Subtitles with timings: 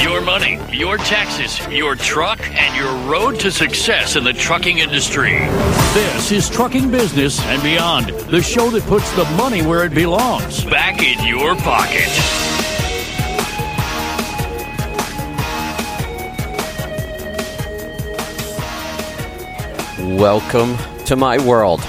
[0.00, 5.38] Your money, your taxes, your truck, and your road to success in the trucking industry.
[5.94, 10.64] This is Trucking Business and Beyond, the show that puts the money where it belongs
[10.64, 12.08] back in your pocket.
[20.18, 20.76] Welcome
[21.06, 21.80] to my world.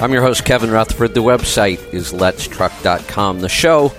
[0.00, 1.14] I'm your host, Kevin Rutherford.
[1.14, 3.40] The website is letstruck.com.
[3.40, 3.92] The show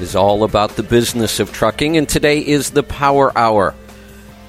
[0.00, 3.74] is all about the business of trucking, and today is the Power Hour.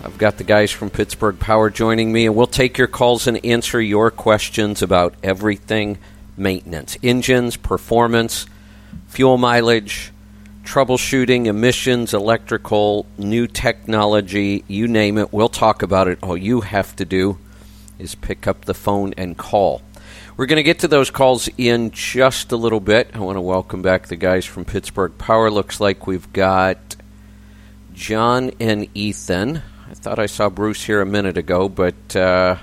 [0.04, 3.44] I've got the guys from Pittsburgh Power joining me, and we'll take your calls and
[3.46, 5.98] answer your questions about everything
[6.36, 8.48] maintenance engines, performance,
[9.08, 10.12] fuel mileage,
[10.64, 15.32] troubleshooting, emissions, electrical, new technology you name it.
[15.32, 16.20] We'll talk about it.
[16.24, 17.38] All you have to do
[18.00, 19.82] is pick up the phone and call.
[20.38, 23.12] We're going to get to those calls in just a little bit.
[23.14, 25.50] I want to welcome back the guys from Pittsburgh Power.
[25.50, 26.78] Looks like we've got
[27.94, 29.62] John and Ethan.
[29.90, 32.58] I thought I saw Bruce here a minute ago, but uh,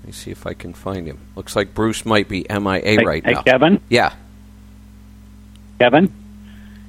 [0.00, 1.18] let me see if I can find him.
[1.36, 3.42] Looks like Bruce might be MIA hey, right hey, now.
[3.42, 3.78] Kevin.
[3.90, 4.14] Yeah.
[5.78, 6.10] Kevin.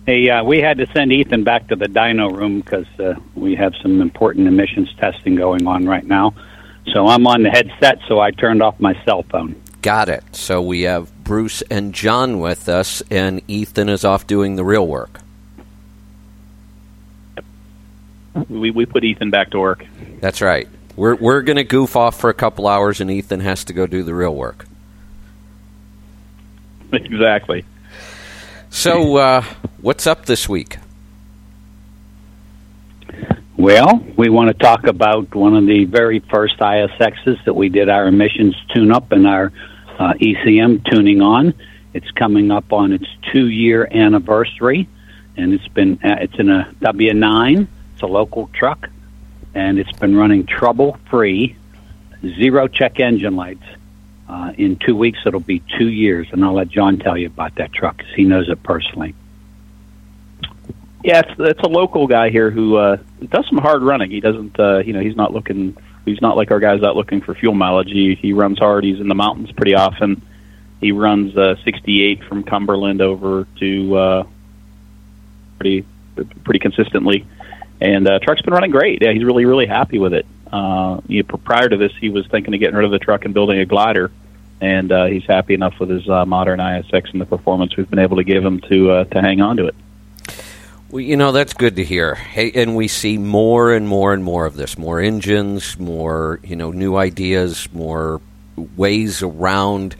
[0.06, 3.56] Hey, uh, we had to send Ethan back to the dyno room because uh, we
[3.56, 6.34] have some important emissions testing going on right now.
[6.94, 9.62] So I'm on the headset, so I turned off my cell phone.
[9.84, 10.24] Got it.
[10.32, 14.88] So we have Bruce and John with us, and Ethan is off doing the real
[14.88, 15.20] work.
[18.48, 19.86] We we put Ethan back to work.
[20.22, 20.70] That's right.
[20.96, 23.86] We're we're going to goof off for a couple hours, and Ethan has to go
[23.86, 24.66] do the real work.
[26.94, 27.66] Exactly.
[28.70, 29.44] So, uh,
[29.82, 30.78] what's up this week?
[33.58, 37.90] Well, we want to talk about one of the very first ISXs that we did
[37.90, 39.52] our emissions tune up and our
[40.00, 41.54] uh, ECM tuning on.
[41.94, 44.88] It's coming up on its two year anniversary,
[45.38, 47.68] and it's been uh, it's in a W9.
[47.94, 48.90] It's a local truck,
[49.54, 51.56] and it's been running trouble free,
[52.22, 53.64] zero check engine lights.
[54.28, 57.56] Uh, in two weeks, it'll be two years, and I'll let John tell you about
[57.56, 59.14] that truck because he knows it personally.
[61.04, 62.98] Yeah, it's it's a local guy here who uh,
[63.30, 64.10] does some hard running.
[64.10, 65.78] He doesn't, uh, you know, he's not looking.
[66.06, 67.90] He's not like our guys out looking for fuel mileage.
[67.90, 68.84] He he runs hard.
[68.84, 70.22] He's in the mountains pretty often.
[70.82, 74.24] He runs uh, 68 from Cumberland over to uh,
[75.58, 75.86] pretty
[76.44, 77.26] pretty consistently,
[77.80, 79.02] and uh, truck's been running great.
[79.02, 80.26] Yeah, he's really really happy with it.
[80.52, 83.24] Uh, you know, prior to this, he was thinking of getting rid of the truck
[83.26, 84.12] and building a glider,
[84.60, 88.00] and uh, he's happy enough with his uh, modern ISX and the performance we've been
[88.00, 89.76] able to give him to uh, to hang on to it.
[90.94, 92.14] Well, you know that's good to hear.
[92.14, 94.78] Hey, and we see more and more and more of this.
[94.78, 98.22] More engines, more you know, new ideas, more
[98.78, 99.96] ways around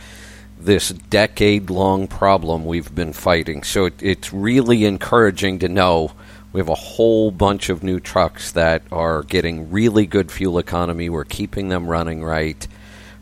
[0.60, 3.64] this decade-long problem we've been fighting.
[3.64, 6.12] So it, it's really encouraging to know
[6.52, 11.10] we have a whole bunch of new trucks that are getting really good fuel economy.
[11.10, 12.68] We're keeping them running right.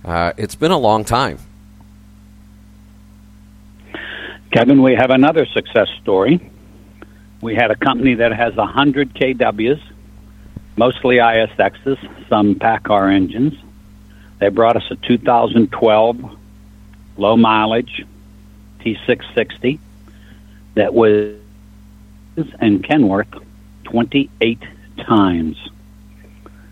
[0.04, 1.40] Uh, it's been a long time.
[4.52, 6.52] Kevin, we have another success story.
[7.42, 9.82] We had a company that has 100 KWs,
[10.78, 13.54] mostly ISXs, some PACCAR engines.
[14.40, 16.38] They brought us a 2012
[17.18, 18.06] low mileage
[18.80, 19.80] T660
[20.76, 21.36] that was
[22.62, 23.44] in Kenworth
[23.84, 24.60] 28
[24.98, 25.58] times.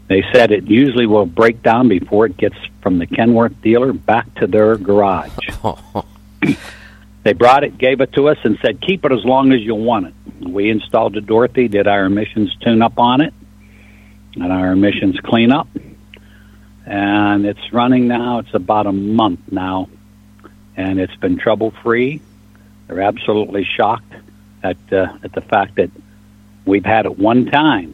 [0.07, 4.33] They said it usually will break down before it gets from the Kenworth dealer back
[4.35, 5.31] to their garage.
[7.29, 9.75] they brought it, gave it to us, and said, keep it as long as you
[9.75, 10.13] want it.
[10.49, 13.35] We installed it, Dorothy, did our emissions tune up on it,
[14.33, 15.67] and our emissions cleanup.
[16.87, 19.89] And it's running now, it's about a month now,
[20.75, 22.19] and it's been trouble free.
[22.87, 24.11] They're absolutely shocked
[24.63, 25.91] at, uh, at the fact that
[26.65, 27.93] we've had it one time.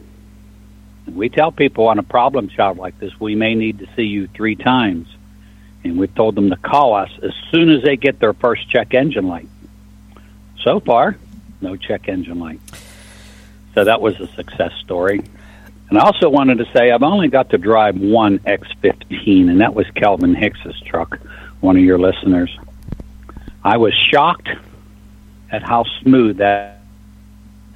[1.06, 4.28] We tell people on a problem child like this, we may need to see you
[4.28, 5.08] three times.
[5.88, 8.94] And we've told them to call us as soon as they get their first check
[8.94, 9.48] engine light.
[10.62, 11.16] So far,
[11.60, 12.60] no check engine light.
[13.74, 15.22] So that was a success story.
[15.88, 19.74] And I also wanted to say I've only got to drive one X15, and that
[19.74, 21.20] was Kelvin Hicks's truck,
[21.60, 22.56] one of your listeners.
[23.62, 24.48] I was shocked
[25.50, 26.80] at how smooth that.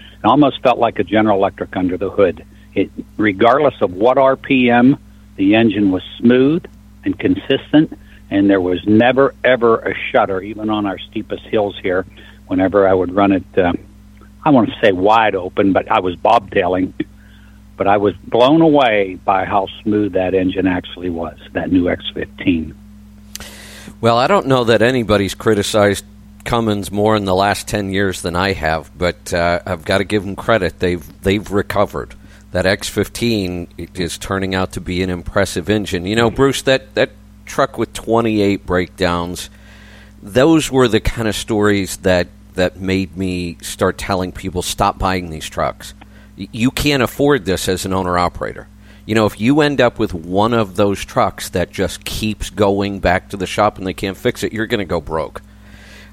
[0.01, 2.45] It almost felt like a General Electric under the hood.
[2.75, 4.99] It, regardless of what RPM,
[5.37, 6.65] the engine was smooth
[7.05, 7.99] and consistent,
[8.31, 12.07] and there was never ever a shudder, even on our steepest hills here.
[12.47, 13.73] Whenever I would run it, uh,
[14.45, 16.95] I want to say wide open, but I was bobtailing.
[17.77, 21.39] But I was blown away by how smooth that engine actually was.
[21.53, 22.75] That new X15.
[24.01, 26.05] Well, I don't know that anybody's criticized
[26.45, 30.05] Cummins more in the last ten years than I have, but uh, I've got to
[30.05, 30.79] give them credit.
[30.79, 32.15] They've they've recovered.
[32.53, 36.05] That X15 is turning out to be an impressive engine.
[36.07, 37.11] You know, Bruce, that, that
[37.45, 39.51] truck with 28 breakdowns,
[40.23, 45.31] those were the kind of stories that, that made me start telling people stop buying
[45.31, 45.95] these trucks.
[46.37, 48.67] You can't afford this as an owner operator.
[49.07, 53.01] You know, if you end up with one of those trucks that just keeps going
[53.01, 55.43] back to the shop and they can't fix it, you're going to go broke.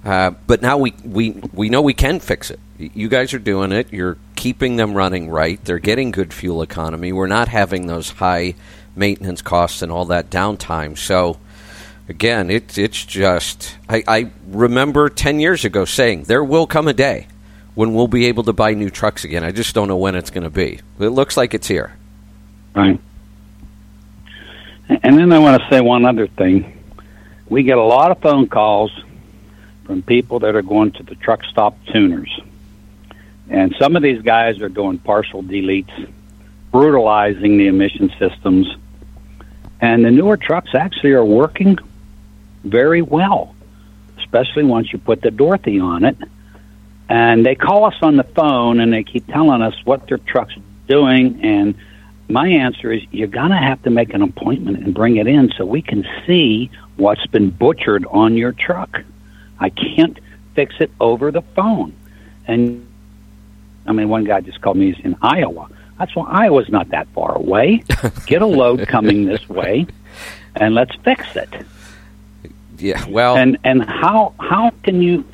[0.06, 2.60] Uh, but now we, we, we know we can fix it.
[2.78, 3.92] You guys are doing it.
[3.92, 5.62] You're keeping them running right.
[5.66, 7.12] They're getting good fuel economy.
[7.12, 8.56] We're not having those high
[8.95, 10.98] maintenance costs and all that downtime.
[10.98, 11.38] So,
[12.07, 13.75] again, it, it's just.
[13.89, 17.28] I, I remember 10 years ago saying there will come a day
[17.75, 19.44] when we'll be able to buy new trucks again.
[19.44, 20.80] I just don't know when it's going to be.
[21.00, 21.98] It looks like it's here.
[22.74, 23.00] Right.
[24.90, 26.74] And then I want to say one other thing.
[27.50, 28.92] We get a lot of phone calls
[29.86, 32.40] from people that are going to the truck stop tuners.
[33.50, 36.12] And some of these guys are doing partial deletes,
[36.72, 38.68] brutalizing the emission systems.
[39.80, 41.78] And the newer trucks actually are working
[42.64, 43.56] very well,
[44.20, 46.18] especially once you put the Dorothy on it.
[47.10, 50.56] And they call us on the phone and they keep telling us what their truck's
[50.88, 51.40] doing.
[51.44, 51.76] And
[52.28, 55.52] my answer is you're going to have to make an appointment and bring it in
[55.58, 59.02] so we can see what's been butchered on your truck.
[59.60, 60.20] I can't
[60.54, 61.96] fix it over the phone.
[62.46, 62.87] And
[63.88, 64.92] I mean, one guy just called me.
[64.92, 65.69] He's in Iowa.
[65.98, 67.84] That's why Iowa's not that far away.
[68.25, 69.88] Get a load coming this way,
[70.56, 71.50] and let's fix it.
[72.78, 73.04] Yeah.
[73.07, 73.38] Well.
[73.38, 75.25] And and how how can you?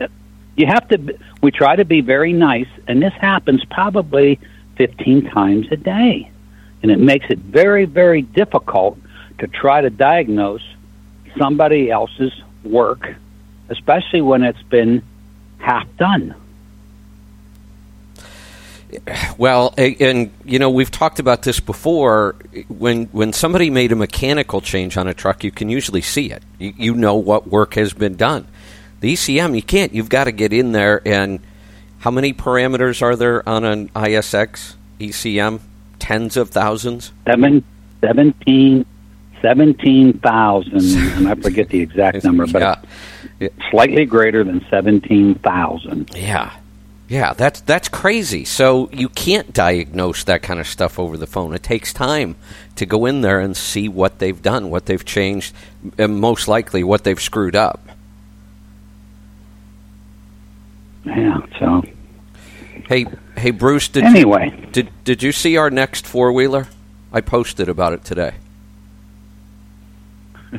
[0.56, 1.18] You have to.
[1.42, 4.40] We try to be very nice, and this happens probably
[4.78, 6.30] fifteen times a day,
[6.82, 8.98] and it makes it very very difficult
[9.40, 10.64] to try to diagnose
[11.38, 12.32] somebody else's
[12.64, 13.16] work
[13.70, 15.02] especially when it's been
[15.58, 16.36] half done.
[19.38, 22.36] Well, and you know we've talked about this before.
[22.68, 26.44] When when somebody made a mechanical change on a truck, you can usually see it.
[26.60, 28.48] You, you know what work has been done.
[29.04, 29.94] The ECM, you can't.
[29.94, 31.02] You've got to get in there.
[31.06, 31.42] And
[32.00, 35.60] how many parameters are there on an ISX ECM?
[36.00, 37.12] Tens of thousands.
[37.26, 37.64] Seven,
[38.02, 38.86] 17,
[39.42, 40.74] 17,000,
[41.18, 42.86] and I forget the exact number, but
[43.40, 43.50] yeah.
[43.70, 46.12] slightly greater than 17,000.
[46.16, 46.54] Yeah.
[47.14, 48.44] Yeah, that's that's crazy.
[48.44, 51.54] So you can't diagnose that kind of stuff over the phone.
[51.54, 52.36] It takes time
[52.76, 55.54] to go in there and see what they've done, what they've changed,
[56.00, 57.88] and most likely what they've screwed up.
[61.06, 61.84] Yeah, so
[62.88, 63.06] Hey,
[63.38, 64.50] hey Bruce, did anyway.
[64.50, 66.68] You, did did you see our next four-wheeler?
[67.12, 68.34] I posted about it today.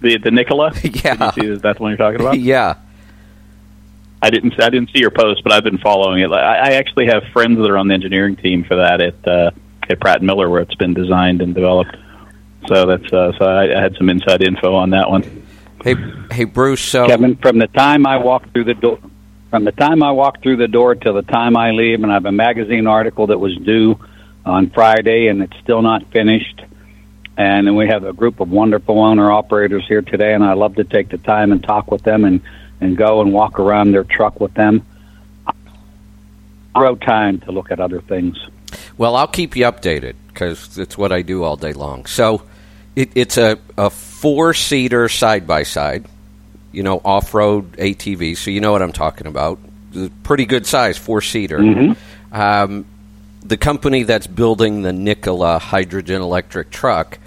[0.00, 0.72] the the Nikola.
[0.82, 2.40] Yeah, see, is that the one you're talking about?
[2.40, 2.76] yeah.
[4.26, 6.32] I didn't I didn't see your post, but I've been following it.
[6.32, 9.52] I, I actually have friends that are on the engineering team for that at uh,
[9.88, 11.96] at Pratt and Miller, where it's been designed and developed.
[12.66, 15.44] So that's uh, so I, I had some inside info on that one.
[15.84, 15.94] Hey,
[16.32, 16.80] hey, Bruce.
[16.80, 18.98] So Kevin, from the time I walk through the door,
[19.50, 22.14] from the time I walk through the door till the time I leave, and I
[22.14, 23.96] have a magazine article that was due
[24.44, 26.62] on Friday, and it's still not finished
[27.38, 30.76] and then we have a group of wonderful owner operators here today, and I love
[30.76, 32.40] to take the time and talk with them and,
[32.80, 34.84] and go and walk around their truck with them.
[36.76, 38.38] Zero time to look at other things.
[38.98, 42.06] Well, I'll keep you updated because it's what I do all day long.
[42.06, 42.42] So
[42.94, 46.06] it, it's a, a four seater side by side,
[46.72, 48.36] you know, off road ATV.
[48.36, 49.58] So you know what I'm talking about.
[50.22, 51.58] Pretty good size, four seater.
[51.58, 52.34] Mm-hmm.
[52.34, 52.84] Um,
[53.42, 57.18] the company that's building the Nikola hydrogen electric truck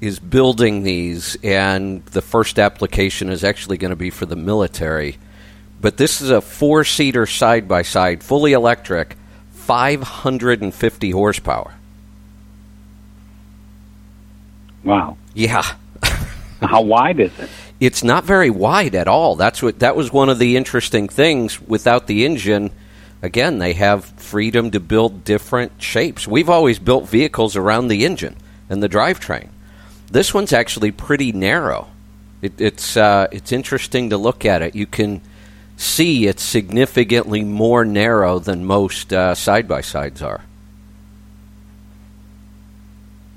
[0.00, 5.18] is building these, and the first application is actually going to be for the military.
[5.80, 9.16] But this is a four seater side by side, fully electric,
[9.52, 11.74] 550 horsepower.
[14.84, 15.16] Wow.
[15.34, 15.62] Yeah.
[16.60, 17.50] How wide is it?
[17.78, 19.36] It's not very wide at all.
[19.36, 22.70] That's what that was one of the interesting things without the engine.
[23.22, 26.26] Again, they have freedom to build different shapes.
[26.26, 28.36] We've always built vehicles around the engine
[28.68, 29.48] and the drivetrain.
[30.10, 31.88] This one's actually pretty narrow.
[32.42, 34.74] It, it's uh, it's interesting to look at it.
[34.74, 35.20] You can
[35.76, 40.42] see it's significantly more narrow than most side by sides are.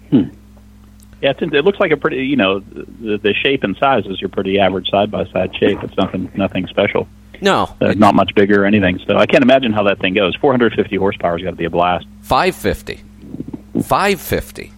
[0.09, 0.29] Hmm.
[1.21, 4.29] Yeah, it looks like a pretty, you know, the, the shape and size is your
[4.29, 5.81] pretty average side by side shape.
[5.81, 7.07] It's nothing, nothing special.
[7.39, 8.99] No, uh, not much bigger or anything.
[9.07, 10.35] So I can't imagine how that thing goes.
[10.35, 12.05] 450 horsepower's got to be a blast.
[12.23, 13.03] 550.
[13.81, 14.73] 550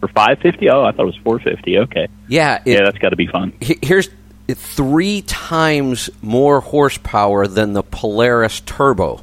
[0.00, 3.16] for 550 oh i thought it was 450 okay yeah it, yeah that's got to
[3.16, 4.08] be fun here's
[4.48, 9.20] three times more horsepower than the polaris turbo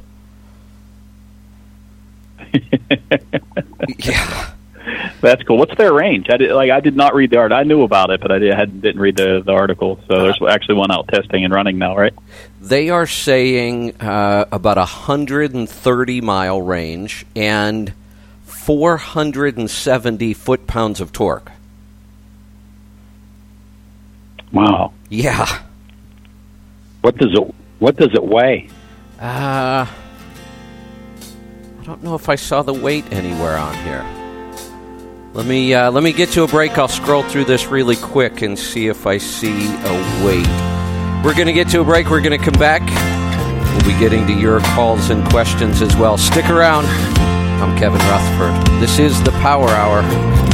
[3.98, 4.50] yeah.
[5.20, 5.58] That's cool.
[5.58, 6.26] What's their range?
[6.30, 7.52] I did, like I did not read the art.
[7.52, 10.00] I knew about it, but I did, had, didn't read the, the article.
[10.08, 12.14] So there's actually one out testing and running now, right?
[12.60, 17.92] They are saying uh, about a 130 mile range and
[18.68, 21.50] 470 foot pounds of torque.
[24.52, 24.92] Wow.
[25.08, 25.62] Yeah.
[27.00, 28.68] What does it What does it weigh?
[29.18, 34.04] Uh, I don't know if I saw the weight anywhere on here.
[35.32, 36.76] Let me uh, let me get to a break.
[36.76, 40.46] I'll scroll through this really quick and see if I see a weight.
[41.24, 42.10] We're going to get to a break.
[42.10, 42.82] We're going to come back.
[43.72, 46.18] We'll be getting to your calls and questions as well.
[46.18, 46.86] Stick around.
[47.60, 48.80] I'm Kevin Rutherford.
[48.80, 50.47] This is the Power Hour.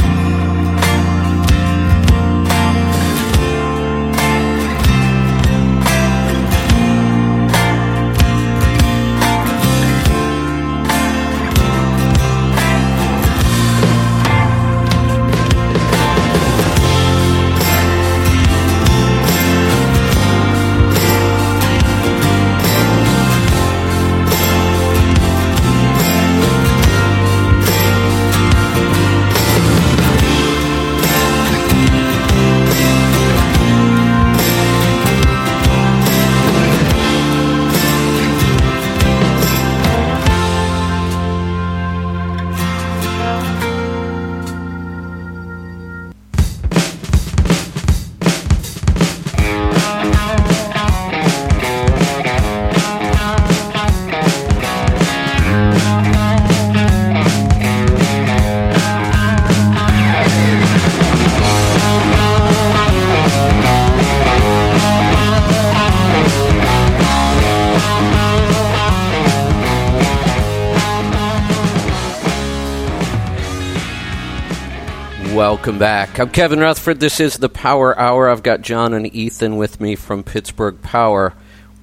[75.47, 76.19] Welcome back.
[76.19, 76.99] I'm Kevin Rutherford.
[76.99, 78.31] This is the Power Hour.
[78.31, 81.35] I've got John and Ethan with me from Pittsburgh Power.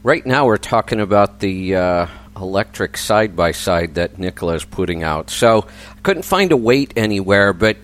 [0.02, 5.04] Right now, we're talking about the uh, electric side by side that Nikola is putting
[5.04, 5.30] out.
[5.30, 7.76] So I couldn't find a weight anywhere, but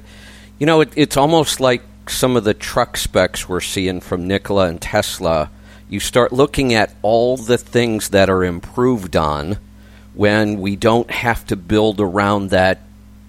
[0.59, 4.67] you know, it, it's almost like some of the truck specs we're seeing from Nikola
[4.67, 5.49] and Tesla.
[5.89, 9.59] You start looking at all the things that are improved on
[10.15, 12.81] when we don't have to build around that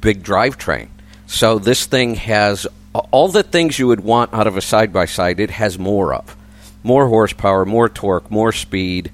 [0.02, 0.88] big drivetrain.
[1.32, 2.68] So this thing has
[3.12, 5.40] all the things you would want out of a side by side.
[5.40, 6.36] It has more of
[6.84, 9.12] more horsepower, more torque, more speed,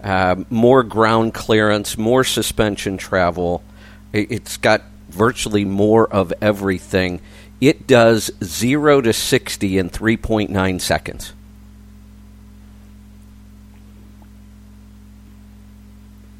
[0.00, 3.64] uh, more ground clearance, more suspension travel.
[4.12, 7.20] It's got virtually more of everything.
[7.60, 11.32] It does zero to sixty in three point nine seconds.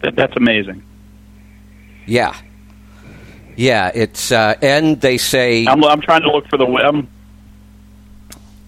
[0.01, 0.85] That's amazing.
[2.07, 2.37] Yeah,
[3.57, 7.09] yeah, it's uh, and they say I'm, I'm trying to look for the I'm,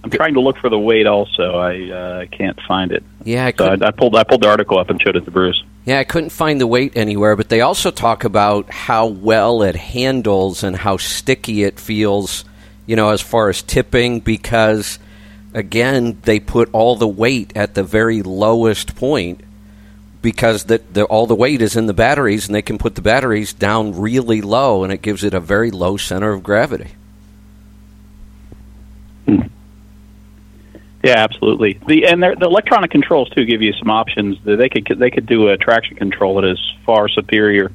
[0.03, 1.07] I'm trying to look for the weight.
[1.07, 3.03] Also, I uh, can't find it.
[3.25, 5.31] Yeah, I, so I, I, pulled I pulled the article up and showed it to
[5.31, 5.63] Bruce.
[5.85, 9.77] Yeah, I couldn't find the weight anywhere, but they also talk about how well it
[9.77, 12.45] handles and how sticky it feels.
[12.87, 14.99] You know, as far as tipping, because
[15.53, 19.43] again, they put all the weight at the very lowest point
[20.23, 23.03] because the, the, all the weight is in the batteries, and they can put the
[23.03, 26.91] batteries down really low, and it gives it a very low center of gravity.
[29.27, 29.43] Hmm.
[31.03, 31.81] Yeah, absolutely.
[31.87, 34.39] The and the electronic controls too give you some options.
[34.45, 37.71] They could they could do a traction control that is far superior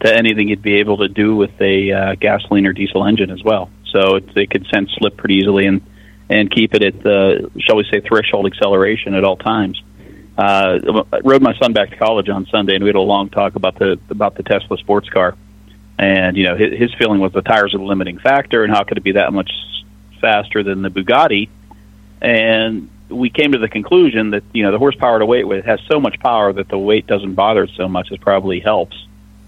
[0.00, 3.42] to anything you'd be able to do with a uh, gasoline or diesel engine as
[3.44, 3.70] well.
[3.90, 5.82] So it, they could sense slip pretty easily and
[6.30, 9.82] and keep it at the shall we say threshold acceleration at all times
[10.36, 10.78] uh,
[11.24, 13.78] rode my son back to college on Sunday, and we had a long talk about
[13.78, 15.36] the about the Tesla sports car.
[15.98, 18.82] And you know, his, his feeling was the tires are the limiting factor, and how
[18.84, 19.50] could it be that much
[20.20, 21.50] faster than the Bugatti?
[22.22, 25.80] And we came to the conclusion that you know the horsepower to weight it has
[25.90, 28.10] so much power that the weight doesn't bother it so much.
[28.10, 28.96] It probably helps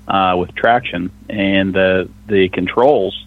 [0.07, 3.21] uh, with traction and the the controls.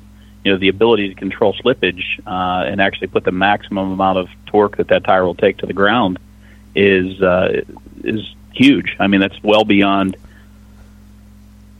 [0.44, 4.30] You know, the ability to control slippage uh, and actually put the maximum amount of
[4.46, 6.20] torque that that tire will take to the ground
[6.76, 7.62] is uh,
[8.04, 8.96] is huge.
[9.00, 10.18] I mean, that's well beyond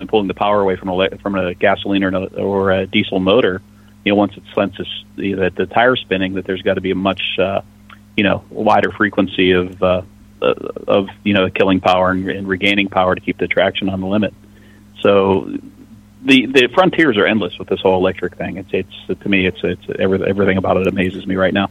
[0.08, 3.62] pulling the power away from a from a gasoline or, or a diesel motor.
[4.06, 6.92] You know, once it senses the, the, the tire spinning, that there's got to be
[6.92, 7.62] a much uh,
[8.16, 10.04] you know wider frequency of uh,
[10.42, 14.08] of you know killing power and, and regaining power to keep the traction on the
[14.08, 14.34] limit.
[15.02, 15.52] So
[16.24, 18.58] the the frontiers are endless with this whole electric thing.
[18.58, 21.70] It's it's to me it's it's everything about it amazes me right now.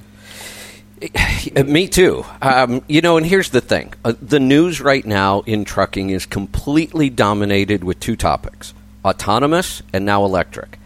[1.54, 2.24] Me too.
[2.40, 6.24] Um, you know, and here's the thing uh, the news right now in trucking is
[6.26, 8.72] completely dominated with two topics
[9.04, 10.78] autonomous and now electric.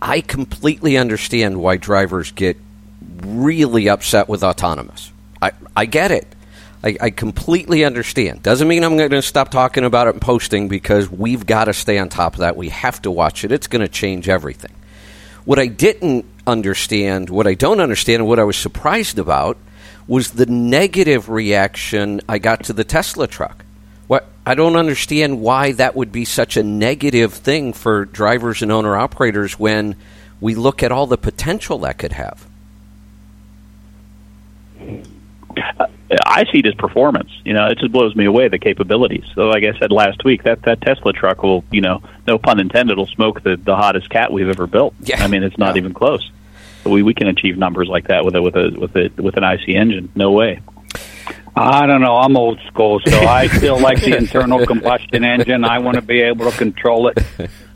[0.00, 2.56] I completely understand why drivers get
[3.20, 5.10] really upset with autonomous.
[5.42, 6.26] I, I get it.
[6.84, 8.44] I, I completely understand.
[8.44, 11.72] Doesn't mean I'm going to stop talking about it and posting because we've got to
[11.72, 12.56] stay on top of that.
[12.56, 13.50] We have to watch it.
[13.50, 14.72] It's going to change everything.
[15.44, 19.56] What I didn't understand, what I don't understand, and what I was surprised about
[20.06, 23.64] was the negative reaction I got to the Tesla truck.
[24.06, 28.72] What I don't understand why that would be such a negative thing for drivers and
[28.72, 29.96] owner operators when
[30.40, 32.46] we look at all the potential that could have.
[34.80, 35.86] Uh,
[36.24, 37.30] I see it as performance.
[37.44, 39.24] You know, it just blows me away the capabilities.
[39.34, 42.60] So, like I said last week, that that Tesla truck will, you know, no pun
[42.60, 44.94] intended, will smoke the the hottest cat we've ever built.
[45.02, 45.22] Yeah.
[45.22, 45.80] I mean, it's not Yeah.
[45.80, 46.30] even close.
[46.84, 49.44] We we can achieve numbers like that with a with a with a with an
[49.44, 50.10] IC engine.
[50.14, 50.60] No way.
[51.56, 52.16] I don't know.
[52.16, 55.64] I'm old school, so I still like the internal combustion engine.
[55.64, 57.18] I want to be able to control it.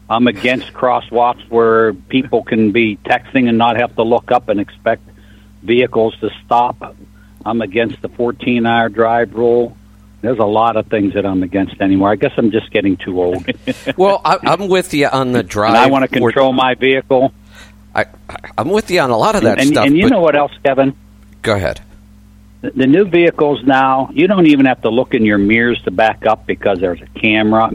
[0.09, 4.61] I'm against crosswalks where people can be texting and not have to look up and
[4.61, 5.03] expect
[5.63, 6.95] vehicles to stop.
[7.45, 9.77] I'm against the 14 hour drive rule.
[10.21, 12.13] There's a lot of things that I'm against anymore.
[12.13, 13.45] I guess I'm just getting too old.
[13.97, 15.71] Well, I, I'm with you on the drive.
[15.71, 17.33] and I want to control my vehicle.
[17.95, 18.07] I,
[18.57, 19.87] I'm with you on a lot of that and, stuff.
[19.87, 20.95] and you know what else, Kevin?
[21.43, 21.81] go ahead.
[22.63, 25.91] The, the new vehicles now, you don't even have to look in your mirrors to
[25.91, 27.71] back up because there's a camera.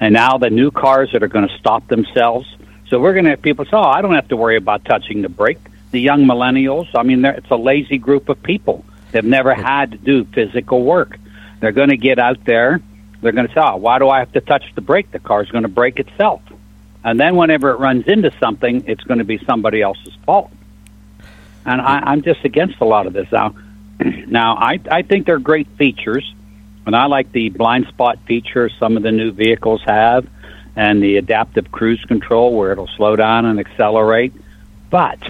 [0.00, 2.46] And now the new cars that are going to stop themselves.
[2.88, 5.22] So we're going to have people say, "Oh, I don't have to worry about touching
[5.22, 5.58] the brake."
[5.90, 8.84] The young millennials, I mean, it's a lazy group of people.
[9.10, 11.18] They've never had to do physical work.
[11.60, 12.80] They're going to get out there.
[13.20, 15.10] They're going to say, "Oh, why do I have to touch the brake?
[15.10, 16.42] The car's going to brake itself."
[17.04, 20.50] And then whenever it runs into something, it's going to be somebody else's fault
[21.68, 23.54] and I, I'm just against a lot of this now.
[24.26, 26.32] now, I I think they're great features,
[26.86, 30.26] and I like the blind spot feature some of the new vehicles have,
[30.76, 34.32] and the adaptive cruise control where it'll slow down and accelerate.
[34.90, 35.20] But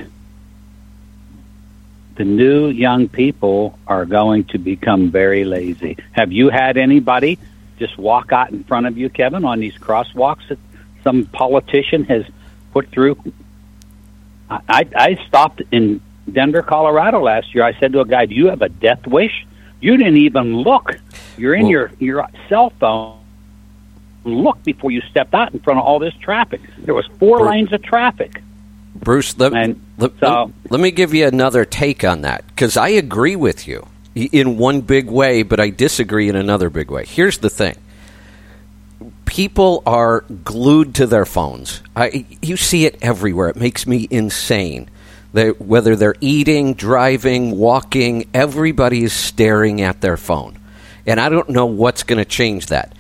[2.15, 5.97] the new young people are going to become very lazy.
[6.13, 7.39] Have you had anybody
[7.79, 10.59] just walk out in front of you, Kevin, on these crosswalks that
[11.09, 12.25] some politician has
[12.73, 13.17] put through?
[14.51, 17.65] I, I stopped in Denver, Colorado last year.
[17.65, 19.47] I said to a guy, "Do you have a death wish?"
[19.81, 20.91] You didn't even look.
[21.39, 23.15] You're in Well- your your cell phone.
[24.25, 26.61] Look before you stepped out in front of all this traffic.
[26.79, 28.43] There was four Bru- lanes of traffic.
[28.95, 32.89] Bruce, let, And let, so- let me give you another take on that because I
[32.89, 37.05] agree with you in one big way, but I disagree in another big way.
[37.07, 37.77] Here's the thing
[39.27, 41.83] people are glued to their phones.
[41.95, 43.49] I, you see it everywhere.
[43.49, 44.89] It makes me insane.
[45.33, 50.59] They, whether they're eating, driving, walking, everybody is staring at their phone.
[51.07, 52.95] And I don't know what's going to change that.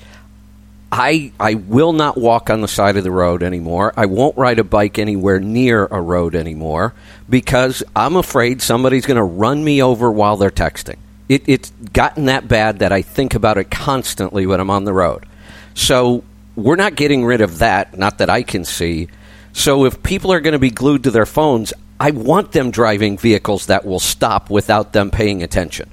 [0.90, 3.92] I I will not walk on the side of the road anymore.
[3.96, 6.94] I won't ride a bike anywhere near a road anymore
[7.28, 10.96] because I'm afraid somebody's going to run me over while they're texting.
[11.28, 14.94] It, it's gotten that bad that I think about it constantly when I'm on the
[14.94, 15.26] road.
[15.74, 16.24] So
[16.56, 19.08] we're not getting rid of that, not that I can see.
[19.52, 23.18] So if people are going to be glued to their phones, I want them driving
[23.18, 25.90] vehicles that will stop without them paying attention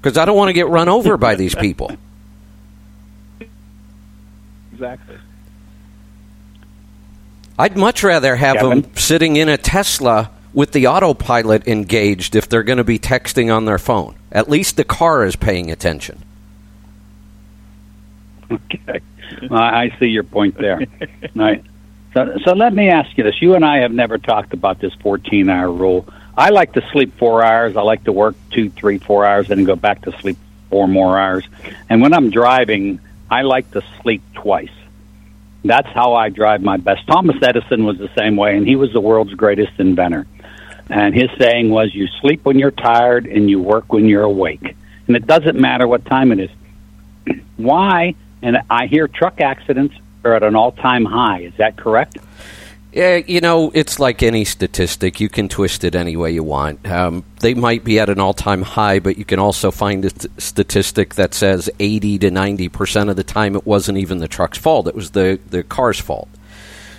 [0.00, 1.90] because I don't want to get run over by these people.
[4.72, 5.16] Exactly.
[7.56, 8.80] I'd much rather have Kevin?
[8.82, 13.54] them sitting in a Tesla with the autopilot engaged if they're going to be texting
[13.54, 14.16] on their phone.
[14.32, 16.23] At least the car is paying attention.
[18.50, 19.00] Okay,
[19.50, 20.80] I I see your point there.
[21.00, 21.64] All right.
[22.12, 24.94] So, so let me ask you this: You and I have never talked about this
[24.96, 26.06] 14-hour rule.
[26.36, 27.76] I like to sleep four hours.
[27.76, 30.36] I like to work two, three, four hours, and then go back to sleep
[30.70, 31.46] four more hours.
[31.88, 34.72] And when I'm driving, I like to sleep twice.
[35.64, 37.06] That's how I drive my best.
[37.06, 40.26] Thomas Edison was the same way, and he was the world's greatest inventor.
[40.90, 44.76] And his saying was, "You sleep when you're tired, and you work when you're awake."
[45.06, 46.50] And it doesn't matter what time it is.
[47.56, 48.14] Why?
[48.44, 51.40] And I hear truck accidents are at an all-time high.
[51.40, 52.18] Is that correct?
[52.92, 55.18] Yeah, you know, it's like any statistic.
[55.18, 56.86] You can twist it any way you want.
[56.86, 60.10] Um, they might be at an all time high, but you can also find a
[60.10, 64.58] st- statistic that says 80 to 90% of the time it wasn't even the truck's
[64.58, 66.28] fault, it was the, the car's fault.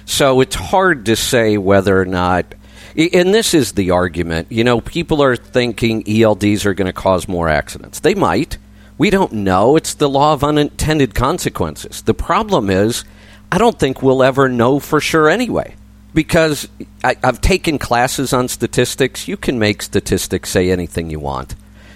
[0.06, 2.56] So it's hard to say whether or not.
[2.98, 4.52] And this is the argument.
[4.52, 8.00] You know, people are thinking ELDs are going to cause more accidents.
[8.00, 8.58] They might.
[8.98, 9.76] We don't know.
[9.76, 12.02] It's the law of unintended consequences.
[12.02, 13.04] The problem is,
[13.52, 15.76] I don't think we'll ever know for sure anyway.
[16.14, 16.70] Because
[17.04, 19.28] I, I've taken classes on statistics.
[19.28, 21.56] You can make statistics say anything you want.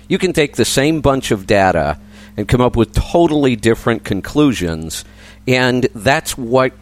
[0.09, 1.97] You can take the same bunch of data
[2.35, 5.05] and come up with totally different conclusions.
[5.47, 6.73] And that's what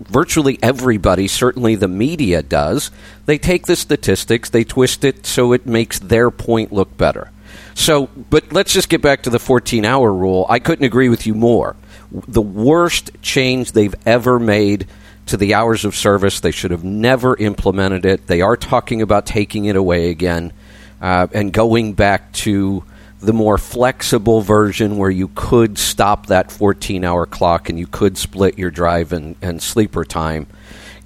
[0.00, 2.90] virtually everybody, certainly the media, does.
[3.26, 7.30] They take the statistics, they twist it so it makes their point look better.
[7.74, 10.46] So, but let's just get back to the 14 hour rule.
[10.48, 11.76] I couldn't agree with you more.
[12.10, 14.86] The worst change they've ever made
[15.26, 18.26] to the hours of service, they should have never implemented it.
[18.26, 20.52] They are talking about taking it away again
[21.00, 22.84] uh, and going back to
[23.20, 28.18] the more flexible version where you could stop that 14 hour clock and you could
[28.18, 30.46] split your drive and, and sleeper time.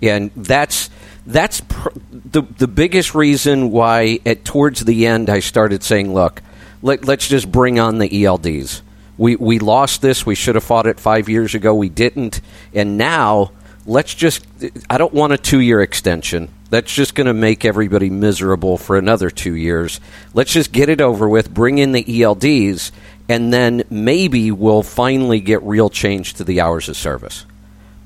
[0.03, 0.91] And that's
[1.27, 6.43] that's pr- the the biggest reason why at towards the end I started saying, look,
[6.83, 8.83] let, us just bring on the ELDs.
[9.17, 10.25] We we lost this.
[10.25, 11.75] We should have fought it five years ago.
[11.75, 12.41] We didn't,
[12.73, 13.51] and now
[13.85, 14.47] let's just.
[14.89, 16.49] I don't want a two year extension.
[16.71, 20.01] That's just going to make everybody miserable for another two years.
[20.35, 21.53] Let's just get it over with.
[21.53, 22.93] Bring in the ELDs,
[23.29, 27.45] and then maybe we'll finally get real change to the hours of service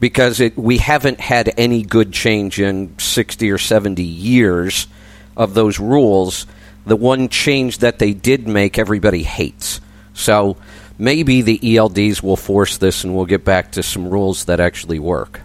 [0.03, 4.89] because it, we haven't had any good change in 60 or 70 years
[5.37, 6.47] of those rules
[6.85, 9.81] the one change that they did make, everybody hates.
[10.15, 10.57] So
[10.99, 14.99] maybe the ELDs will force this and we'll get back to some rules that actually
[14.99, 15.41] work.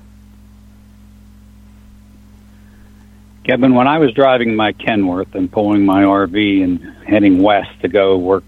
[3.43, 7.87] Kevin, when I was driving my Kenworth and pulling my RV and heading west to
[7.87, 8.43] go work,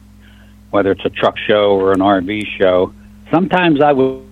[0.71, 2.93] whether it's a truck show or an RV show,
[3.31, 4.25] sometimes I would,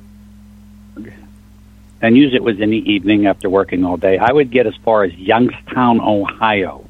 [2.01, 4.75] and use it was in the evening after working all day, I would get as
[4.83, 6.86] far as Youngstown, Ohio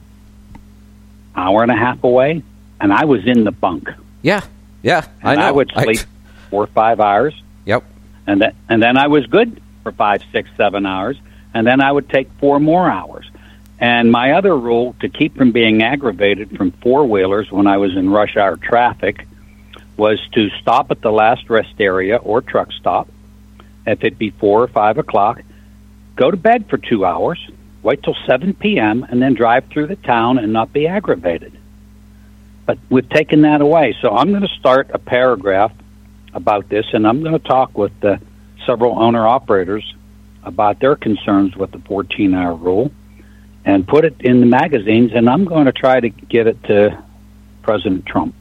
[1.37, 2.43] hour and a half away,
[2.81, 3.89] and I was in the bunk.
[4.21, 4.41] Yeah,
[4.81, 5.41] yeah, I know.
[5.43, 6.49] I would sleep I...
[6.49, 7.41] four or five hours.
[7.65, 7.83] Yep.
[8.25, 11.17] And then and then I was good for five, six, seven hours,
[11.53, 13.29] and then I would take four more hours.
[13.79, 17.95] And my other rule to keep from being aggravated from four wheelers when I was
[17.95, 19.27] in rush hour traffic
[19.97, 23.07] was to stop at the last rest area or truck stop.
[23.85, 25.41] If it be four or five o'clock,
[26.15, 27.39] go to bed for two hours,
[27.87, 31.57] wait till 7 p.m., and then drive through the town and not be aggravated.
[32.65, 33.95] But we've taken that away.
[34.01, 35.71] So I'm going to start a paragraph
[36.33, 38.19] about this, and I'm going to talk with the
[38.65, 39.85] several owner operators
[40.43, 42.91] about their concerns with the 14 hour rule
[43.63, 47.01] and put it in the magazines, and I'm going to try to get it to
[47.61, 48.35] President Trump.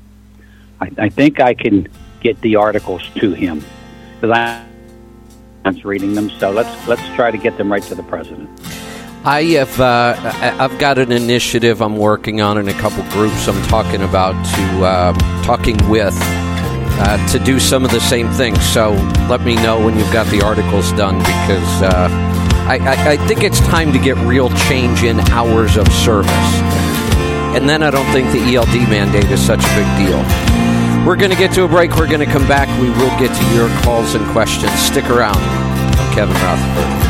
[0.80, 1.86] I, I think I can
[2.20, 3.64] get the articles to him
[4.20, 6.30] because I'm reading them.
[6.40, 8.50] So let's let's try to get them right to the president.
[9.26, 10.14] I have uh,
[10.60, 14.84] I've got an initiative I'm working on in a couple groups I'm talking about to
[14.84, 18.62] uh, talking with uh, to do some of the same things.
[18.62, 18.92] So
[19.28, 22.08] let me know when you've got the articles done because uh,
[22.68, 26.30] I, I, I think it's time to get real change in hours of service.
[27.50, 30.22] And then I don't think the ELD mandate is such a big deal.
[31.04, 31.96] We're going to get to a break.
[31.96, 32.68] We're going to come back.
[32.80, 34.70] We will get to your calls and questions.
[34.74, 35.38] Stick around.
[35.38, 37.05] I'm Kevin Rutherford.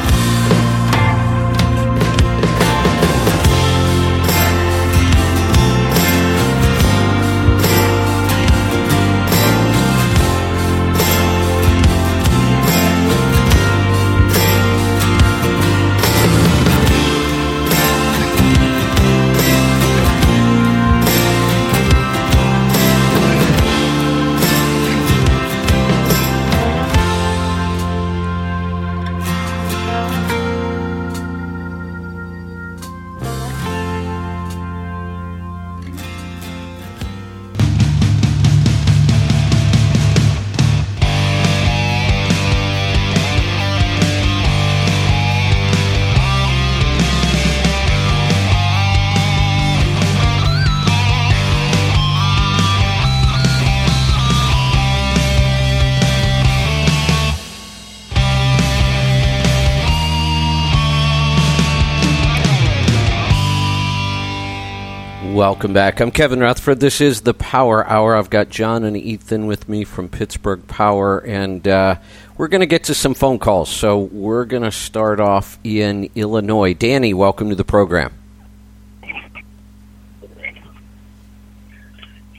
[65.47, 66.01] Welcome back.
[66.01, 66.81] I'm Kevin Rutherford.
[66.81, 68.17] This is the Power Hour.
[68.17, 71.99] I've got John and Ethan with me from Pittsburgh Power, and uh,
[72.37, 73.71] we're going to get to some phone calls.
[73.71, 76.75] So we're going to start off in Illinois.
[76.75, 78.13] Danny, welcome to the program.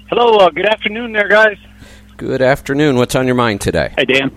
[0.09, 0.39] Hello.
[0.39, 1.57] Uh, good afternoon, there, guys.
[2.17, 2.97] Good afternoon.
[2.97, 3.93] What's on your mind today?
[3.97, 4.35] Hey, Dan.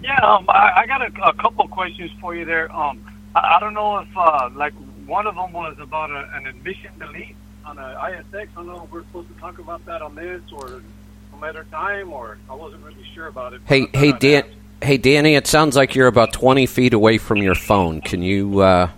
[0.00, 2.72] Yeah, um, I, I, got a, a, couple questions for you there.
[2.72, 4.74] Um, I, I don't know if, uh, like,
[5.08, 8.34] one of them was about a, an admission delete on a ISX.
[8.34, 10.82] I don't know if we're supposed to talk about that on this or
[11.30, 13.62] some other time, or I wasn't really sure about it.
[13.66, 14.44] Hey, hey, Dan.
[14.80, 18.00] Hey, Danny, it sounds like you're about 20 feet away from your phone.
[18.00, 18.88] Can you uh,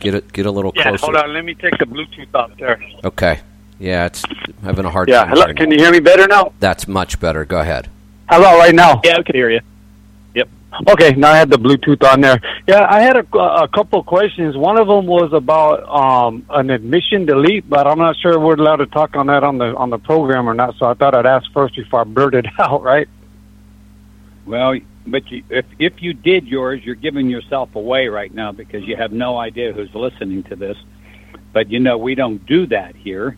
[0.00, 1.04] get it, get a little yeah, closer?
[1.04, 1.34] hold on.
[1.34, 2.80] Let me take the Bluetooth off there.
[3.04, 3.40] Okay.
[3.78, 4.22] Yeah, it's
[4.62, 5.28] having a hard Yeah, time.
[5.28, 5.42] Yeah, hello.
[5.46, 5.76] hearing Can you.
[5.76, 6.52] you hear me better now?
[6.58, 7.44] That's much better.
[7.44, 7.90] Go ahead.
[8.30, 9.02] Hello, right now.
[9.04, 9.60] Yeah, I can hear you.
[10.88, 12.40] Okay, now I had the Bluetooth on there.
[12.66, 14.56] Yeah, I had a, a couple of questions.
[14.56, 18.76] One of them was about um, an admission delete, but I'm not sure we're allowed
[18.76, 20.74] to talk on that on the on the program or not.
[20.78, 22.82] So I thought I'd ask first before I blurted out.
[22.82, 23.08] Right?
[24.44, 28.84] Well, but you, if if you did yours, you're giving yourself away right now because
[28.84, 30.76] you have no idea who's listening to this.
[31.52, 33.36] But you know we don't do that here.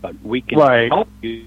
[0.00, 0.90] But we can Right.
[0.90, 1.44] help you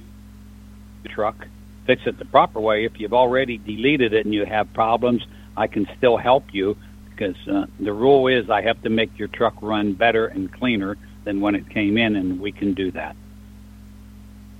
[1.03, 1.45] the truck
[1.85, 2.85] fix it the proper way.
[2.85, 6.77] If you've already deleted it and you have problems, I can still help you
[7.09, 10.97] because uh, the rule is I have to make your truck run better and cleaner
[11.23, 13.15] than when it came in, and we can do that.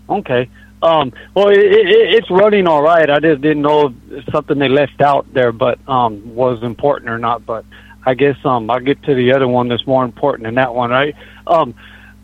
[0.09, 0.49] Okay.
[0.81, 3.09] Um, well, it, it, it's running all right.
[3.09, 7.17] I just didn't know if something they left out there, but um, was important or
[7.17, 7.45] not.
[7.45, 7.65] But
[8.05, 10.91] I guess um, I'll get to the other one that's more important than that one,
[10.91, 11.15] right?
[11.47, 11.75] Um,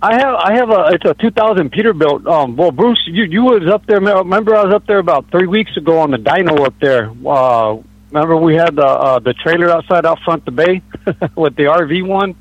[0.03, 2.25] I have I have a it's a 2000 Peterbilt.
[2.27, 3.99] Um, well, Bruce, you you was up there.
[3.99, 7.11] Remember, I was up there about three weeks ago on the dyno up there.
[7.25, 7.77] Uh,
[8.11, 10.81] remember, we had the uh, the trailer outside out front the bay
[11.35, 12.35] with the RV one,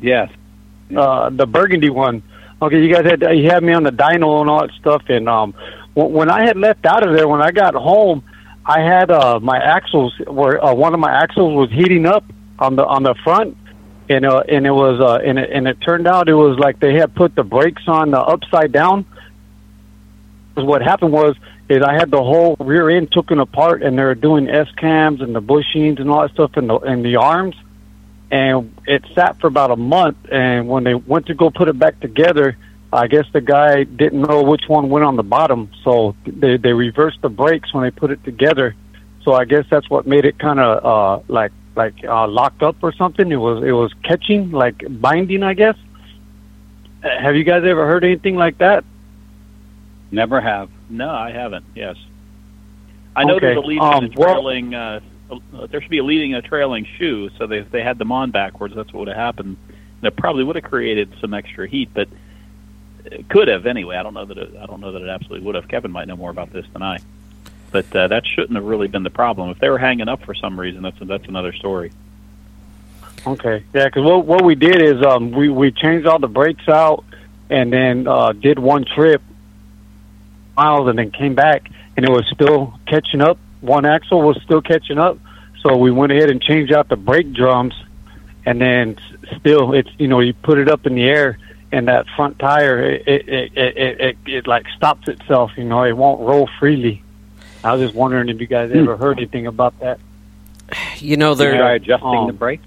[0.00, 0.30] Yes.
[0.94, 2.22] uh, the burgundy one.
[2.60, 5.28] Okay, you guys had you had me on the dyno and all that stuff, and
[5.28, 5.54] um,
[5.94, 8.22] when, when I had left out of there, when I got home,
[8.64, 12.24] I had uh my axles were uh, one of my axles was heating up
[12.58, 13.56] on the on the front,
[14.08, 16.80] and uh, and it was uh, and it, and it turned out it was like
[16.80, 19.06] they had put the brakes on the upside down.
[20.54, 21.36] What happened was
[21.68, 25.20] is I had the whole rear end taken apart, and they were doing S cams
[25.20, 27.56] and the bushings and all that stuff in the in the arms
[28.30, 30.16] and it sat for about a month.
[30.30, 32.56] And when they went to go put it back together,
[32.92, 36.72] I guess the guy didn't know which one went on the bottom, so they they
[36.72, 38.74] reversed the brakes when they put it together.
[39.22, 42.76] So I guess that's what made it kind of uh, like like uh, locked up
[42.82, 43.30] or something.
[43.30, 45.76] It was it was catching like binding, I guess.
[47.02, 48.84] Have you guys ever heard anything like that?
[50.10, 50.70] Never have.
[50.88, 51.64] No, I haven't.
[51.74, 51.96] Yes,
[53.14, 54.74] I know Okay, there's a leading um, and a trailing.
[54.74, 57.30] Uh, uh, there should be a leading and a trailing shoe.
[57.38, 59.56] So they, if they had them on backwards, that's what would have happened.
[59.68, 62.08] And it probably would have created some extra heat, but
[63.04, 63.96] it could have anyway.
[63.96, 65.68] I don't know that it, I don't know that it absolutely would have.
[65.68, 66.98] Kevin might know more about this than I.
[67.70, 69.50] But uh, that shouldn't have really been the problem.
[69.50, 71.92] If they were hanging up for some reason, that's that's another story.
[73.26, 76.68] Okay, yeah, because what what we did is um we we changed all the brakes
[76.68, 77.04] out
[77.50, 79.20] and then uh did one trip
[80.56, 83.38] miles and then came back and it was still catching up.
[83.60, 85.18] One axle was still catching up,
[85.62, 87.74] so we went ahead and changed out the brake drums,
[88.44, 88.96] and then
[89.38, 91.38] still it's you know you put it up in the air
[91.72, 95.50] and that front tire it it it it, it, it, it like stops itself.
[95.56, 97.02] You know it won't roll freely.
[97.66, 99.98] I was just wondering if you guys ever heard anything about that.
[100.98, 101.74] You know, They're there.
[101.74, 102.64] adjusting um, the brakes.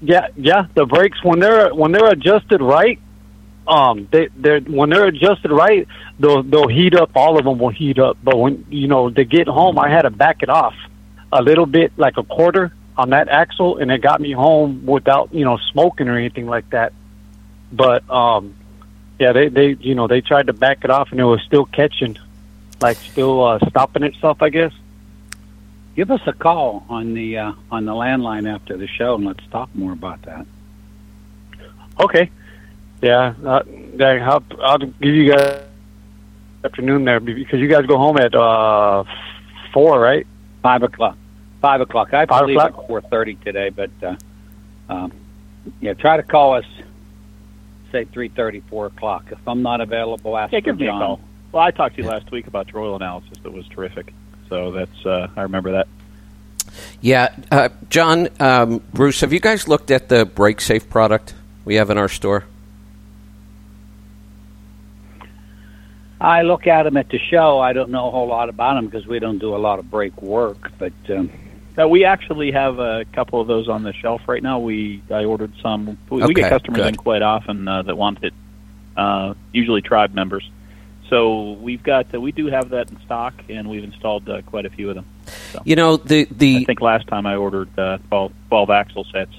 [0.00, 0.66] Yeah, yeah.
[0.74, 2.98] The brakes when they're when they're adjusted right,
[3.68, 5.86] um, they they're when they're adjusted right,
[6.18, 7.10] they'll they'll heat up.
[7.14, 8.18] All of them will heat up.
[8.22, 10.74] But when you know they get home, I had to back it off
[11.30, 15.32] a little bit, like a quarter on that axle, and it got me home without
[15.32, 16.92] you know smoking or anything like that.
[17.70, 18.54] But um,
[19.20, 21.64] yeah, they they you know they tried to back it off, and it was still
[21.66, 22.18] catching,
[22.82, 24.42] like still uh, stopping itself.
[24.42, 24.72] I guess.
[25.94, 29.46] Give us a call on the uh, on the landline after the show, and let's
[29.50, 30.46] talk more about that.
[32.00, 32.30] Okay.
[33.02, 33.62] Yeah, uh,
[34.00, 35.62] I'll, I'll give you guys
[36.64, 39.04] afternoon there because you guys go home at uh
[39.72, 40.26] four, right?
[40.62, 41.18] Five o'clock.
[41.60, 42.14] Five o'clock.
[42.14, 42.78] I Five believe o'clock?
[42.84, 44.16] at four thirty today, but uh,
[44.88, 45.12] um,
[45.80, 46.64] yeah, try to call us.
[47.90, 49.26] Say three thirty, four o'clock.
[49.30, 51.20] If I'm not available, ask Yeah, for give me a John.
[51.52, 51.58] Call.
[51.60, 53.38] Well, I talked to you last week about your oil analysis.
[53.42, 54.12] That was terrific.
[54.48, 55.88] So that's uh, I remember that.
[57.00, 61.34] Yeah, uh, John, um, Bruce, have you guys looked at the brake safe product
[61.64, 62.44] we have in our store?
[66.20, 67.58] I look at them at the show.
[67.58, 69.90] I don't know a whole lot about them because we don't do a lot of
[69.90, 70.70] brake work.
[70.78, 71.30] But um,
[71.76, 74.58] Uh, we actually have a couple of those on the shelf right now.
[74.60, 75.98] We I ordered some.
[76.10, 76.88] We, we Okay, get customers good.
[76.88, 78.34] in quite often uh, that want it.
[78.96, 80.48] Uh, usually tribe members.
[81.08, 84.64] So we've got uh, we do have that in stock, and we've installed uh, quite
[84.66, 85.06] a few of them.
[85.64, 89.32] You know, the the I think last time I ordered uh, 12, 12 axle sets.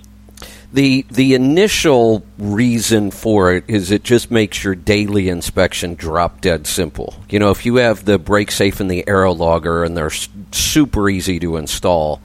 [0.71, 6.67] the the initial reason for it is it just makes your daily inspection drop dead
[6.67, 7.15] simple.
[7.29, 10.11] You know, if you have the brake safe and the aero logger and they're
[10.51, 12.21] super easy to install,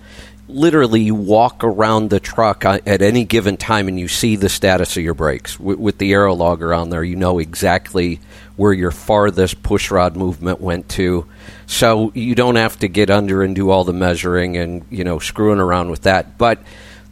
[0.48, 4.96] literally you walk around the truck at any given time and you see the status
[4.96, 5.56] of your brakes.
[5.56, 8.20] W- with the aero logger on there, you know exactly
[8.56, 11.26] where your farthest push rod movement went to.
[11.66, 15.18] So you don't have to get under and do all the measuring and, you know,
[15.18, 16.38] screwing around with that.
[16.38, 16.60] But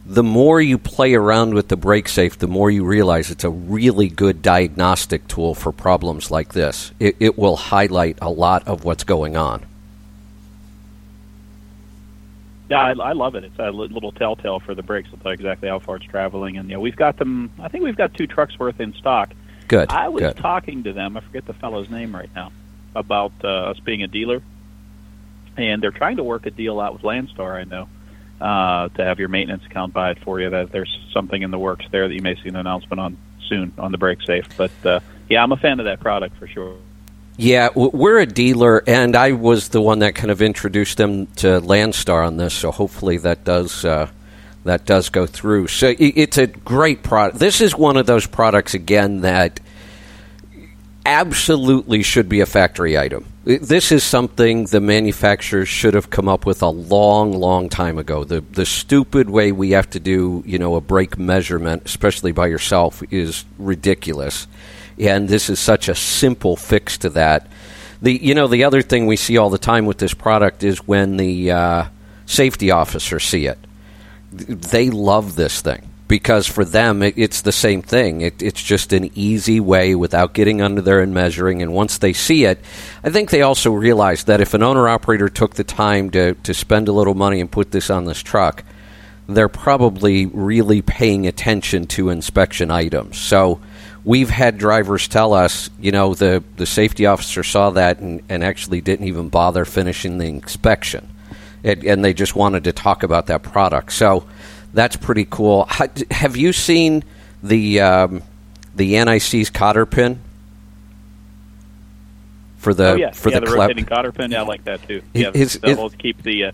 [0.05, 3.49] the more you play around with the brake safe, the more you realize it's a
[3.49, 6.91] really good diagnostic tool for problems like this.
[6.99, 9.65] It, it will highlight a lot of what's going on.
[12.69, 13.43] Yeah, I, I love it.
[13.45, 15.07] It's a little telltale for the brakes.
[15.07, 17.51] It'll tell exactly how far it's traveling, and you know we've got them.
[17.59, 19.33] I think we've got two trucks worth in stock.
[19.67, 19.89] Good.
[19.89, 20.37] I was good.
[20.37, 21.17] talking to them.
[21.17, 22.51] I forget the fellow's name right now
[22.95, 24.41] about uh, us being a dealer,
[25.55, 27.55] and they're trying to work a deal out with Landstar.
[27.55, 27.87] I know
[28.41, 30.49] uh, to have your maintenance account buy it for you.
[30.49, 33.73] That there's something in the works there that you may see an announcement on soon
[33.77, 34.45] on the brake safe.
[34.57, 34.99] But uh,
[35.29, 36.75] yeah, I'm a fan of that product for sure.
[37.39, 41.61] Yeah, we're a dealer, and I was the one that kind of introduced them to
[41.61, 42.55] Landstar on this.
[42.55, 44.09] So hopefully that does uh,
[44.63, 45.67] that does go through.
[45.67, 47.37] So it's a great product.
[47.37, 49.59] This is one of those products again that
[51.05, 53.25] absolutely should be a factory item.
[53.45, 58.23] This is something the manufacturers should have come up with a long, long time ago.
[58.23, 62.47] The the stupid way we have to do, you know, a brake measurement, especially by
[62.47, 64.47] yourself, is ridiculous
[64.99, 67.47] and this is such a simple fix to that.
[68.01, 70.87] The you know the other thing we see all the time with this product is
[70.87, 71.85] when the uh,
[72.25, 73.57] safety officers see it,
[74.31, 78.21] they love this thing because for them it, it's the same thing.
[78.21, 81.61] It, it's just an easy way without getting under there and measuring.
[81.61, 82.59] And once they see it,
[83.03, 86.53] I think they also realize that if an owner operator took the time to to
[86.53, 88.63] spend a little money and put this on this truck,
[89.27, 93.17] they're probably really paying attention to inspection items.
[93.17, 93.59] So
[94.07, 98.41] we've had drivers tell us, you know, the, the safety officer saw that and, and
[98.41, 101.09] actually didn't even bother finishing the inspection.
[101.61, 103.91] It, and they just wanted to talk about that product.
[103.91, 104.25] So
[104.73, 105.67] that's pretty cool.
[106.09, 107.03] have you seen
[107.43, 108.23] the um,
[108.73, 110.21] the NIC's cotter pin
[112.57, 113.11] for the oh, yeah.
[113.11, 114.31] for yeah, the, the clep- rotating cotter pin?
[114.31, 115.01] Yeah, I like that too.
[115.13, 116.51] Yeah, is, that'll keep the uh,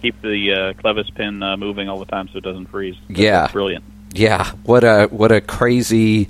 [0.00, 2.96] keep the uh, clevis pin uh, moving all the time so it doesn't freeze.
[3.08, 3.84] That's yeah, brilliant.
[4.12, 6.28] Yeah, what a what a crazy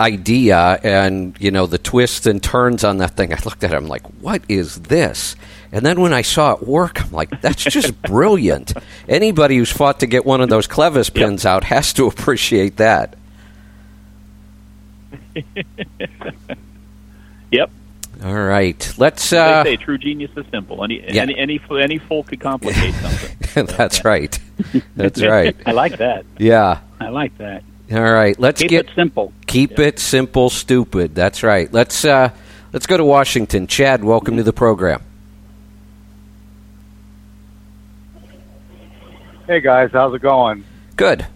[0.00, 3.32] idea and you know the twists and turns on that thing.
[3.32, 5.36] I looked at it i'm like what is this?
[5.72, 8.72] And then when i saw it work i'm like that's just brilliant.
[9.08, 11.52] Anybody who's fought to get one of those clevis pins yep.
[11.52, 13.16] out has to appreciate that.
[17.50, 17.70] Yep.
[18.24, 20.82] All right let's uh, they say true genius is simple.
[20.82, 21.22] Any yeah.
[21.22, 23.66] any any any fool could complicate something.
[23.66, 24.36] That's right.
[24.96, 25.54] That's right.
[25.64, 26.24] I like that.
[26.36, 26.80] Yeah.
[26.98, 27.62] I like that
[27.94, 29.32] all right, let's keep get it simple.
[29.46, 31.14] Keep it simple, stupid.
[31.14, 31.72] That's right.
[31.72, 32.30] Let's uh,
[32.72, 33.66] let's go to Washington.
[33.66, 35.02] Chad, welcome to the program.
[39.46, 40.64] Hey guys, how's it going?
[40.96, 41.26] Good.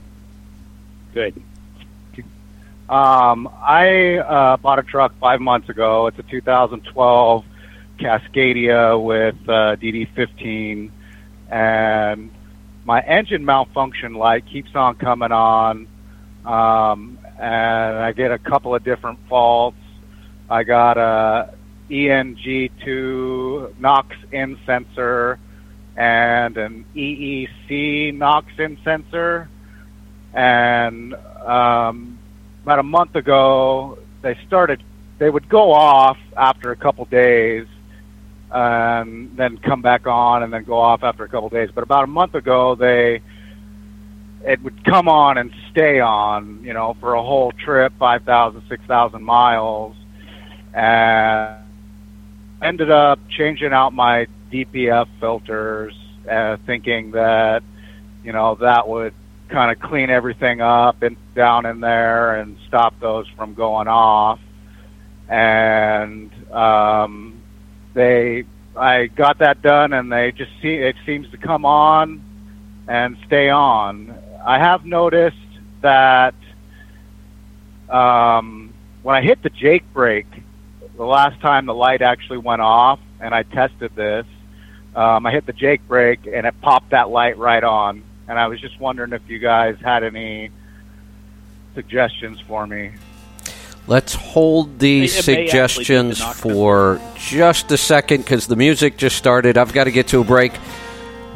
[1.12, 1.42] Good.
[2.88, 6.06] Um, I uh, bought a truck five months ago.
[6.06, 7.44] It's a 2012
[7.98, 10.90] Cascadia with uh, DD15,
[11.50, 12.30] and
[12.86, 15.86] my engine malfunction light keeps on coming on
[16.44, 19.76] um, and I get a couple of different faults.
[20.50, 21.54] I got a
[21.90, 25.38] ENG2 NOx in sensor
[25.96, 29.48] and an EEC NOx in sensor.
[30.32, 32.18] And um,
[32.62, 34.82] about a month ago, they started.
[35.18, 37.66] They would go off after a couple days,
[38.52, 41.70] and then come back on, and then go off after a couple days.
[41.74, 43.20] But about a month ago, they
[44.44, 49.22] it would come on and stay on, you know, for a whole trip, 5,000, 6,000
[49.22, 49.96] miles.
[50.72, 51.56] And
[52.62, 55.94] ended up changing out my DPF filters,
[56.30, 57.62] uh, thinking that,
[58.24, 59.14] you know, that would
[59.48, 64.40] kind of clean everything up and down in there and stop those from going off.
[65.28, 67.42] And um,
[67.94, 68.44] they,
[68.76, 72.22] I got that done, and they just see it seems to come on
[72.86, 74.18] and stay on.
[74.48, 75.36] I have noticed
[75.82, 76.34] that
[77.90, 80.26] um, when I hit the Jake brake,
[80.96, 84.24] the last time the light actually went off, and I tested this,
[84.96, 88.02] um, I hit the Jake brake and it popped that light right on.
[88.26, 90.50] And I was just wondering if you guys had any
[91.74, 92.92] suggestions for me.
[93.86, 99.58] Let's hold these suggestions for just a second because the music just started.
[99.58, 100.52] I've got to get to a break.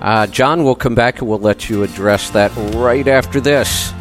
[0.02, 3.94] Uh, John will come back and we'll let you address that right after this.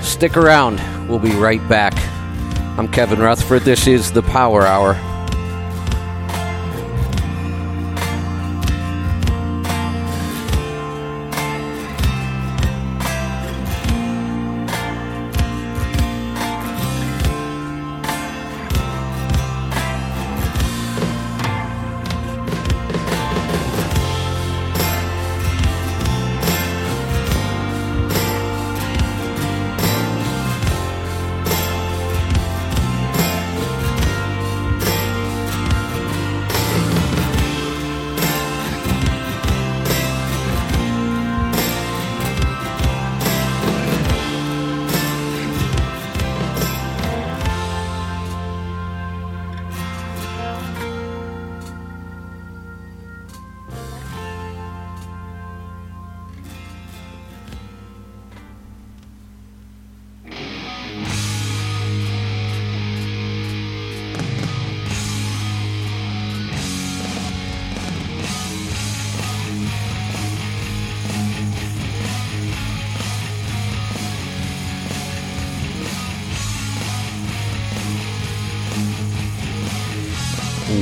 [0.00, 0.80] Stick around.
[1.10, 1.92] We'll be right back.
[2.78, 3.62] I'm Kevin Rutherford.
[3.62, 4.94] This is the Power Hour.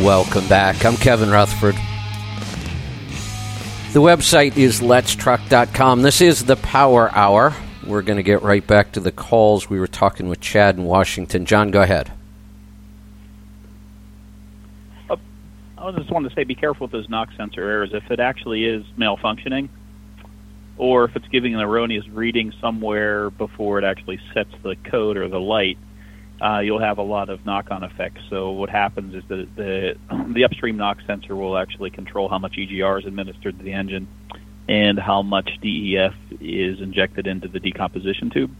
[0.08, 0.86] Welcome back.
[0.86, 1.74] I'm Kevin Rutherford.
[3.92, 6.00] The website is letstruck.com.
[6.00, 7.54] This is the Power Hour.
[7.86, 9.68] We're going to get right back to the calls.
[9.68, 11.44] We were talking with Chad in Washington.
[11.44, 12.10] John, go ahead.
[15.10, 15.16] Uh,
[15.76, 17.90] I just wanted to say be careful with those NOx sensor errors.
[17.92, 19.68] If it actually is malfunctioning,
[20.78, 25.28] or if it's giving an erroneous reading somewhere before it actually sets the code or
[25.28, 25.76] the light,
[26.40, 28.20] uh, you'll have a lot of knock-on effects.
[28.30, 29.96] So what happens is that the
[30.32, 34.06] the upstream NOx sensor will actually control how much EGR is administered to the engine
[34.68, 38.54] and how much DEF is injected into the decomposition tube.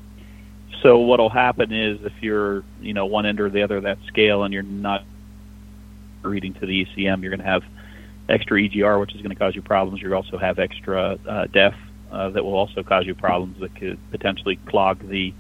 [0.83, 3.99] So what'll happen is if you're you know one end or the other of that
[4.09, 5.05] scale and you're not
[6.23, 7.63] reading to the ECM, you're going to have
[8.29, 10.03] extra EGR, which is going to cause you problems.
[10.03, 11.75] You also have extra uh, DEF
[12.11, 15.33] uh, that will also cause you problems that could potentially clog the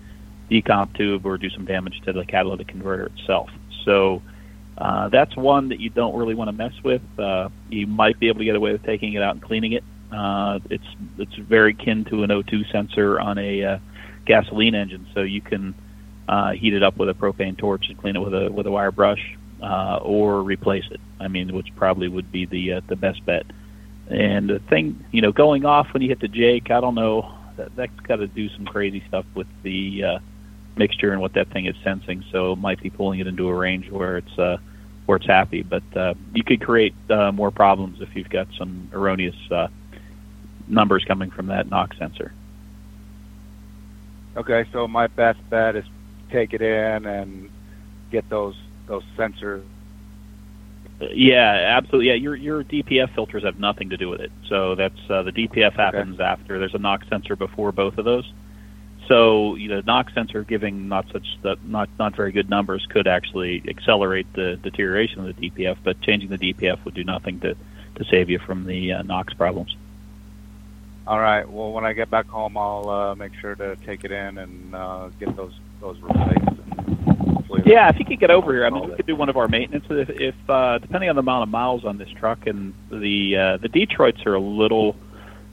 [0.51, 3.51] decomp tube or do some damage to the catalytic converter itself.
[3.85, 4.23] So
[4.79, 7.03] uh, that's one that you don't really want to mess with.
[7.19, 9.85] Uh, you might be able to get away with taking it out and cleaning it.
[10.13, 10.87] Uh, it's
[11.19, 13.79] it's very kin to an O2 sensor on a uh,
[14.25, 15.75] gasoline engine, so you can
[16.29, 18.71] uh, heat it up with a propane torch and clean it with a with a
[18.71, 21.01] wire brush uh, or replace it.
[21.21, 23.45] I mean, which probably would be the the best bet.
[24.09, 27.35] And the thing, you know, going off when you hit the Jake, I don't know.
[27.57, 30.21] That, that's got to do some crazy stuff with the
[30.79, 32.25] mixture and what that thing is sensing.
[32.33, 34.59] So it might be pulling it into a range where it's uh,
[35.07, 35.63] where it's happy.
[35.63, 39.69] But uh, you could create uh, more problems if you've got some erroneous uh,
[40.69, 42.33] numbers coming from that NOx sensor.
[44.37, 45.85] Okay, so my best bet is
[46.31, 47.51] take it in and
[48.11, 48.55] get those
[48.87, 49.65] those sensors.
[51.01, 52.09] Yeah, absolutely.
[52.09, 54.33] Yeah, your your DPF filters have nothing to do with it.
[54.49, 56.25] So that's uh, the DPF happens okay.
[56.25, 56.59] after.
[56.59, 58.31] There's a NOx sensor before both of those.
[59.09, 63.09] So you know, NOx sensor giving not such that not not very good numbers could
[63.09, 65.79] actually accelerate the deterioration of the DPF.
[65.83, 67.57] But changing the DPF would do nothing to
[67.97, 69.75] to save you from the uh, NOx problems.
[71.07, 71.49] All right.
[71.49, 74.75] Well, when I get back home, I'll uh, make sure to take it in and
[74.75, 76.49] uh, get those those replaced.
[77.65, 79.49] Yeah, if you could get over here, I mean, we could do one of our
[79.49, 79.85] maintenance.
[79.91, 83.57] If, if uh, depending on the amount of miles on this truck, and the uh,
[83.59, 84.97] the Detroits are a little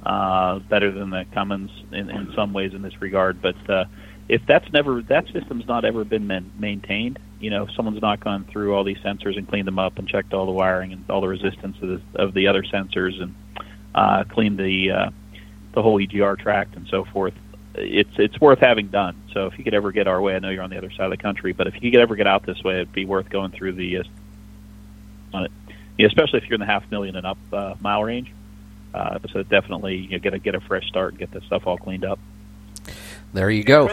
[0.06, 3.42] uh, better than the Cummins in, in some ways in this regard.
[3.42, 3.86] But uh,
[4.30, 8.20] if that's never that system's not ever been man- maintained, you know, if someone's not
[8.20, 11.10] gone through all these sensors and cleaned them up and checked all the wiring and
[11.10, 13.36] all the resistance of the, of the other sensors and
[13.94, 15.10] uh, cleaned the uh,
[15.74, 17.34] the whole EGR tract and so forth,
[17.76, 19.16] it's it's worth having done.
[19.34, 21.06] So if you could ever get our way, I know you're on the other side
[21.06, 23.30] of the country, but if you could ever get out this way, it'd be worth
[23.30, 24.04] going through the uh,
[25.34, 25.52] on it,
[25.98, 28.32] yeah, especially if you're in the half million and up uh, mile range.
[28.96, 31.68] Uh, so definitely you know, get a get a fresh start and get this stuff
[31.68, 32.18] all cleaned up.
[33.34, 33.90] There you go.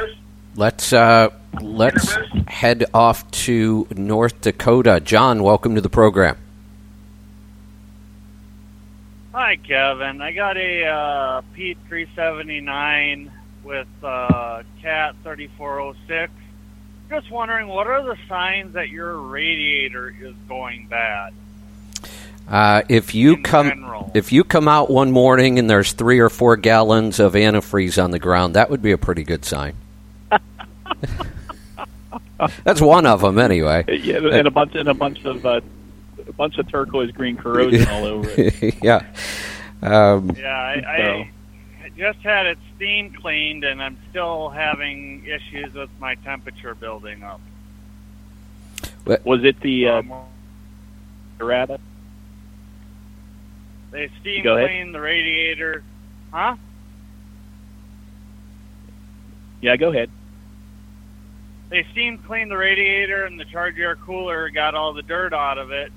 [0.55, 1.31] Let's uh,
[1.61, 5.01] let's head off to North Dakota.
[5.01, 6.37] John, welcome to the program.
[9.33, 10.21] Hi, Kevin.
[10.21, 13.33] I got a uh, Pete 379
[13.65, 16.33] with uh, Cat 3406.
[17.09, 21.35] Just wondering, what are the signs that your radiator is going bad?
[22.49, 24.11] Uh, if you come general.
[24.15, 28.11] if you come out one morning and there's three or four gallons of antifreeze on
[28.11, 29.75] the ground, that would be a pretty good sign.
[32.65, 33.85] That's one of them, anyway.
[33.89, 35.61] Yeah, and a bunch and a bunch of uh,
[36.27, 38.75] a bunch of turquoise green corrosion all over it.
[38.83, 39.07] yeah.
[39.83, 41.31] Um, Yeah, I,
[41.85, 47.23] I just had it steam cleaned, and I'm still having issues with my temperature building
[47.23, 47.41] up.
[49.25, 50.03] Was it the uh,
[51.41, 51.81] errata?
[53.93, 54.93] They steam Go ahead.
[54.93, 55.83] the radiator,
[56.33, 56.57] huh?
[59.61, 60.11] Yeah, go ahead.
[61.69, 65.57] They steam cleaned the radiator, and the charge air cooler got all the dirt out
[65.59, 65.93] of it.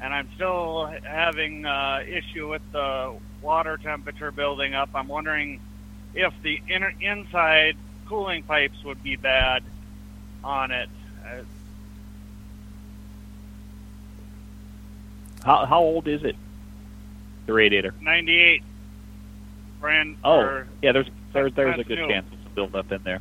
[0.00, 4.90] And I'm still having uh, issue with the water temperature building up.
[4.94, 5.60] I'm wondering
[6.14, 7.76] if the inner inside
[8.06, 9.62] cooling pipes would be bad
[10.44, 10.88] on it.
[11.26, 11.42] Uh,
[15.44, 16.36] How how old is it?
[17.50, 17.92] The radiator.
[18.00, 18.62] 98
[19.80, 20.18] brand.
[20.22, 20.92] Oh, yeah.
[20.92, 22.06] There's there's there's a good new.
[22.06, 23.20] chance it's built up in there.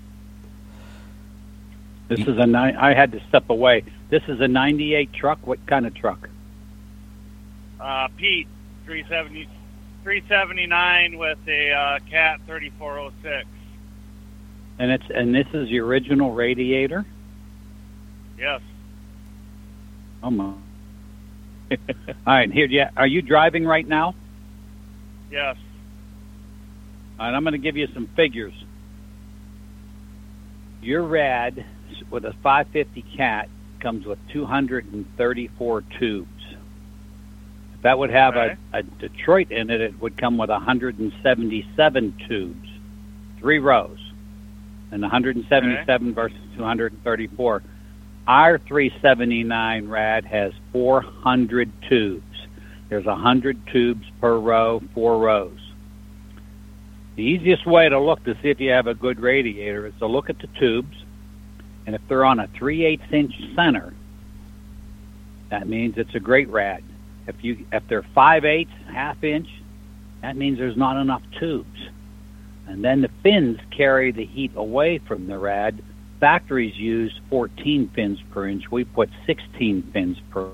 [2.09, 2.75] This is a nine.
[2.75, 3.85] I had to step away.
[4.11, 5.47] This is a '98 truck.
[5.47, 6.29] What kind of truck?
[7.79, 8.47] uh, Pete
[8.85, 9.45] 370,
[10.03, 13.47] 379 with a uh, Cat 3406.
[14.77, 17.03] And it's and this is the original radiator.
[18.37, 18.61] Yes.
[20.21, 20.53] Oh my!
[22.25, 22.65] All right, here.
[22.67, 24.15] Yeah, are you driving right now?
[25.31, 25.55] Yes.
[27.19, 28.53] All right, I'm going to give you some figures.
[30.81, 31.65] Your rad
[32.09, 33.49] with a 550 cat
[33.81, 36.27] comes with 234 tubes.
[37.81, 38.55] that would have Okay.
[38.73, 39.79] a, a Detroit in it.
[39.81, 42.69] It would come with 177 tubes,
[43.39, 43.99] three rows,
[44.91, 47.63] and 177 versus 234.
[48.29, 52.23] Our 379 rad has 400 tubes.
[52.87, 55.57] There's 100 tubes per row, four rows.
[57.15, 60.05] The easiest way to look to see if you have a good radiator is to
[60.05, 60.95] look at the tubes,
[61.87, 63.95] and if they're on a 3 8 inch center,
[65.49, 66.83] that means it's a great rad.
[67.25, 69.47] If you if they're 5 8 half inch,
[70.21, 71.89] that means there's not enough tubes.
[72.67, 75.81] And then the fins carry the heat away from the rad.
[76.19, 78.69] Factories use 14 fins per inch.
[78.69, 80.49] We put 16 fins per.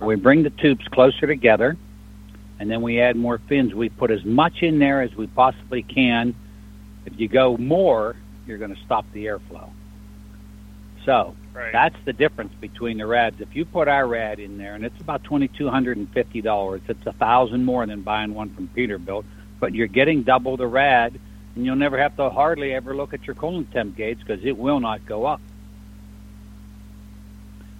[0.00, 1.76] We bring the tubes closer together,
[2.58, 3.72] and then we add more fins.
[3.74, 6.34] We put as much in there as we possibly can.
[7.06, 9.70] If you go more, you're going to stop the airflow.
[11.04, 11.72] So Right.
[11.72, 13.40] that's the difference between the rads.
[13.40, 16.40] If you put our rad in there, and it's about twenty two hundred and fifty
[16.40, 19.24] dollars, it's a thousand more than buying one from Peterbilt,
[19.60, 21.20] but you're getting double the rad,
[21.54, 24.56] and you'll never have to hardly ever look at your coolant temp gauge because it
[24.56, 25.40] will not go up.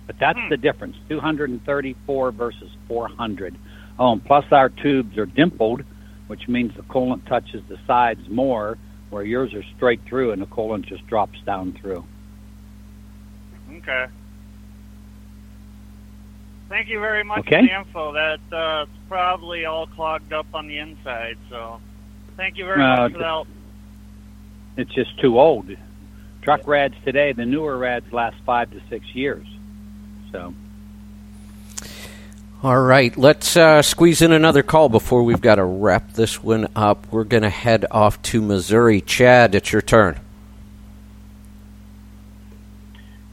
[0.06, 0.48] But that's Hmm.
[0.48, 3.56] the difference: two hundred and thirty-four versus four hundred.
[3.98, 5.84] Oh, and plus our tubes are dimpled,
[6.26, 8.78] which means the coolant touches the sides more,
[9.10, 12.04] where yours are straight through, and the coolant just drops down through.
[13.76, 14.06] Okay.
[16.68, 17.60] Thank you very much Okay.
[17.60, 18.12] for the info.
[18.12, 21.36] That uh, it's probably all clogged up on the inside.
[21.50, 21.80] So,
[22.36, 23.48] thank you very Uh, much for the help.
[24.76, 25.70] It's just too old.
[26.42, 29.46] Truck rads today, the newer rads last five to six years.
[30.32, 30.54] So
[32.62, 36.68] All right, let's uh, squeeze in another call before we've got to wrap this one
[36.74, 37.06] up.
[37.12, 39.00] We're going to head off to Missouri.
[39.00, 40.18] Chad, it's your turn.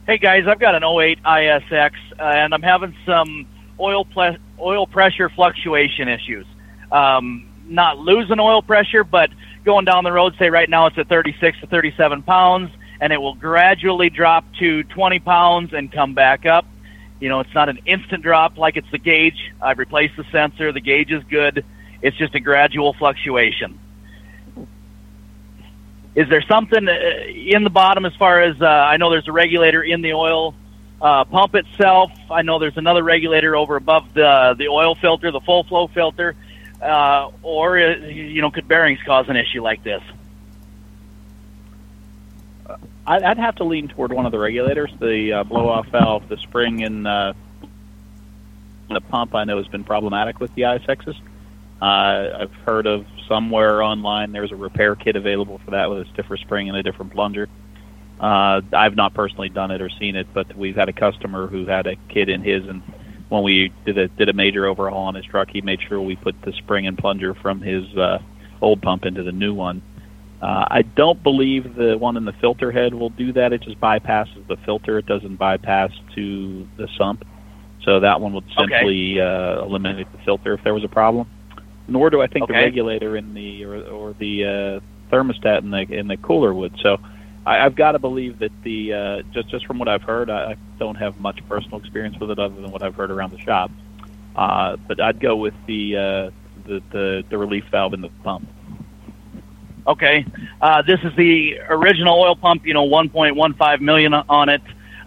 [0.06, 3.46] Hey guys, I've got an 08 ISX uh, and I'm having some
[3.78, 6.46] oil ple- oil pressure fluctuation issues.
[6.90, 9.30] Um, not losing oil pressure, but
[9.64, 13.18] going down the road, say right now it's at 36 to 37 pounds, and it
[13.18, 16.66] will gradually drop to 20 pounds and come back up.
[17.20, 19.52] You know, it's not an instant drop like it's the gauge.
[19.60, 20.72] I've replaced the sensor.
[20.72, 21.64] The gauge is good.
[22.02, 23.78] It's just a gradual fluctuation.
[26.14, 26.92] Is there something uh,
[27.28, 29.10] in the bottom as far as uh, I know?
[29.10, 30.54] There's a regulator in the oil
[31.00, 32.10] uh, pump itself.
[32.30, 36.34] I know there's another regulator over above the the oil filter, the full flow filter.
[36.80, 40.02] Uh, or uh, you know, could bearings cause an issue like this?
[43.06, 46.80] I'd, have to lean toward one of the regulators, the uh, blow-off valve, the spring
[46.80, 47.32] in uh,
[48.88, 49.34] the pump.
[49.34, 51.16] I know has been problematic with the ISXs.
[51.82, 56.10] Uh, I've heard of somewhere online there's a repair kit available for that with a
[56.12, 57.48] stiffer spring and a different plunger.
[58.20, 61.64] Uh, I've not personally done it or seen it, but we've had a customer who
[61.64, 62.82] had a kit in his, and
[63.30, 66.16] when we did a did a major overhaul on his truck, he made sure we
[66.16, 68.18] put the spring and plunger from his uh,
[68.60, 69.80] old pump into the new one.
[70.42, 73.52] Uh, I don't believe the one in the filter head will do that.
[73.52, 74.98] It just bypasses the filter.
[74.98, 77.24] It doesn't bypass to the sump.
[77.84, 78.72] So that one would Okay.
[78.72, 81.28] simply uh, eliminate the filter if there was a problem.
[81.88, 85.80] Nor do I think the regulator in the or, or the uh, thermostat in the
[85.90, 86.72] in the cooler would.
[86.82, 86.98] So
[87.46, 90.52] I, I've got to believe that the uh, just just from what I've heard, I,
[90.52, 93.38] I don't have much personal experience with it other than what I've heard around the
[93.38, 93.70] shop.
[94.36, 96.30] Uh, but I'd go with the, uh,
[96.66, 98.48] the the the relief valve in the pump.
[99.86, 100.24] Okay,
[100.60, 102.66] uh, this is the original oil pump.
[102.66, 104.62] You know, 1.15 million on it.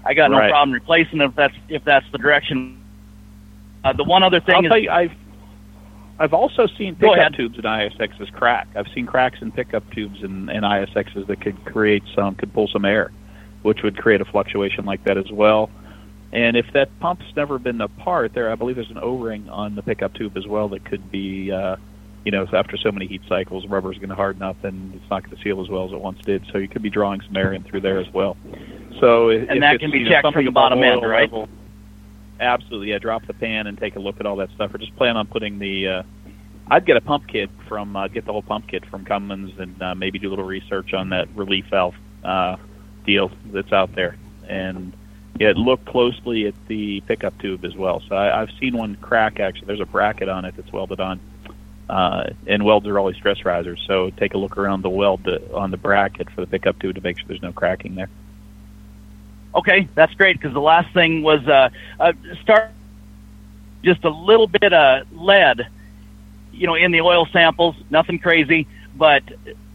[0.06, 0.50] I got no Right.
[0.50, 2.80] problem replacing it if that's if that's the direction.
[3.84, 5.12] Uh, the one other thing I'll is tell you, I've
[6.20, 8.68] I've also seen pickup tubes in ISXs crack.
[8.76, 12.68] I've seen cracks in pickup tubes in, in ISXs that could create some could pull
[12.68, 13.12] some air,
[13.64, 15.70] which would create a fluctuation like that as well.
[16.32, 19.82] And if that pump's never been apart, there I believe there's an O-ring on the
[19.82, 21.78] pickup tube as well that could be, uh,
[22.26, 25.24] you know, after so many heat cycles, rubber's going to harden up and it's not
[25.24, 26.46] going to seal as well as it once did.
[26.52, 28.38] So you could be drawing some air in through there as well.
[29.00, 31.32] So And that can be know, checked from the bottom end, right?
[31.32, 31.50] level,
[32.40, 33.00] Absolutely, yeah.
[33.00, 35.28] Drop the pan and take a look at all that stuff, or just plan on
[35.28, 35.88] putting the.
[35.88, 36.04] Uh,
[36.68, 39.82] I'd get a pump kit from uh, get the whole pump kit from Cummins and
[39.82, 42.58] uh, maybe do a little research on that relief valve uh,
[43.06, 44.18] deal that's out there,
[44.48, 44.94] and
[45.40, 48.02] yeah, look closely at the pickup tube as well.
[48.08, 49.40] So I, I've seen one crack.
[49.40, 51.20] Actually, there's a bracket on it that's welded on,
[51.90, 53.84] uh, and welds are always stress risers.
[53.88, 56.96] So take a look around the weld to, on the bracket for the pickup tube
[56.96, 58.10] to make sure there's no cracking there.
[59.56, 62.72] Okay, that's great because the last thing was uh, uh, start
[63.84, 65.68] just a little bit of lead,
[66.52, 67.76] you know, in the oil samples.
[67.90, 69.24] Nothing crazy, but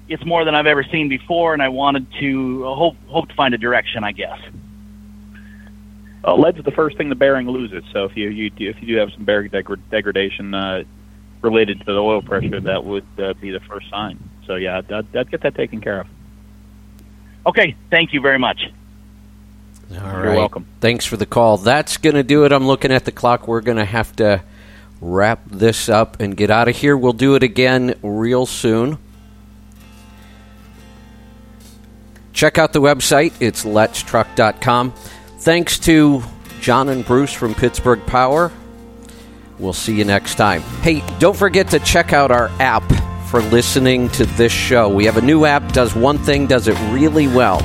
[0.08, 3.54] it's more than I've ever seen before, and I wanted to hope hope to find
[3.54, 4.40] a direction, I guess.
[6.24, 7.84] Uh, lead's the first thing the bearing loses.
[7.92, 10.82] So if you, you do, if you do have some bearing degra- degradation uh,
[11.42, 14.18] related to the oil pressure, that would uh, be the first sign.
[14.46, 16.06] So yeah, I'd, I'd, I'd get that taken care of.
[17.46, 18.72] Okay, thank you very much.
[19.90, 20.36] All You're right.
[20.36, 20.66] welcome.
[20.80, 21.56] Thanks for the call.
[21.56, 22.52] That's going to do it.
[22.52, 23.48] I'm looking at the clock.
[23.48, 24.42] We're going to have to
[25.00, 26.96] wrap this up and get out of here.
[26.96, 28.98] We'll do it again real soon.
[32.32, 33.32] Check out the website.
[33.40, 34.92] It's letstruck.com.
[35.38, 36.22] Thanks to
[36.60, 38.52] John and Bruce from Pittsburgh Power.
[39.58, 40.60] We'll see you next time.
[40.82, 42.84] Hey, don't forget to check out our app
[43.28, 44.88] for listening to this show.
[44.88, 47.60] We have a new app, does one thing, does it really well.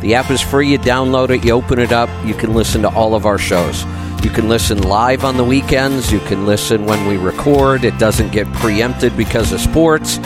[0.00, 0.70] The app is free.
[0.70, 3.84] You download it, you open it up, you can listen to all of our shows.
[4.22, 7.84] You can listen live on the weekends, you can listen when we record.
[7.84, 10.18] It doesn't get preempted because of sports.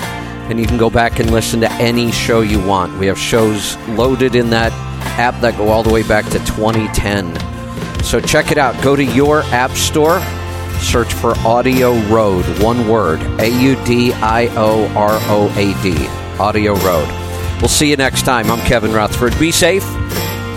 [0.48, 2.98] And you can go back and listen to any show you want.
[2.98, 4.72] We have shows loaded in that
[5.18, 8.02] app that go all the way back to 2010.
[8.02, 8.82] So check it out.
[8.82, 10.20] Go to your app store,
[10.80, 16.06] search for Audio Road, one word A U D I O R O A D.
[16.40, 17.19] Audio Road.
[17.60, 18.50] We'll see you next time.
[18.50, 19.38] I'm Kevin Rutherford.
[19.38, 19.84] Be safe,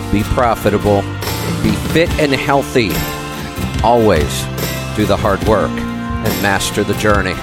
[0.10, 1.02] be profitable,
[1.62, 2.92] be fit and healthy.
[3.84, 4.24] Always
[4.96, 7.32] do the hard work and master the journey.
[7.32, 7.42] Your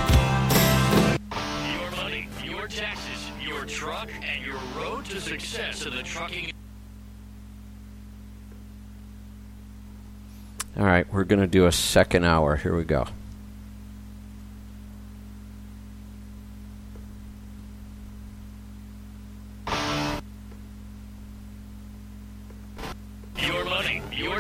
[1.91, 6.53] money, your taxes, your truck, and your road to success in the trucking.
[10.79, 12.57] All right, we're going to do a second hour.
[12.57, 13.09] Here we go.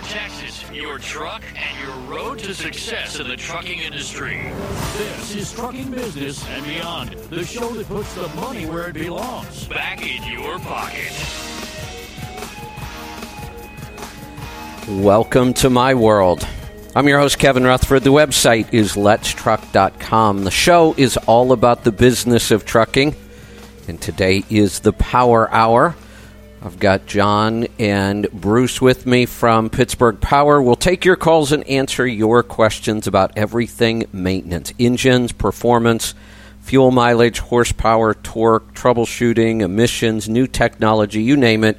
[0.00, 4.50] Your taxes, your truck, and your road to success in the trucking industry.
[4.96, 9.68] This is Trucking Business and Beyond, the show that puts the money where it belongs
[9.68, 11.12] back in your pocket.
[14.88, 16.46] Welcome to my world.
[16.96, 18.02] I'm your host, Kevin Rutherford.
[18.02, 20.44] The website is letstruck.com.
[20.44, 23.14] The show is all about the business of trucking,
[23.86, 25.94] and today is the Power Hour.
[26.62, 30.60] I've got John and Bruce with me from Pittsburgh Power.
[30.60, 36.14] We'll take your calls and answer your questions about everything maintenance engines, performance,
[36.60, 41.78] fuel mileage, horsepower, torque, troubleshooting, emissions, new technology you name it.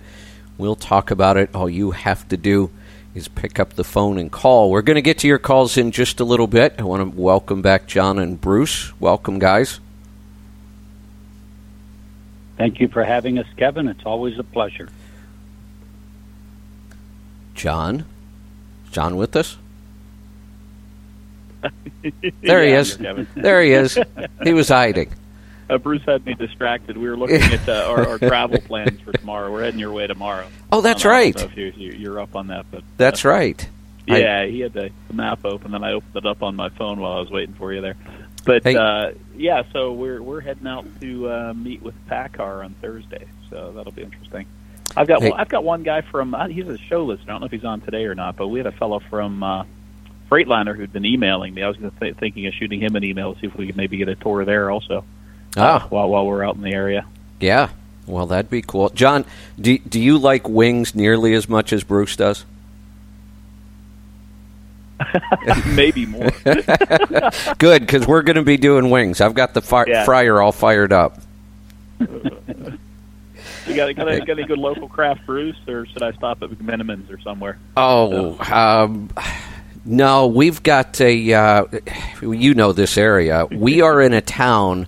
[0.58, 1.54] We'll talk about it.
[1.54, 2.72] All you have to do
[3.14, 4.72] is pick up the phone and call.
[4.72, 6.76] We're going to get to your calls in just a little bit.
[6.80, 9.00] I want to welcome back John and Bruce.
[9.00, 9.80] Welcome, guys.
[12.62, 13.88] Thank you for having us, Kevin.
[13.88, 14.88] It's always a pleasure.
[17.56, 18.06] John?
[18.92, 19.58] John with us?
[22.44, 22.98] There he is.
[23.36, 23.98] There he is.
[24.44, 25.12] He was hiding.
[25.72, 26.98] Uh, Bruce had me distracted.
[27.00, 29.52] We were looking at uh, our, our travel plans for tomorrow.
[29.52, 30.46] We're heading your way tomorrow.
[30.72, 31.38] Oh, that's I don't right.
[31.38, 33.68] know if you, you, you're up on that, but That's right.
[34.08, 37.00] I- Yeah, he had the map open, and I opened it up on my phone
[37.00, 37.96] while I was waiting for you there.
[38.46, 38.76] But Hey.
[38.76, 43.72] uh, yeah, so we're we're heading out to uh, meet with PACCAR on Thursday, so
[43.76, 44.46] that'll be interesting.
[44.98, 45.32] I've got Hey.
[45.32, 47.26] I've got one guy from uh, he's a show listener.
[47.30, 49.44] I don't know if he's on today or not, but we had a fellow from
[49.44, 49.64] uh,
[50.30, 51.62] Freightliner who'd been emailing me.
[51.64, 53.98] I was th- thinking of shooting him an email to see if we could maybe
[53.98, 55.04] get a tour there also
[55.58, 57.06] Ah, while while we're out in the area.
[57.40, 57.70] yeah.
[58.08, 58.90] Well, that'd be cool.
[58.90, 59.26] John,
[59.60, 62.46] do, do you like wings nearly as much as Bruce does?
[65.68, 66.30] maybe more.
[67.58, 69.22] Good, because we're going to be doing wings.
[69.22, 70.06] I've got the fi- Yeah.
[70.06, 71.20] fryer all fired up.
[73.68, 76.50] You got, got, any, got any good local craft brews, or should I stop at
[76.50, 77.60] McMenamins or somewhere?
[77.78, 79.10] Oh, um,
[79.86, 81.34] no, we've got a.
[81.34, 81.66] Uh,
[82.22, 83.46] you know this area.
[83.46, 84.88] We are in a town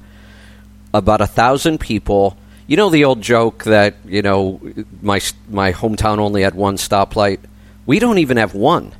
[0.93, 2.35] about a thousand people.
[2.65, 4.59] You know the old joke that you know
[5.01, 7.39] my my hometown only had one stoplight.
[7.85, 8.91] We don't even have one.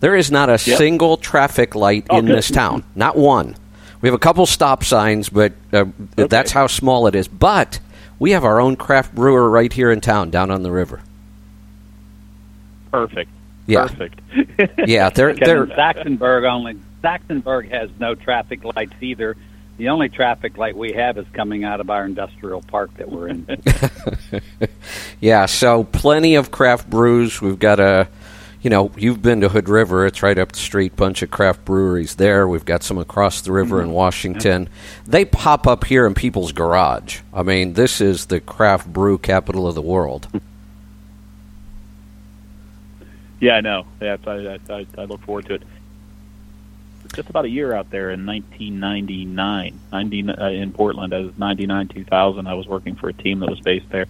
[0.00, 2.36] There is not a single traffic light Oh, in good.
[2.38, 2.84] this town.
[2.94, 3.56] Not one.
[4.00, 5.84] We have a couple stop signs, but uh,
[6.16, 7.28] that's how small it is.
[7.28, 7.80] But
[8.18, 11.00] we have our own craft brewer right here in town, down on the river.
[12.90, 13.30] Perfect.
[13.66, 13.86] Yeah.
[13.86, 14.20] Perfect.
[14.86, 19.36] Yeah, they're they're Saxonburg only Saxonburg has no traffic lights either.
[19.78, 23.28] The only traffic light we have is coming out of our industrial park that we're
[23.28, 23.46] in.
[25.20, 27.40] Yeah, so plenty of craft brews.
[27.42, 28.08] We've got a,
[28.62, 30.06] you know, you've been to Hood River.
[30.06, 30.94] It's right up the street.
[30.96, 32.46] Bunch of craft breweries there.
[32.46, 34.68] We've got some across the river in Washington.
[35.06, 37.20] They pop up here in people's garage.
[37.32, 40.28] I mean, this is the craft brew capital of the world.
[43.40, 43.86] Yeah, I know.
[44.00, 45.62] Yeah, I, I, I, I look forward to it.
[47.14, 51.12] Just about a year out there in 1999, 90, uh, in Portland.
[51.12, 54.06] As 99, 2000, I was working for a team that was based there,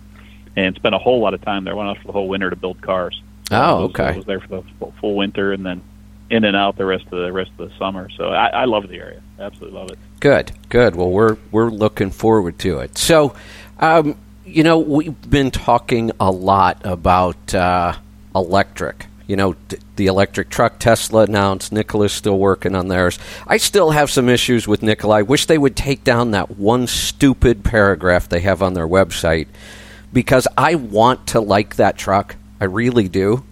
[0.56, 1.76] and spent a whole lot of time there.
[1.76, 3.22] Went out for the whole winter to build cars.
[3.50, 4.04] Oh, was, okay.
[4.04, 5.82] I was there for the full, full winter, and then
[6.30, 8.08] in and out the rest of the rest of the summer.
[8.10, 9.20] So I, I love the area.
[9.38, 9.98] Absolutely love it.
[10.20, 10.94] Good, good.
[10.94, 12.96] Well, we're we're looking forward to it.
[12.96, 13.34] So,
[13.78, 17.94] um, you know, we've been talking a lot about uh,
[18.34, 19.06] electric.
[19.26, 21.72] You know, t- the electric truck Tesla announced.
[21.72, 23.18] Nikola's still working on theirs.
[23.46, 25.18] I still have some issues with Nikola.
[25.18, 29.46] I wish they would take down that one stupid paragraph they have on their website
[30.12, 32.36] because I want to like that truck.
[32.60, 33.44] I really do.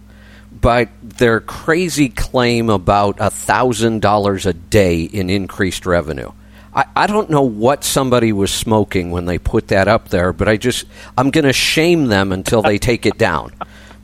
[0.51, 6.31] But their crazy claim about a thousand dollars a day in increased revenue.
[6.73, 10.47] I, I don't know what somebody was smoking when they put that up there, but
[10.47, 10.85] I just
[11.17, 13.53] I'm going to shame them until they take it down.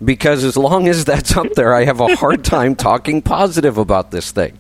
[0.04, 4.12] Because as long as that's up there, I have a hard time talking positive about
[4.12, 4.58] this thing.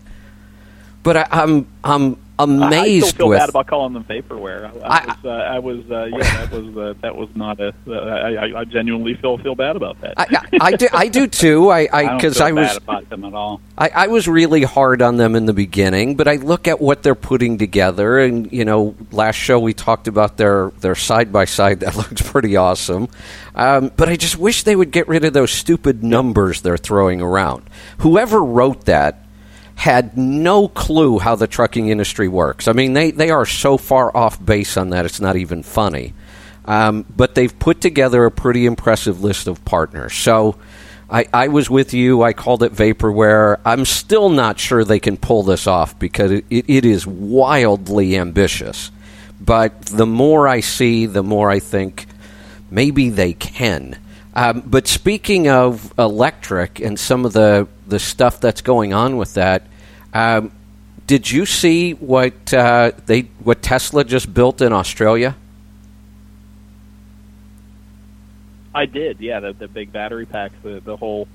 [1.04, 4.72] But I, I'm I'm amazed I still feel with bad about calling them vaporware.
[4.84, 7.74] I, I was, uh, I was, uh, yeah, that was, uh, that was not a.
[7.88, 10.14] Uh, I, I- I genuinely feel feel bad about that.
[10.18, 10.28] I,
[10.62, 11.70] I, do I do too.
[11.70, 13.60] I I I because I, was about them at all.
[13.78, 17.04] I, I was really hard on them in the beginning, but I look at what
[17.04, 21.46] they're putting together, and you know, last show we talked about their their side by
[21.46, 23.10] side that looks pretty awesome.
[23.56, 27.22] Um, but I just wish they would get rid of those stupid numbers they're throwing
[27.22, 27.70] around.
[28.00, 29.25] Whoever wrote that
[29.76, 32.68] had no clue how the trucking industry works.
[32.68, 36.14] I mean, they they are so far off base on that; it's not even funny.
[36.66, 40.14] Um, but they've put together a pretty impressive list of partners.
[40.14, 40.58] So.
[41.08, 42.24] I, I was with you.
[42.24, 43.60] I called it vaporware.
[43.64, 48.90] I'm still not sure they can pull this off because it, it is wildly ambitious.
[49.40, 52.08] But the more I see, the more I think
[52.72, 54.00] maybe they can.
[54.36, 59.36] Um, but speaking of electric and some of the, the stuff that's going on with
[59.36, 59.64] that,
[60.14, 60.52] um,
[61.08, 65.36] did you see what uh, they what Tesla just built in Australia?
[68.74, 69.40] I did, yeah.
[69.40, 71.28] The, the big battery pack, the the whole.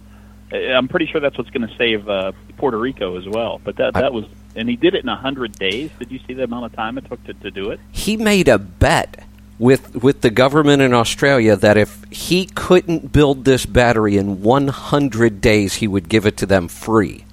[0.52, 3.60] I'm pretty sure that's what's going to save uh, Puerto Rico as well.
[3.62, 4.24] But that I- that was,
[4.56, 5.90] and he did it in a hundred days.
[5.98, 7.80] Did you see the amount of time it took to, to do it?
[7.92, 9.24] he made a bet
[9.60, 15.40] with with the government in Australia that if he couldn't build this battery in 100
[15.42, 17.26] days, he would give it to them free.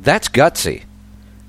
[0.00, 0.82] That's gutsy,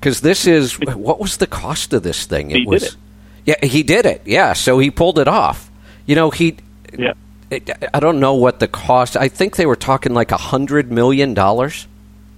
[0.00, 2.50] because this is what was the cost of this thing?
[2.50, 2.96] He did was, it.
[3.44, 4.22] Yeah, he did it.
[4.24, 5.70] Yeah, so he pulled it off.
[6.06, 6.56] You know, he.
[6.98, 7.12] Yeah.
[7.50, 9.14] It, I don't know what the cost.
[9.14, 11.86] I think they were talking like a hundred million dollars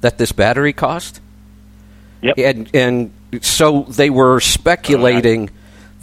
[0.01, 1.21] that this battery cost.
[2.23, 2.39] Yep.
[2.39, 5.51] And and so they were speculating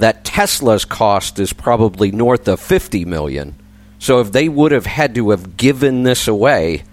[0.03, 3.55] that Tesla's cost is probably north of 50 million.
[3.99, 6.83] So if they would have had to have given this away,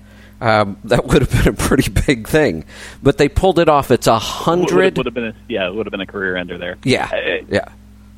[0.40, 2.64] um, that would have been a pretty big thing.
[3.02, 3.90] But they pulled it off.
[3.90, 4.96] It's a hundred.
[4.96, 6.76] would have been a, yeah, it would have been a career ender there.
[6.84, 7.64] Yeah, Uh, yeah.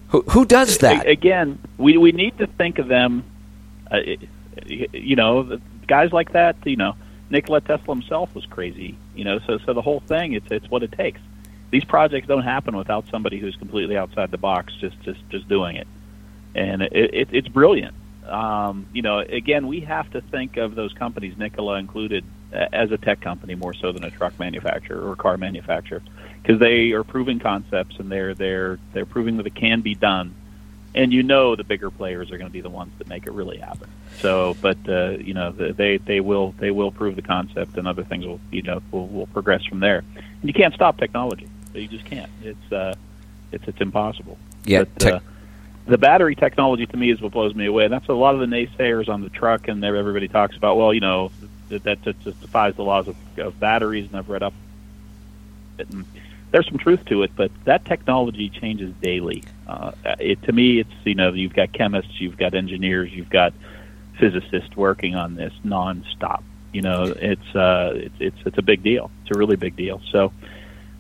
[0.08, 1.08] Who, who does that?
[1.08, 3.24] Again, we we need to think of them.
[3.90, 4.00] Uh,
[4.66, 6.56] you know, guys like that.
[6.66, 6.96] You know,
[7.30, 8.98] Nikola Tesla himself was crazy.
[9.16, 11.22] You know, so so the whole thing it's it's what it takes.
[11.72, 15.76] These projects don't happen without somebody who's completely outside the box, just just just doing
[15.76, 15.88] it,
[16.54, 17.94] and it, it it's brilliant.
[18.28, 22.96] Um, you know, again, we have to think of those companies, Nikola included, as a
[22.96, 26.02] tech company more so than a truck manufacturer or car manufacturer,
[26.40, 30.34] because they are proving concepts and they're they're they're proving that it can be done
[30.94, 33.32] and you know the bigger players are going to be the ones that make it
[33.32, 33.88] really happen.
[34.18, 38.04] So, but uh, you know they they will they will prove the concept, and other
[38.04, 40.04] things will you know will, will progress from there.
[40.16, 41.48] And you can't stop technology.
[41.74, 42.30] You just can't.
[42.42, 42.94] It's uh,
[43.50, 44.38] it's it's impossible.
[44.64, 45.20] Yeah, But, tech- uh,
[45.86, 47.84] the battery technology to me is what blows me away.
[47.84, 50.76] And that's a lot of the naysayers on the truck, and everybody talks about.
[50.76, 51.32] Well, you know
[51.68, 54.54] that that just just defies the laws of, of batteries, and I've read up.
[55.78, 56.04] it, And
[56.52, 59.42] there's some truth to it, but that technology changes daily.
[59.66, 63.52] Uh, it, to me, it's you know you've got chemists, you've got engineers, you've got
[64.18, 66.42] physicists working on this nonstop.
[66.72, 69.10] You know, it's uh, it's it's it's a big deal.
[69.22, 70.00] It's a really big deal.
[70.10, 70.32] So,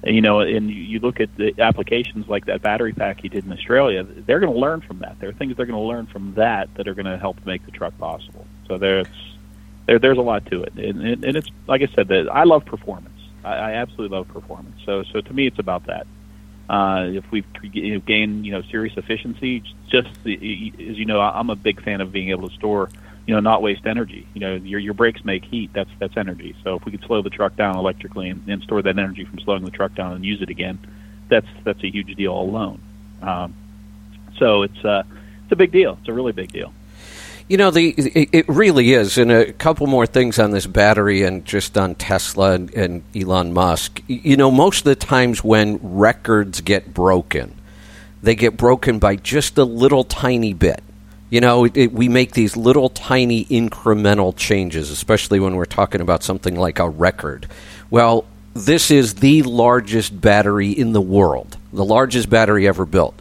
[0.04, 3.44] you know, and you you look at the applications like that battery pack he did
[3.44, 4.02] in Australia.
[4.02, 5.18] They're going to learn from that.
[5.20, 7.64] There are things they're going to learn from that that are going to help make
[7.64, 8.46] the truck possible.
[8.66, 9.06] So there's
[9.86, 12.44] there, there's a lot to it, and, and, and it's like I said, that I
[12.44, 13.18] love performance.
[13.44, 14.80] I, I absolutely love performance.
[14.84, 16.06] So so to me, it's about that.
[16.68, 20.34] Uh, if we you know, gain you know serious efficiency, just the,
[20.78, 22.88] as you know, I'm a big fan of being able to store
[23.26, 24.26] you know not waste energy.
[24.34, 25.70] You know your your brakes make heat.
[25.72, 26.54] That's that's energy.
[26.64, 29.38] So if we could slow the truck down electrically and, and store that energy from
[29.40, 30.78] slowing the truck down and use it again,
[31.28, 32.80] that's that's a huge deal alone.
[33.20, 33.54] Um,
[34.38, 35.02] so it's uh,
[35.44, 35.98] it's a big deal.
[36.00, 36.72] It's a really big deal.
[37.48, 39.18] You know, the it, really is.
[39.18, 43.52] And a couple more things on this battery and just on Tesla and, and Elon
[43.52, 44.00] Musk.
[44.06, 47.54] You know, most of the times when records get broken,
[48.22, 50.82] they get broken by just a little tiny bit.
[51.32, 56.02] You know, it, it, we make these little tiny incremental changes, especially when we're talking
[56.02, 57.48] about something like a record.
[57.88, 63.14] Well, this is the largest battery in the world, the largest battery ever built.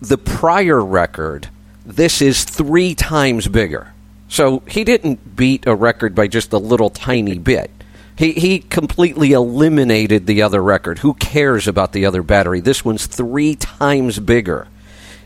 [0.00, 1.48] The prior record,
[1.84, 3.92] this is three times bigger.
[4.28, 7.72] So he didn't beat a record by just a little tiny bit.
[8.16, 11.00] He, he completely eliminated the other record.
[11.00, 12.60] Who cares about the other battery?
[12.60, 14.68] This one's three times bigger.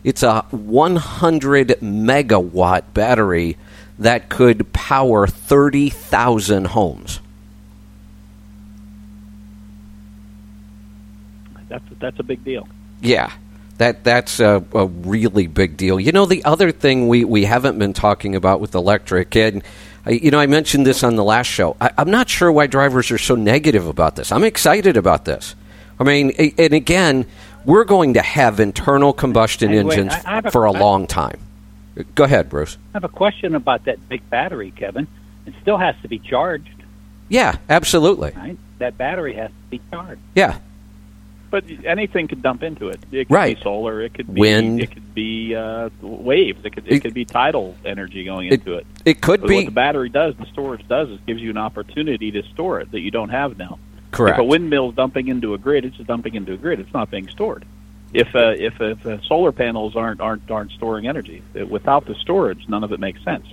[0.05, 3.57] It's a 100 megawatt battery
[3.98, 7.20] that could power 30,000 homes.
[11.68, 12.68] That's that's a big deal.
[13.00, 13.32] Yeah,
[13.78, 15.98] that that's a, a, really big deal.
[15.98, 19.62] You know, the other thing we, we haven't been talking about with electric, and
[20.07, 21.76] uh, you know, I mentioned this on the last show.
[21.80, 24.30] I, I'm not sure why drivers are so negative about this.
[24.30, 25.57] I'm excited about this.
[25.98, 27.26] I mean, and again,
[27.65, 31.07] we're going to have internal combustion Anyway, engines I- I have a- for a long
[31.07, 31.39] time.
[32.15, 32.77] Go ahead, Bruce.
[32.93, 35.07] I have a question about that big battery, Kevin.
[35.47, 36.69] It still has to be charged,
[37.29, 38.33] Yeah, absolutely.
[38.37, 38.57] right?
[38.79, 40.21] That battery has to be charged.
[40.35, 40.57] Yeah,
[41.51, 42.99] But anything could dump into it.
[43.12, 43.57] It could Right.
[43.57, 44.01] be solar.
[44.03, 44.81] It could be Wind.
[44.81, 46.65] It could be uh, waves.
[46.65, 48.85] It could it, It- could be tidal energy going It- into it.
[49.05, 51.57] it could But be what the battery does, the storage does, is gives you an
[51.59, 53.79] opportunity to store it that you don't have now.
[54.15, 54.39] Correct.
[54.39, 56.81] If a windmill's dumping into a grid, it's just dumping into a grid.
[56.81, 57.65] It's not being stored.
[58.12, 62.15] If uh, if, if uh, solar panels aren't aren't aren't storing energy, uh, without the
[62.15, 63.47] storage, none of it makes sense.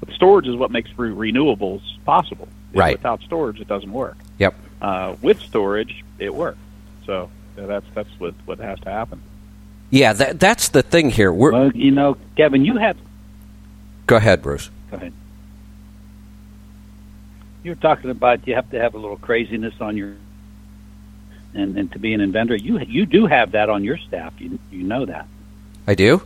[0.00, 2.48] But storage is what makes re- renewables possible.
[2.74, 2.96] Right.
[2.96, 4.16] Without storage, it doesn't work.
[4.38, 4.54] Yep.
[4.80, 6.58] Uh, with storage, it works.
[7.06, 9.22] So that's that's what what has to happen.
[9.90, 11.30] Yeah, that, that's the thing here.
[11.30, 12.96] We're, Well, you know, Kevin, you have.
[14.06, 14.70] go ahead, Bruce.
[14.90, 15.12] Go ahead.
[17.62, 20.14] You're talking about you have to have a little craziness on your,
[21.54, 24.32] and, and to be an inventor, you you do have that on your staff.
[24.38, 25.26] You you know that,
[25.86, 26.22] I do.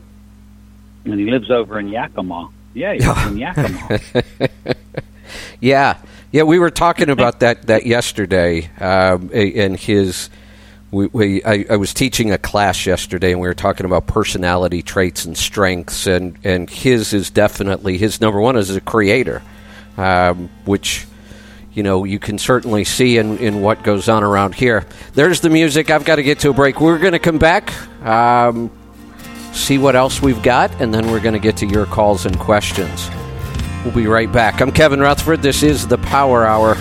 [1.04, 2.48] and he lives over in Yakima.
[2.74, 4.00] Yeah, he lives in Yakima.
[5.60, 5.98] Yeah,
[6.32, 6.42] yeah.
[6.44, 10.30] We were talking about that that yesterday, um, and his.
[10.92, 14.82] We, we I, I was teaching a class yesterday, and we were talking about personality
[14.82, 19.42] traits and strengths, and and his is definitely his number one is a creator,
[19.96, 21.06] um, which.
[21.76, 24.86] You know, you can certainly see in, in what goes on around here.
[25.12, 25.90] There's the music.
[25.90, 26.80] I've got to get to a break.
[26.80, 27.70] We're going to come back,
[28.02, 28.70] um,
[29.52, 32.38] see what else we've got, and then we're going to get to your calls and
[32.38, 33.10] questions.
[33.84, 34.62] We'll be right back.
[34.62, 35.42] I'm Kevin Rutherford.
[35.42, 36.78] This is the Power Hour.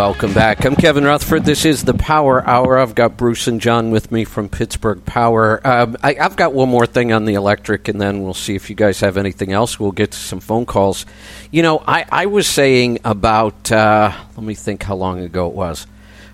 [0.00, 0.64] Welcome back.
[0.64, 1.44] I'm Kevin Rutherford.
[1.44, 2.78] This is the Power Hour.
[2.78, 5.60] I've got Bruce and John with me from Pittsburgh Power.
[5.62, 8.70] Um, I, I've got one more thing on the electric, and then we'll see if
[8.70, 9.78] you guys have anything else.
[9.78, 11.04] We'll get to some phone calls.
[11.50, 15.54] You know, I, I was saying about, uh, let me think how long ago it
[15.54, 15.86] was,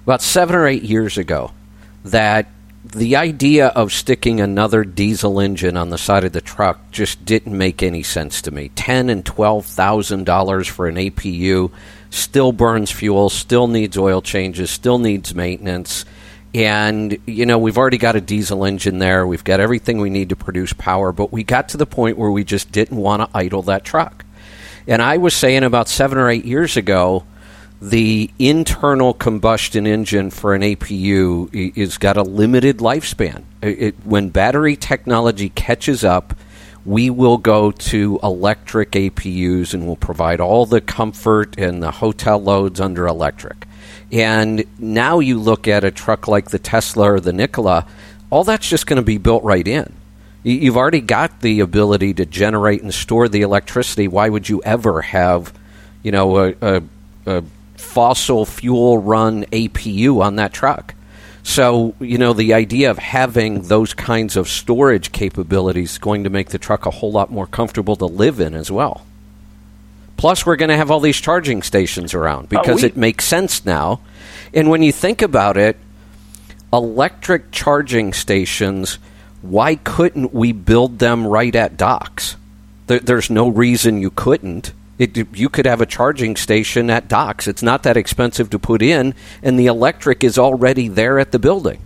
[0.04, 1.50] about seven or eight years ago,
[2.04, 2.46] that
[2.84, 7.58] the idea of sticking another diesel engine on the side of the truck just didn't
[7.58, 8.68] make any sense to me.
[8.76, 11.72] Ten and twelve thousand dollars for an APU
[12.11, 16.04] still burns fuel, still needs oil changes, still needs maintenance.
[16.54, 19.26] And, you know, we've already got a diesel engine there.
[19.26, 22.30] We've got everything we need to produce power, but we got to the point where
[22.30, 24.24] we just didn't want to idle that truck.
[24.88, 27.24] And I was saying about seven or eight years ago,
[27.82, 33.42] the internal combustion engine for an APU is got a limited lifespan.
[33.61, 36.34] It- when battery technology catches up,
[36.87, 42.41] we will go to electric APUs and we'll provide all the comfort and the hotel
[42.41, 43.66] loads under electric.
[44.12, 47.87] And now you look at a truck like the Tesla or the Nikola,
[48.30, 49.93] all that's just going to be built right in.
[50.45, 54.07] You've already got the ability to generate and store the electricity.
[54.07, 55.53] Why would you ever have,
[56.05, 56.82] you know, a, a,
[57.26, 57.45] a
[57.76, 60.95] fossil fuel run APU on that truck?
[61.47, 66.30] So, you know, the idea of having those kinds of storage capabilities is going to
[66.30, 69.07] make the truck a whole lot more comfortable to live in as well.
[70.16, 73.24] Plus, we're going to have all these charging stations around oh, because we- it makes
[73.26, 74.01] sense now.
[74.53, 75.76] And when you think about it,
[76.72, 78.99] electric charging stations,
[79.40, 82.34] why couldn't we build them right at docks?
[82.88, 84.72] There, there's no reason you couldn't.
[84.99, 87.47] It, you could have a charging station at docks.
[87.47, 91.38] It's not that expensive to put in, and the electric is already there at the
[91.38, 91.82] building.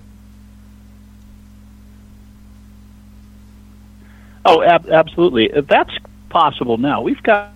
[4.44, 5.48] Oh, ab- absolutely.
[5.48, 5.90] That's
[6.28, 7.02] possible now.
[7.02, 7.50] We've got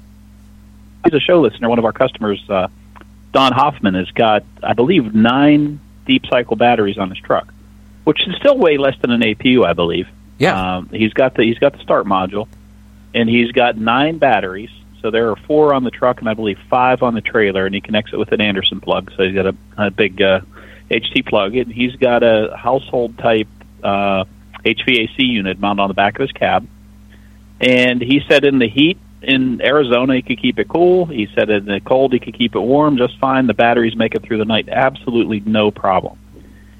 [1.04, 1.68] he's a show listener.
[1.68, 2.68] One of our customers, uh,
[3.32, 7.52] Don Hoffman, has got, I believe, nine deep cycle batteries on his truck,
[8.04, 10.08] which is still way less than an APU, I believe.
[10.38, 10.76] Yeah.
[10.76, 12.48] Um, he's got the he's got the start module,
[13.14, 14.70] and he's got nine batteries.
[15.04, 17.74] So there are four on the truck, and I believe five on the trailer, and
[17.74, 19.12] he connects it with an Anderson plug.
[19.14, 20.40] So he's got a, a big uh,
[20.90, 23.48] HT plug, and he's got a household type
[23.82, 24.24] uh,
[24.64, 26.66] HVAC unit mounted on the back of his cab.
[27.60, 31.04] And he said in the heat in Arizona, he could keep it cool.
[31.04, 33.46] He said in the cold, he could keep it warm just fine.
[33.46, 36.18] The batteries make it through the night, absolutely no problem.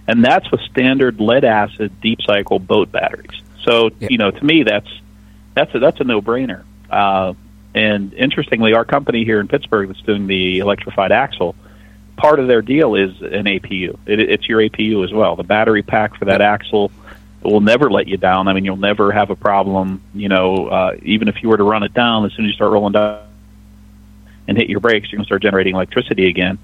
[0.09, 3.39] And that's with standard lead acid deep cycle boat batteries.
[3.65, 4.09] So Yeah.
[4.11, 4.89] you know, to me, that's
[5.53, 6.63] that's a, that's a no brainer.
[6.91, 7.35] Uh,
[7.75, 11.55] and interestingly, our company here in Pittsburgh that's doing the electrified axle,
[12.17, 13.99] part of their deal is an APU.
[14.07, 15.37] It, it's your APU as well.
[15.37, 16.93] The battery pack for that axle
[17.43, 18.49] will never let you down.
[18.49, 20.03] I mean, you'll never have a problem.
[20.15, 22.55] You know, uh, even if you were to run it down, as soon as you
[22.55, 23.27] start rolling down
[24.47, 26.59] and hit your brakes, you're going to start generating electricity again.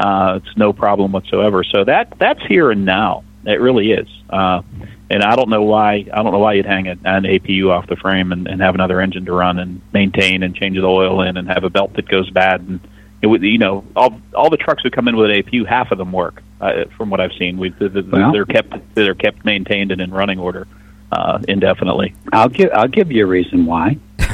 [0.00, 1.64] Uh, it's no problem whatsoever.
[1.64, 3.24] So that that's here and now.
[3.44, 4.08] It really is.
[4.28, 4.62] Uh,
[5.08, 7.86] and I don't know why I don't know why you'd hang an, an APU off
[7.86, 11.22] the frame and, and have another engine to run and maintain and change the oil
[11.22, 12.80] in and have a belt that goes bad and
[13.22, 15.90] it would you know all all the trucks that come in with an APU half
[15.90, 17.58] of them work uh, from what I've seen.
[17.58, 18.32] We the, the, Well.
[18.32, 20.66] they're kept they're kept maintained and in running order
[21.12, 22.14] uh, indefinitely.
[22.32, 23.98] I'll give I'll give you a reason why.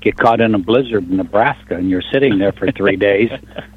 [0.00, 3.30] Get caught in a blizzard in Nebraska and you're sitting there for three days.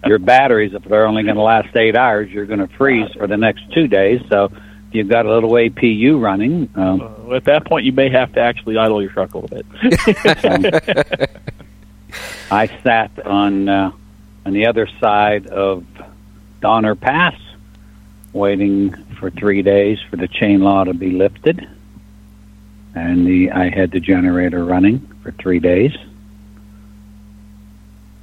[0.05, 3.27] Your batteries, if they're only going to last eight hours, you're going to freeze for
[3.27, 4.21] the next two days.
[4.29, 4.49] So
[4.93, 6.69] if you've got a little APU running.
[6.75, 9.57] Um, Uh, at that point, you may have to actually idle your truck a little
[9.57, 9.65] bit.
[12.51, 13.91] I sat on uh,
[14.45, 15.83] on the other side of
[16.61, 17.35] Donner Pass,
[18.33, 21.67] waiting for three days for the chain law to be lifted,
[22.93, 25.97] and the I had the generator running for three days.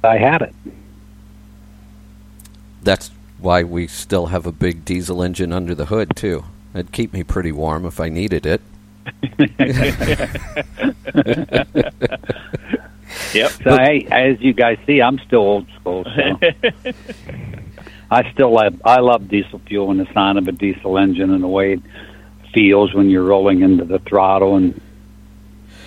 [0.05, 0.55] I had it.
[2.81, 6.45] That's why we still have a big diesel engine under the hood, too.
[6.73, 8.61] It'd keep me pretty warm if I needed it.
[13.33, 13.51] yep.
[13.63, 16.05] So hey, as you guys see, I'm still old school.
[16.15, 16.39] So
[18.11, 21.43] I still love I love diesel fuel and the sound of a diesel engine and
[21.43, 21.81] the way it
[22.53, 24.79] feels when you're rolling into the throttle and.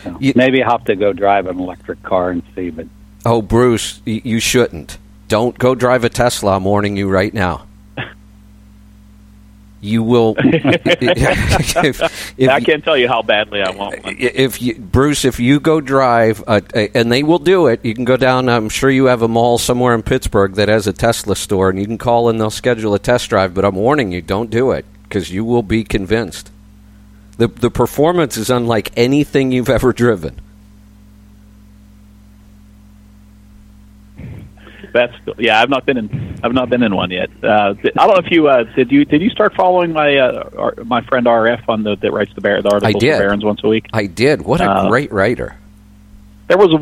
[0.03, 2.87] So You- maybe I'll have to go drive an electric car and see, but
[3.27, 4.99] Oh, Bruce, you shouldn't.
[5.29, 6.57] Don't go drive a Tesla.
[6.57, 7.65] I'm warning you right now.
[9.85, 10.35] You will.
[10.39, 12.01] if,
[12.39, 14.17] if, I can't tell you how badly I want one.
[14.19, 17.95] if you, Bruce, if you go drive, uh, a, and they will do it, you
[17.95, 18.49] can go down.
[18.49, 21.79] I'm sure you have a mall somewhere in Pittsburgh that has a Tesla store, and
[21.79, 23.53] you can call and they'll schedule a test drive.
[23.53, 26.51] But I'm warning you, don't do it because you will be convinced.
[27.37, 30.41] the The performance is unlike anything you've ever driven.
[34.95, 35.61] That's yeah.
[35.61, 36.39] I've not been in.
[36.45, 37.29] I've not been in one yet.
[37.43, 38.93] Uh, I don't know if you uh, did.
[38.93, 42.33] You did you start following my uh, our, my friend RF on the that writes
[42.35, 43.17] the bear the articles did.
[43.17, 43.87] for Barron's once a week.
[43.93, 44.43] I did.
[44.43, 45.57] What a Uh, great writer!
[46.47, 46.73] There was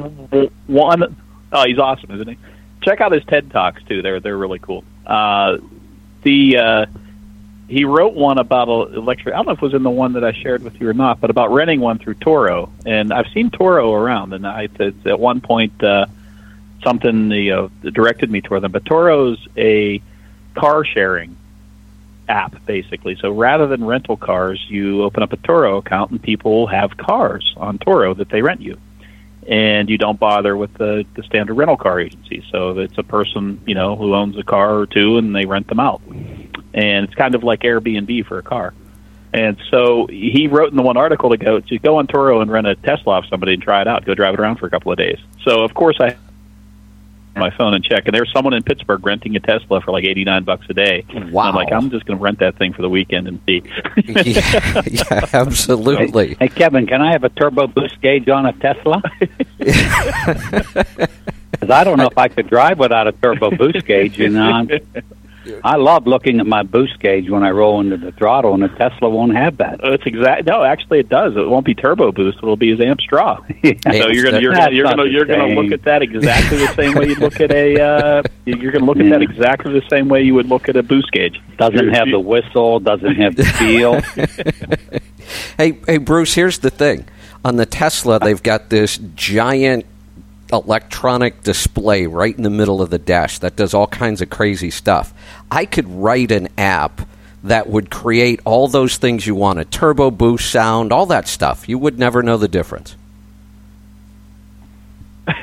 [0.67, 1.17] one
[1.53, 2.37] oh he's awesome, isn't he?
[2.83, 4.03] Check out his TED talks too.
[4.03, 4.85] They're they're really cool.
[5.07, 5.57] Uh,
[6.23, 6.87] the uh,
[7.67, 9.35] he wrote one about a electric.
[9.35, 10.93] I don't know if it was in the one that I shared with you or
[10.93, 12.69] not, but about renting one through Turo.
[12.85, 16.05] And I've seen Turo around, and I it's at one point uh,
[16.83, 18.73] something know directed me toward them.
[18.73, 20.03] But Turo's a
[20.55, 21.37] car sharing
[22.29, 23.17] app basically.
[23.17, 27.55] So rather than rental cars, you open up a Turo account, and people have cars
[27.57, 28.79] on Turo that they rent you
[29.47, 32.45] and you don't bother with the, the standard rental car agency.
[32.51, 35.67] So it's a person, you know, who owns a car or two and they rent
[35.67, 36.01] them out.
[36.75, 38.73] And it's kind of like Airbnb for a car.
[39.35, 42.51] And so he wrote in the one article to go to go on Turo and
[42.51, 44.71] rent a Tesla off somebody and try it out, go drive it around for a
[44.71, 45.19] couple of days.
[45.43, 46.17] So of course I
[47.41, 50.45] my phone and check, and there's someone in Pittsburgh renting a Tesla for like 89
[50.45, 51.05] bucks a day.
[51.31, 51.45] Wow.
[51.45, 53.63] I'm like, I'm just going to rent that thing for the weekend and see.
[54.05, 56.35] yeah, yeah, absolutely.
[56.35, 59.03] Hey, Kevin, can I have a turbo boost gauge on a Tesla?
[61.63, 64.19] Because I don't know if I could drive without a turbo boost gauge.
[64.19, 64.67] You know,
[65.65, 68.69] I love looking at my boost gauge when I roll into the throttle, and the
[68.69, 69.81] Tesla won't have that.
[69.83, 70.47] It's exact.
[70.47, 71.37] No, actually, it does.
[71.37, 72.39] It won't be turbo boost.
[72.39, 73.41] It'll be his amp straw.
[73.63, 73.75] Yeah.
[74.03, 76.95] So you're gonna you're gonna you're gonna you're gonna look at that exactly the same
[76.95, 79.11] way you look at a uh, you're gonna look at Yeah.
[79.13, 81.41] that exactly the same way you would look at a boost gauge.
[81.59, 84.01] Doesn't You're- have the whistle, doesn't have the feel.
[85.57, 86.35] Hey, hey, Bruce.
[86.35, 87.05] Here's the thing:
[87.45, 89.87] on the Tesla, they've got this giant
[90.53, 94.71] electronic display right in the middle of the dash that does all kinds of crazy
[94.71, 95.13] stuff.
[95.51, 97.09] I could write an app
[97.45, 101.69] that would create all those things you want a turbo boost sound, all that stuff.
[101.69, 102.97] You would never know the difference.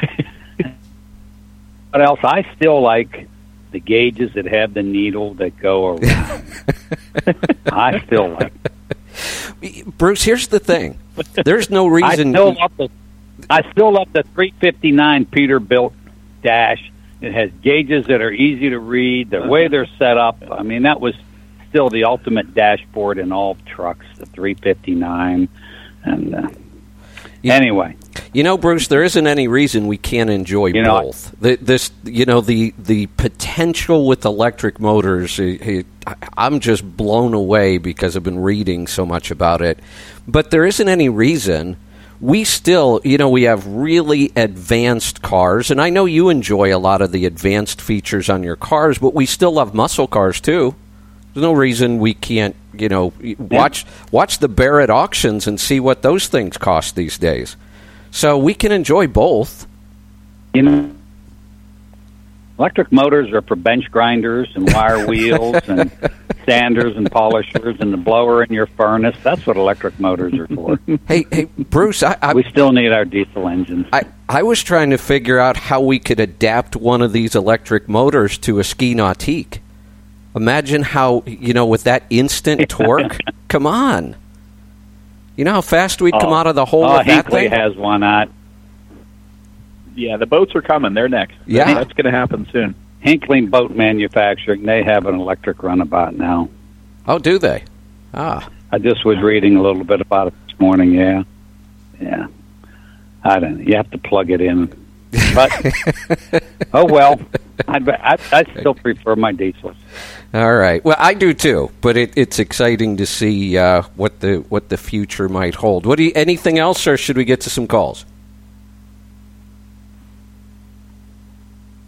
[1.91, 2.19] What else?
[2.23, 3.27] I still like
[3.71, 6.43] the gauges that have the needle that go around.
[7.71, 8.53] I still like.
[9.97, 10.99] Bruce, here's the thing:
[11.45, 12.31] there's no I reason.
[12.31, 12.89] still love the.
[13.49, 15.93] I still love the 359 Peterbilt
[16.43, 16.91] dash.
[17.21, 19.29] It has gauges that are easy to read.
[19.31, 21.15] The way they're set up, I mean, that was
[21.69, 24.05] still the ultimate dashboard in all trucks.
[24.17, 25.49] The 359,
[26.05, 26.49] and uh,
[27.43, 27.95] anyway,
[28.33, 31.35] You know, Bruce, there isn't any reason we can't enjoy You know, both.
[31.41, 35.39] The, this, you know, the the potential with electric motors.
[35.39, 39.79] eh, eh, I- I'm just blown away because I've been reading so much about it.
[40.27, 41.77] But there isn't any reason.
[42.21, 46.77] We still, you know, we have really advanced cars, and I know you enjoy a
[46.77, 50.75] lot of the advanced features on your cars, but we still love muscle cars too.
[51.33, 56.01] There's no reason we can't, you know, watch watch the Barrett auctions and see what
[56.01, 57.55] those things cost these days.
[58.11, 59.65] So we can enjoy both.
[60.53, 60.91] you know,
[62.57, 65.91] electric motors are for bench grinders and wire wheels and
[66.49, 69.15] sanders and polishers and the blower in your furnace.
[69.23, 70.79] That's what electric motors are for.
[71.07, 73.87] Hey, hey, Bruce, I, I, we still need our diesel engines.
[73.93, 77.87] I, I was trying to figure out how we could adapt one of these electric
[77.87, 79.59] motors to a ski nautique.
[80.35, 83.17] Imagine how, you know, with that instant torque.
[83.47, 84.15] come on.
[85.35, 86.35] You know how fast we'd come Oh.
[86.35, 87.51] out of the hole oh, with that Hinckley thing?
[87.51, 88.29] has one out.
[89.95, 90.93] Yeah, the boats are coming.
[90.93, 91.35] They're next.
[91.45, 91.73] Yeah.
[91.73, 92.75] that's going to happen soon.
[92.99, 96.49] Hinkling Boat Manufacturing, they have an electric runabout now.
[97.07, 97.63] Oh, do they?
[98.13, 98.49] Ah.
[98.71, 100.93] I just was reading a little bit about it this morning.
[100.93, 101.23] Yeah,
[101.99, 102.27] yeah.
[103.23, 103.57] I don't.
[103.59, 103.63] know.
[103.63, 104.67] You have to plug it in,
[105.33, 105.51] but
[106.73, 107.19] oh well.
[107.67, 109.75] I I, I still prefer my diesels.
[110.33, 110.83] All right.
[110.85, 114.77] Well, I do too, but it, it's exciting to see uh, what the what the
[114.77, 115.85] future might hold.
[115.85, 118.05] What do you, anything else, or should we get to some calls?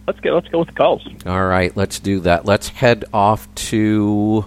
[0.06, 0.34] Let's go.
[0.34, 1.06] Let's go with the calls.
[1.26, 2.44] All right, let's do that.
[2.44, 4.44] Let's head off to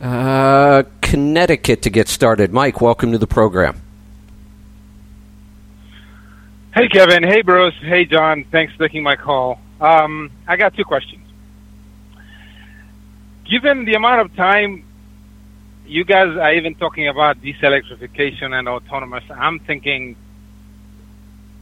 [0.00, 2.52] uh, Connecticut to get started.
[2.52, 3.82] Mike, welcome to the program.
[6.74, 7.22] Hey, Kevin.
[7.22, 7.74] Hey, Bruce.
[7.80, 8.44] Hey, John.
[8.44, 9.60] Thanks for taking my call.
[9.80, 11.26] Um, I got two questions.
[13.44, 14.84] Given the amount of time
[15.84, 20.16] you guys are even talking about deselectrification and autonomous, I'm thinking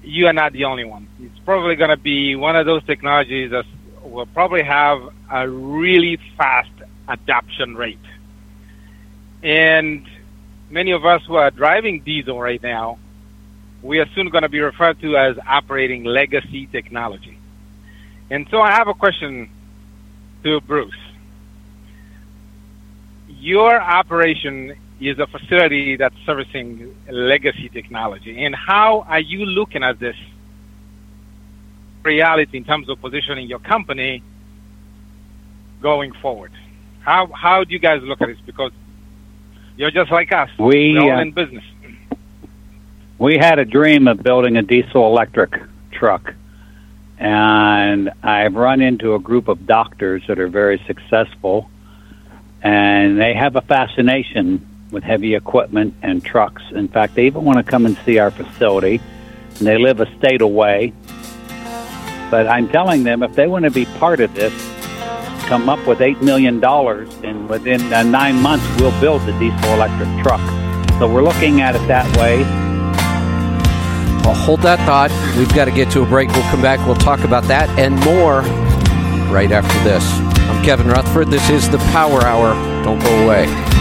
[0.08, 1.06] you are not the only one.
[1.20, 3.66] It's probably going to be one of those technologies that
[4.02, 6.70] will probably have a really fast
[7.06, 7.98] adoption rate.
[9.42, 10.08] And
[10.70, 12.98] many of us who are driving diesel right now,
[13.82, 17.38] we are soon going to be referred to as operating legacy technology.
[18.30, 19.50] And so I have a question
[20.42, 20.94] to Bruce.
[23.28, 28.44] Your operation is a facility that's servicing legacy technology.
[28.44, 30.16] And how are you looking at this
[32.02, 34.22] reality in terms of positioning your company
[35.80, 36.52] going forward?
[37.00, 38.38] How, how do you guys look at this?
[38.44, 38.72] Because
[39.76, 40.50] you're just like us.
[40.58, 41.64] We, We're all uh, in business.
[43.18, 45.60] We had a dream of building a diesel electric
[45.92, 46.34] truck.
[47.18, 51.68] And I've run into a group of doctors that are very successful,
[52.62, 56.62] and they have a fascination with heavy equipment and trucks.
[56.72, 59.00] In fact, they even want to come and see our facility,
[59.58, 60.92] and they live a state away.
[62.30, 64.52] But I'm telling them if they want to be part of this,
[65.46, 70.08] come up with $8 million, and within uh, nine months, we'll build the diesel electric
[70.22, 70.40] truck.
[70.98, 72.42] So we're looking at it that way.
[74.24, 75.10] Well, hold that thought.
[75.38, 76.28] We've got to get to a break.
[76.30, 76.84] We'll come back.
[76.86, 78.42] We'll talk about that and more
[79.32, 80.04] right after this.
[80.50, 81.28] I'm Kevin Rutherford.
[81.28, 82.52] This is the Power Hour.
[82.84, 83.77] Don't go away.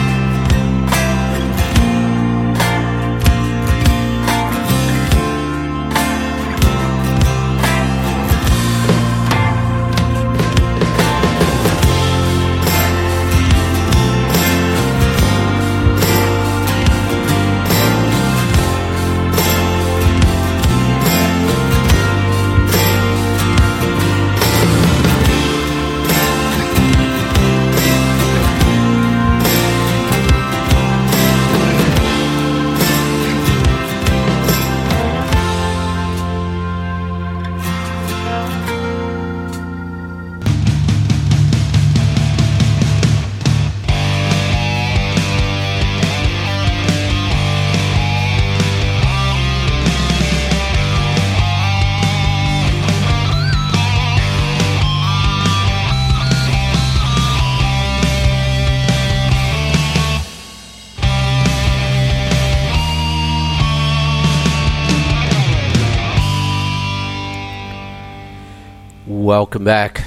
[69.38, 70.04] Welcome back.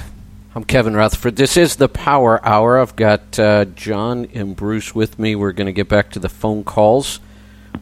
[0.55, 1.37] I'm Kevin Rutherford.
[1.37, 2.77] This is the Power Hour.
[2.77, 5.35] I've got uh, John and Bruce with me.
[5.37, 7.21] We're going to get back to the phone calls.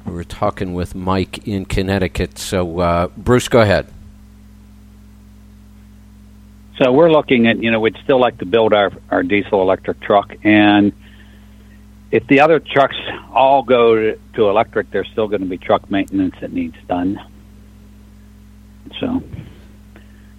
[0.06, 2.38] We were talking with Mike in Connecticut.
[2.38, 3.88] So, uh, Bruce, go ahead.
[6.78, 10.02] So we're looking at, you know, we'd still like to build our, our diesel electric
[10.02, 10.36] truck.
[10.44, 10.94] And
[12.12, 12.96] if the other trucks
[13.34, 17.20] all go to, to electric, there's still going to be truck maintenance that needs done.
[19.00, 19.24] So,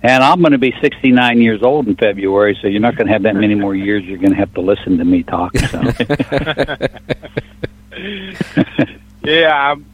[0.03, 3.13] and I'm going to be 69 years old in February, so you're not going to
[3.13, 4.05] have that many more years.
[4.05, 5.57] You're going to have to listen to me talk.
[5.59, 5.81] So.
[9.25, 9.85] yeah, I'm,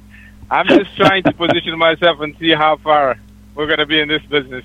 [0.51, 3.17] I'm just trying to position myself and see how far
[3.55, 4.65] we're going to be in this business.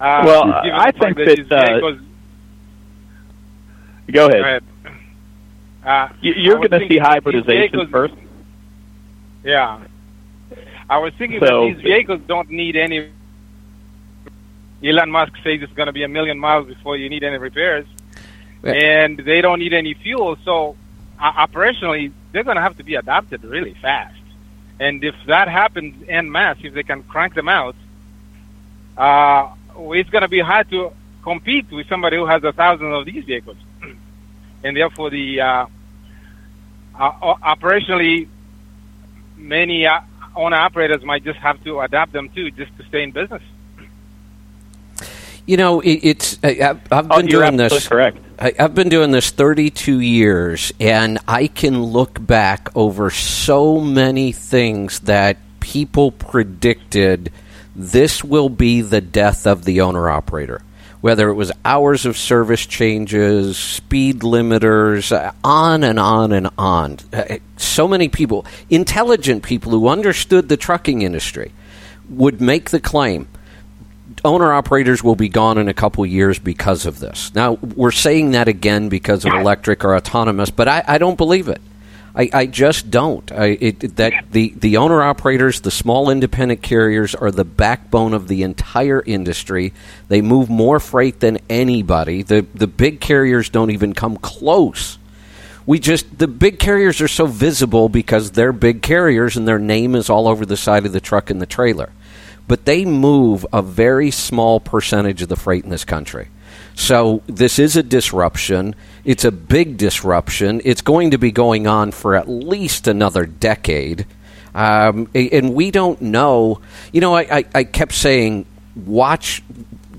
[0.00, 2.00] Uh, well, given I think fact these that, uh, vehicles-
[4.10, 4.40] Go ahead.
[4.42, 4.64] Go ahead.
[5.84, 8.14] Uh, You- You're going to see hybridization vehicles- first.
[9.44, 9.80] Yeah.
[10.90, 13.08] I was thinking So- that these vehicles don't need any.
[14.82, 17.86] Elon Musk says it's going to be a million miles before you need any repairs,
[18.62, 20.36] and they don't need any fuel.
[20.44, 20.76] So,
[21.20, 24.14] uh, operationally, they're going to have to be adapted really fast.
[24.80, 27.74] And if that happens en masse, if they can crank them out,
[28.96, 30.92] uh, it's going to be hard to
[31.22, 33.56] compete with somebody who has a thousand of these vehicles.
[34.64, 35.66] and therefore, the uh,
[36.98, 38.28] uh, operationally,
[39.36, 40.00] many uh,
[40.36, 43.42] owner operators might just have to adapt them too, just to stay in business.
[45.48, 47.88] You know, it, it's I, I've, I've Oh, been doing this.
[47.88, 48.18] correct.
[48.38, 54.32] I, I've been doing this 32 years, and I can look back over so many
[54.32, 57.32] things that people predicted
[57.74, 60.60] this will be the death of the owner operator.
[61.00, 66.98] Whether it was hours of service changes, speed limiters, uh, on and on and on.
[67.10, 71.52] Uh, So many people, intelligent people who understood the trucking industry,
[72.10, 73.28] would make the claim
[74.24, 77.34] owner operators will be gone in a couple years because of this.
[77.34, 81.48] Now, we're saying that again because of electric or autonomous, but I, I don't believe
[81.48, 81.60] it.
[82.14, 83.30] I, I just don't.
[83.30, 88.26] I, it, that the, the owner operators, the small independent carriers, are the backbone of
[88.26, 89.72] the entire industry.
[90.08, 92.22] They move more freight than anybody.
[92.22, 94.98] The the big carriers don't even come close.
[95.64, 99.94] We just the big carriers are so visible because they're big carriers and their name
[99.94, 101.92] is all over the side of the truck and the trailer
[102.48, 106.28] but they move a very small percentage of the freight in this country.
[106.74, 108.74] So this is a disruption.
[109.04, 110.60] It's a big disruption.
[110.64, 114.06] It's going to be going on for at least another decade.
[114.54, 116.60] Um, and we don't know.
[116.92, 119.42] You know, I, I, I kept saying, watch,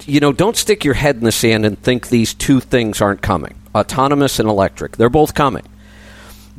[0.05, 3.21] you know, don't stick your head in the sand and think these two things aren't
[3.21, 4.97] coming autonomous and electric.
[4.97, 5.63] They're both coming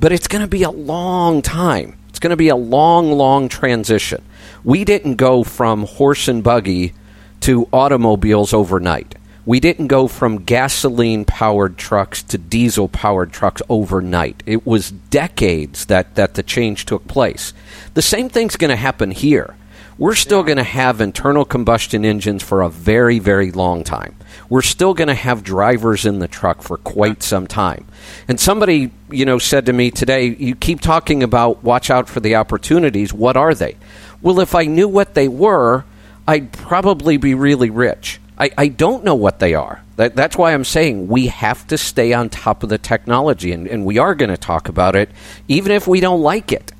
[0.00, 1.96] but it's going to be a long time.
[2.08, 4.24] It's going to be a long, long transition.
[4.64, 6.94] We didn't go from horse and buggy
[7.40, 9.14] to automobiles overnight.
[9.46, 14.42] We didn't go from gasoline powered trucks to diesel powered trucks overnight.
[14.44, 17.54] It was decades that, that the change took place.
[17.94, 19.56] The same thing's going to happen here.
[20.00, 24.16] We're still going to have internal combustion engines for a very, very long time.
[24.48, 27.86] We're still going to have drivers in the truck for quite some time.
[28.26, 32.20] And somebody, you know, said to me today, you keep talking about watch out for
[32.20, 33.12] the opportunities.
[33.12, 33.76] What are they?
[34.22, 35.84] Well, if I knew what they were,
[36.28, 38.20] I'd probably be really rich.
[38.38, 39.82] I, I don't know what they are.
[39.96, 43.66] That, that's why I'm saying we have to stay on top of the technology, and,
[43.66, 45.10] and we are going to talk about it,
[45.48, 46.72] even if we don't like it,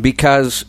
[0.00, 0.64] because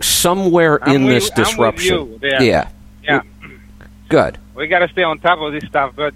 [0.00, 2.42] somewhere I'm in with- this disruption, there.
[2.42, 2.68] yeah,
[3.02, 3.22] Yeah.
[4.08, 4.38] good.
[4.54, 5.92] we got to stay on top of this stuff.
[5.94, 6.14] But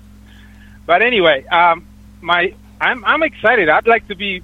[0.86, 1.86] but anyway, um,
[2.20, 3.68] my I'm I'm excited.
[3.68, 4.42] I'd like to be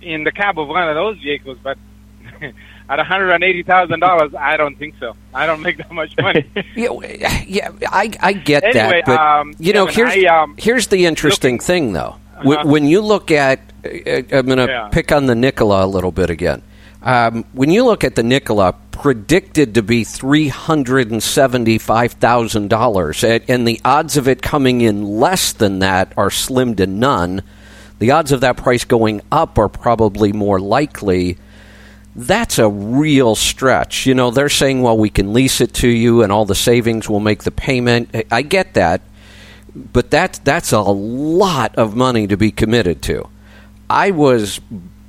[0.00, 1.78] in the cab of one of those vehicles, but
[2.88, 5.14] at one hundred and eighty thousand dollars, I don't think so.
[5.34, 6.48] I don't make that much money.
[6.74, 10.54] Yeah, yeah, I, I get Anyway, that, but um, you know, Kevin, here's I, um,
[10.58, 12.16] here's the interesting thing, though.
[12.38, 12.62] Uh-huh.
[12.66, 13.88] When you look at, uh,
[14.32, 14.88] I'm going to Yeah.
[14.90, 16.62] pick on the Nikola a little bit again.
[17.02, 22.68] Um, when you look at the Nikola, predicted to be three hundred and seventy-five thousand
[22.70, 27.42] dollars, and the odds of it coming in less than that are slim to none.
[27.98, 31.38] The odds of that price going up are probably more likely
[32.14, 34.06] that's a real stretch.
[34.06, 37.08] You know, they're saying, well, we can lease it to you and all the savings
[37.08, 38.14] will make the payment.
[38.30, 39.00] I- get that.
[39.74, 43.28] But that, that's a lot of money to be committed to.
[43.88, 44.60] I was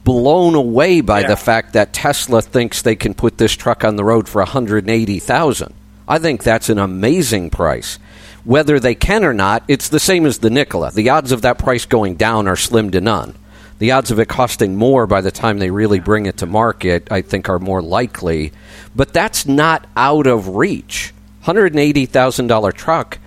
[0.05, 1.27] blown away by Yeah.
[1.27, 5.73] the fact that Tesla thinks they can put this truck on the road for 180,000.
[6.07, 7.99] I think that's an amazing price.
[8.45, 10.91] Whether they can or not, it's the same as the Nikola.
[10.91, 13.35] The odds of that price going down are slim to none.
[13.79, 17.11] The odds of it costing more by the time they really bring it to market,
[17.11, 18.53] I think, are more likely.
[18.95, 21.13] But that's not out of reach.
[21.43, 23.19] $180,000 truck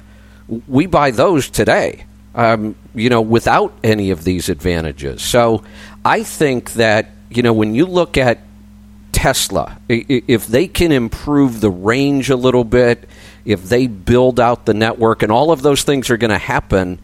[0.68, 2.04] we buy those today.
[2.34, 5.22] Um, you know, without any of these advantages.
[5.22, 5.64] So,
[6.04, 8.40] I think that you know when you look at
[9.12, 13.08] Tesla, if they can improve the range a little bit,
[13.46, 16.98] if they build out the network, and all of those things are going to happen,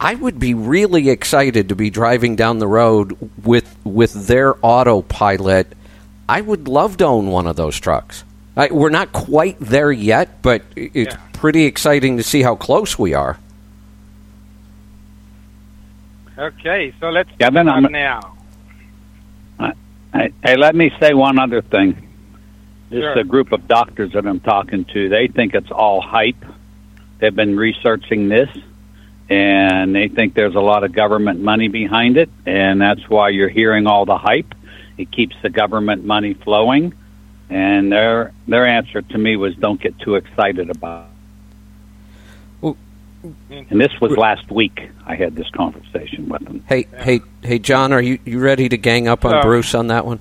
[0.00, 5.72] I would be really excited to be driving down the road with with their autopilot.
[6.28, 8.24] I would love to own one of those trucks.
[8.56, 11.20] I, we're not quite there yet, but it's yeah.
[11.32, 13.38] pretty exciting to see how close we are.
[16.36, 18.36] Okay, so let's Kevin, I'm, now.
[20.12, 22.08] hey, let me say one other thing.
[22.90, 23.12] This sure.
[23.12, 25.08] is a group of doctors that I'm talking to.
[25.08, 26.44] They think it's all hype.
[27.18, 28.48] They've been researching this,
[29.28, 33.48] and they think there's a lot of government money behind it, and that's why you're
[33.48, 34.54] hearing all the hype.
[34.96, 36.94] It keeps the government money flowing
[37.50, 41.08] and their their answer to me was, "Don't get too excited about."
[42.62, 42.76] It.
[43.70, 44.90] and this was last week.
[45.06, 46.64] I had this conversation with them.
[46.68, 49.86] Hey, hey, hey, John, are you you ready to gang up on uh, Bruce on
[49.88, 50.20] that one?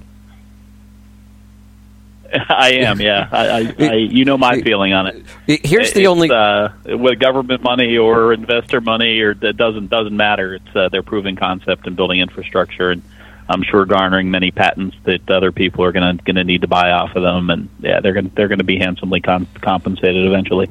[2.49, 3.29] I am, yeah.
[3.31, 5.25] I, I, I, you know my feeling on it.
[5.45, 10.15] Here's the it's, only uh, with government money or investor money, or that doesn't doesn't
[10.15, 10.55] matter.
[10.55, 13.03] It's uh, they're proving concept and building infrastructure, and
[13.47, 16.67] I'm sure garnering many patents that other people are going to going to need to
[16.67, 20.69] buy off of them, and yeah, they're going they're going to be handsomely compensated eventually.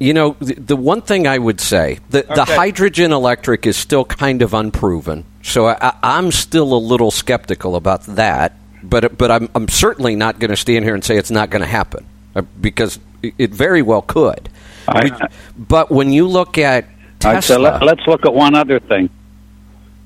[0.00, 2.34] You know, the, the, one thing I would say the okay.
[2.34, 7.76] the hydrogen electric is still kind of unproven, so I, I'm still a little skeptical
[7.76, 8.56] about that.
[8.82, 11.62] But but I'm I'm certainly not going to stand here and say it's not going
[11.62, 14.48] to happen uh, because it very well could.
[14.86, 16.86] I, but when you look at
[17.18, 19.10] Tesla, so let, let's look at one other thing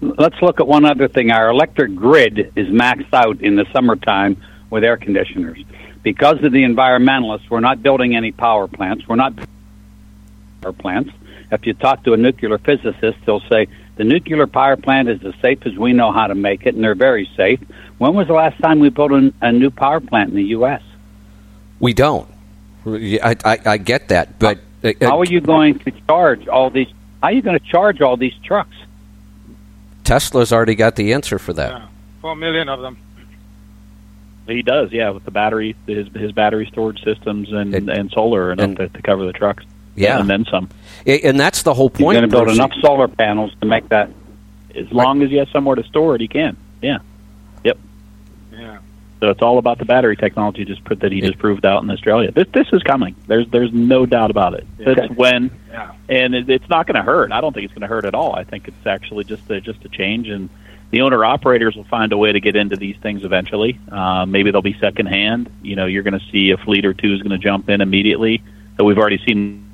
[0.03, 1.31] let's look at one other thing.
[1.31, 5.63] Our electric grid is maxed out in the summertime with air conditioners.
[6.03, 9.07] Because of the environmentalists, we're not building any power plants.
[9.07, 9.35] We're not
[10.61, 11.11] power plants.
[11.53, 15.35] If you talk to a nuclear physicist, they'll say the nuclear power plant is as
[15.43, 17.61] safe as we know how to make it, and they're very safe.
[17.99, 20.83] When was the last time we built a, a new power plant in the U.S.?
[21.79, 22.29] We don't.
[22.87, 26.89] I, I, I get that, but how, how are you going to charge all these?
[27.23, 28.75] How are you going to charge all these trucks?
[30.05, 31.71] Tesla's already got the answer for that.
[31.71, 31.87] Yeah,
[32.21, 32.99] Four million of them.
[34.47, 38.51] He does, yeah, with the battery, his his battery storage systems and it, and solar
[38.53, 39.65] enough and, to, to, cover the trucks.
[39.95, 40.69] Yeah, and then some.
[41.07, 42.17] And that's the whole point.
[42.17, 44.11] He's going to build enough solar panels to make that.
[44.75, 46.57] As long as he has somewhere to store it, he can.
[46.81, 46.99] Yeah.
[47.65, 47.79] Yep.
[48.53, 48.79] Yeah.
[49.21, 51.91] So it's all about the battery technology just put that he just proved out in
[51.91, 52.33] Australia.
[52.33, 53.15] This this is coming.
[53.29, 54.67] There's there's no doubt about it.
[54.79, 54.95] Yeah.
[54.97, 55.93] It's when, yeah.
[56.09, 57.31] and it, it's not going to hurt.
[57.31, 58.35] I don't think it's going to hurt at all.
[58.35, 60.49] I think it's actually just a, just a change, and
[60.91, 63.79] the owner operators will find a way to get into these things eventually.
[63.91, 65.51] Uh, maybe they'll be secondhand.
[65.63, 67.81] You know, you're going to see a fleet or two is going to jump in
[67.81, 68.43] immediately.
[68.77, 69.71] That we've already seen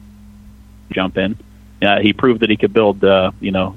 [0.91, 1.37] jump in.
[1.81, 3.03] Uh, he proved that he could build.
[3.05, 3.77] Uh, you know,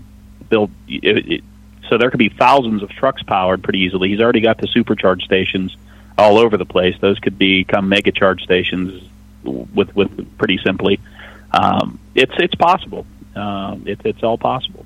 [0.49, 0.71] build.
[0.87, 1.43] It, it,
[1.89, 4.09] so there could be thousands of trucks powered pretty easily.
[4.09, 5.75] He's already got the supercharge stations
[6.17, 6.95] all over the place.
[6.99, 9.03] Those could become mega charge stations
[9.43, 10.99] with with pretty simply.
[11.51, 13.05] Um, it's it's possible.
[13.35, 14.85] Um, it, it's all possible.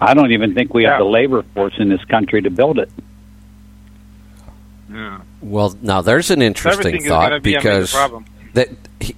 [0.00, 0.90] I don't even think we yeah.
[0.90, 2.90] have the labor force in this country to build it.
[4.90, 5.20] Yeah.
[5.40, 7.92] Well, now there's an interesting Everything thought be because
[8.54, 8.68] that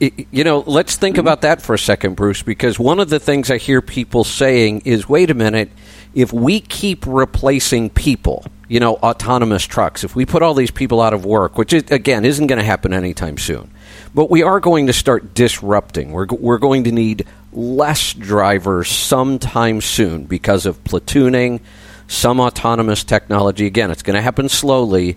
[0.01, 1.21] you know, let's think mm-hmm.
[1.21, 4.83] about that for a second, Bruce, because one of the things I hear people saying
[4.85, 5.71] is, "Wait a minute,
[6.15, 11.01] if we keep replacing people, you know, autonomous trucks, if we put all these people
[11.01, 13.71] out of work, which is, again isn't going to happen anytime soon,
[14.15, 16.13] but we are going to start disrupting.
[16.13, 21.61] We're, we're going to need less drivers sometime soon because of platooning,
[22.09, 23.67] some autonomous technology.
[23.67, 25.17] Again, it's going to happen slowly.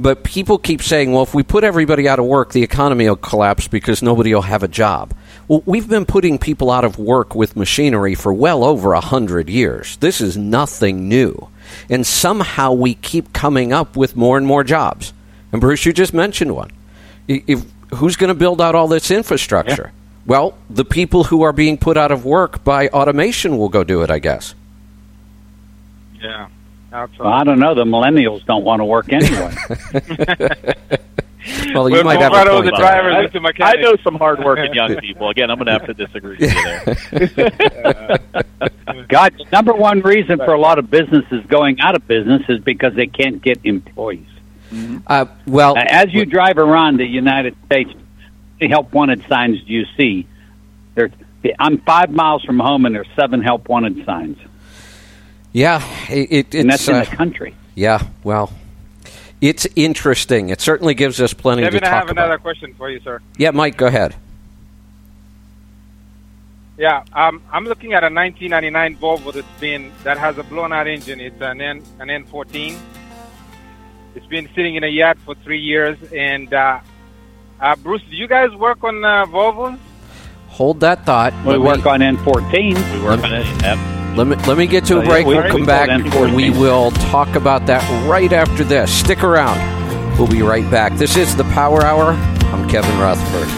[0.00, 3.16] But people keep saying, well, if we put everybody out of work, the economy will
[3.16, 5.12] collapse because nobody will have a job.
[5.46, 9.50] Well, we've been putting people out of work with machinery for well over a hundred
[9.50, 9.98] years.
[9.98, 11.48] This is nothing new.
[11.90, 15.12] And somehow we keep coming up with more and more jobs.
[15.52, 16.70] And Bruce, you just mentioned one.
[17.28, 17.62] If,
[17.94, 19.92] who's going to build out all this infrastructure?
[19.92, 20.00] Yeah.
[20.24, 24.00] Well, the people who are being put out of work by automation will go do
[24.00, 24.54] it, I guess.
[26.22, 26.48] Yeah.
[26.92, 27.74] Well, I don't know.
[27.74, 29.54] The millennials don't want to work anyway.
[31.72, 32.64] well, you we'll might have right a point.
[32.64, 33.30] The drivers
[33.60, 35.28] I, I know some hardworking young people.
[35.28, 38.18] Again, I'm going to have to disagree with you there.
[39.08, 42.94] God, number one reason for a lot of businesses going out of business is because
[42.94, 44.26] they can't get employees.
[44.72, 44.98] Mm-hmm.
[45.06, 47.92] Uh, well, uh, as you drive around the United States,
[48.58, 50.26] the help wanted signs do you see?
[50.94, 51.10] There,
[51.58, 54.38] I'm five miles from home, and there's seven help wanted signs.
[55.52, 57.54] Yeah, it, it, and that's in uh, the country.
[57.74, 58.52] Yeah, well,
[59.40, 60.50] it's interesting.
[60.50, 61.94] It certainly gives us plenty Kevin, to talk about.
[61.94, 62.24] I have about.
[62.24, 63.20] another question for you, sir.
[63.36, 64.14] Yeah, Mike, go ahead.
[66.78, 71.20] Yeah, um, I'm looking at a 1999 Volvo that's been that has a blown-out engine.
[71.20, 72.78] It's an N an N14.
[74.14, 75.98] It's been sitting in a yard for three years.
[76.12, 76.80] And uh,
[77.60, 79.78] uh, Bruce, do you guys work on uh, Volvos?
[80.48, 81.32] Hold that thought.
[81.44, 82.98] We Let work on N14.
[82.98, 83.46] We work on it.
[83.62, 83.99] Yep.
[84.16, 85.26] Let me let me get to a break.
[85.26, 85.88] we- We'll come back.
[85.88, 86.34] them 14.
[86.34, 88.90] We will talk about that right after this.
[88.92, 89.58] Stick around.
[90.18, 90.94] We'll be right back.
[90.96, 92.12] This is the Power Hour.
[92.52, 93.48] I'm Kevin Rutherford.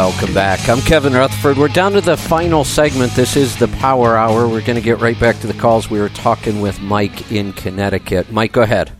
[0.00, 0.66] Welcome back.
[0.66, 1.58] I'm Kevin Rutherford.
[1.58, 3.12] We're down to the final segment.
[3.12, 4.48] This is the Power Hour.
[4.48, 5.90] We're going to get right back to the calls.
[5.90, 8.32] We were talking with Mike in Connecticut.
[8.32, 8.92] Mike, go ahead.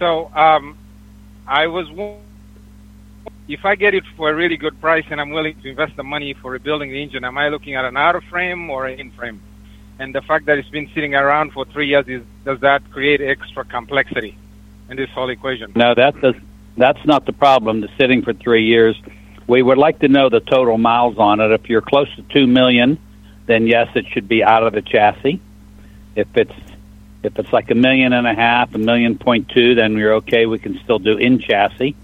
[0.00, 0.76] So um,
[1.46, 1.86] I was,
[3.46, 6.02] if I get it for a really good price and I'm willing to invest the
[6.02, 9.12] money for rebuilding the engine, am I looking at an outer frame or an in
[9.12, 9.40] frame?
[10.00, 13.20] And the fact that it's been sitting around for three years is, does that create
[13.20, 14.36] extra complexity
[14.90, 15.70] in this whole equation?
[15.76, 16.34] No, that does,
[16.76, 17.80] that's not the problem.
[17.80, 19.00] The sitting for three years.
[19.46, 21.50] We would like to know the total miles on it.
[21.52, 22.98] If you're close to two million,
[23.46, 25.40] then yes, it should be out of the chassis.
[26.14, 26.54] If it's
[27.22, 30.46] if it's like a million and a half, a million point two, then we're okay.
[30.46, 31.94] We can still do in chassis.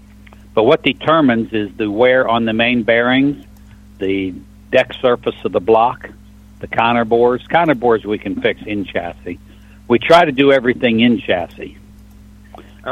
[0.53, 3.45] But what determines is the wear on the main bearings,
[3.97, 4.33] the
[4.71, 6.09] deck surface of the block,
[6.59, 7.45] the counter bores.
[7.47, 9.39] Counter bores we can fix in chassis.
[9.87, 11.77] We try to do everything in chassis.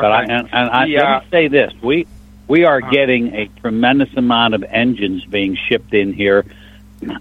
[0.02, 2.08] But I, and, and I, uh, let me say this: we
[2.48, 2.92] we are Uh-huh.
[2.92, 6.46] getting a tremendous amount of engines being shipped in here.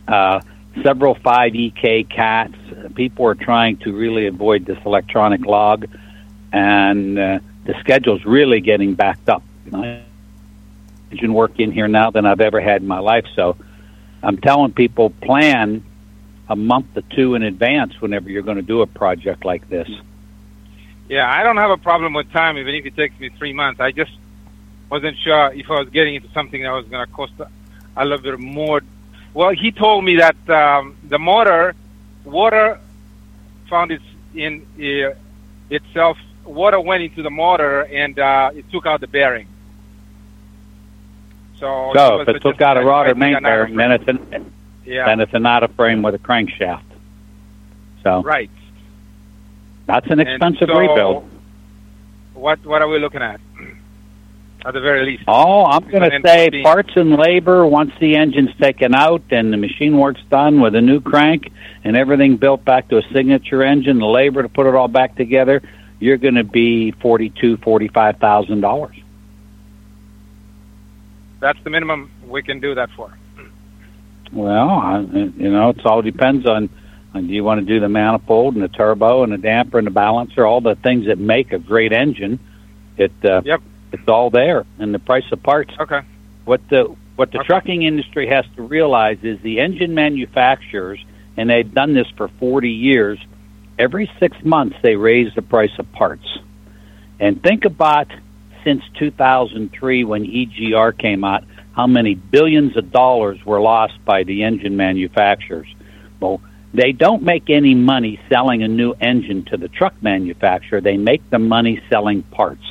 [0.08, 0.40] Uh,
[0.82, 2.54] several 5EK cats.
[2.94, 5.86] People are trying to really avoid this electronic log,
[6.52, 9.42] and uh, the schedule's really getting backed up.
[9.72, 10.02] I
[11.10, 13.26] engine work in here now than I've ever had in my life.
[13.34, 13.56] So
[14.22, 15.84] I'm telling people plan
[16.48, 19.88] a month to two in advance whenever you're going to do a project like this.
[21.08, 23.80] Yeah, I don't have a problem with time, even if it takes me three months.
[23.80, 24.12] I just
[24.90, 27.32] wasn't sure if I was getting into something that was going to cost
[27.96, 28.82] a little bit more.
[29.34, 31.74] Well, he told me that um, the motor,
[32.24, 32.80] water
[33.68, 34.04] found its
[34.34, 35.14] in uh,
[35.70, 36.18] itself.
[36.44, 39.48] Water went into the motor and uh, it took out the bearing.
[41.58, 43.92] So, So if it took out a rod or main get an outer bearing, then
[43.92, 44.52] it's an
[44.84, 46.82] Yeah, then it's an out of frame with a crankshaft.
[48.02, 48.50] So right.
[49.86, 51.28] That's an expensive so rebuild.
[52.34, 53.40] What what are we looking at?
[54.64, 55.24] At the very least.
[55.28, 56.62] Oh, I'm going to say N14.
[56.64, 60.80] parts and labor once the engine's taken out and the machine work's done with a
[60.80, 61.52] new crank
[61.84, 65.14] and everything built back to a signature engine, the labor to put it all back
[65.14, 65.62] together,
[66.00, 68.96] you're going to be forty-two, forty-five thousand dollars.
[71.38, 73.16] That's the minimum we can do that for.
[74.32, 76.70] Well, I, you know, it all depends on,
[77.24, 79.90] do you want to do the manifold and the turbo and the damper and the
[79.92, 82.38] balancer, all the things that make a great engine.
[82.96, 83.62] It uh, Yep.
[83.92, 85.72] it's all there, and the price of parts.
[85.78, 86.00] Okay.
[86.44, 87.46] What the what the Okay.
[87.46, 91.02] trucking industry has to realize is the engine manufacturers,
[91.36, 93.18] and they've done this for 40 years.
[93.78, 96.26] Every six months, they raise the price of parts.
[97.20, 98.08] And think about
[98.64, 104.42] since 2003 when EGR came out, how many billions of dollars were lost by the
[104.42, 105.68] engine manufacturers.
[106.20, 106.40] Well,
[106.76, 110.80] they don't make any money selling a new engine to the truck manufacturer.
[110.80, 112.64] They make the money selling parts.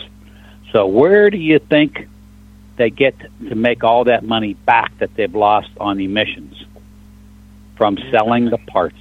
[0.72, 2.08] So where do you think
[2.78, 3.16] they get
[3.50, 6.64] to make all that money back that they've lost on emissions
[7.78, 9.00] from selling the parts?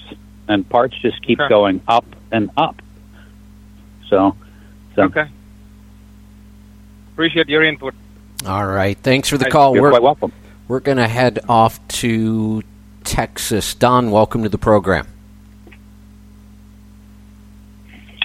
[0.48, 1.48] And parts just keep Okay.
[1.48, 2.81] going up and up.
[4.09, 4.36] So,
[4.94, 5.26] so Okay.
[7.12, 7.94] Appreciate your input.
[8.47, 8.97] All right.
[8.98, 9.74] Thanks for the call.
[9.74, 10.32] You're we're quite welcome.
[10.68, 12.62] we're going to head off to
[13.05, 13.74] Texas.
[13.74, 15.06] Don, welcome to the program.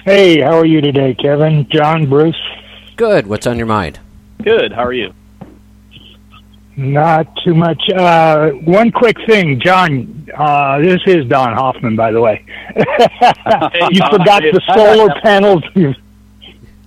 [0.04, 1.68] Hey, how are you today, Kevin?
[1.70, 2.40] John, Bruce?
[2.96, 3.26] Good.
[3.26, 4.00] What's on your mind?
[4.42, 4.72] Good.
[4.72, 5.12] How are you?
[6.76, 7.82] Not too much.
[7.90, 10.26] Uh, one quick thing, John.
[10.34, 12.42] Uh, this is Don Hoffman, by the way.
[12.76, 15.62] you forgot the solar panels.
[15.74, 15.94] You,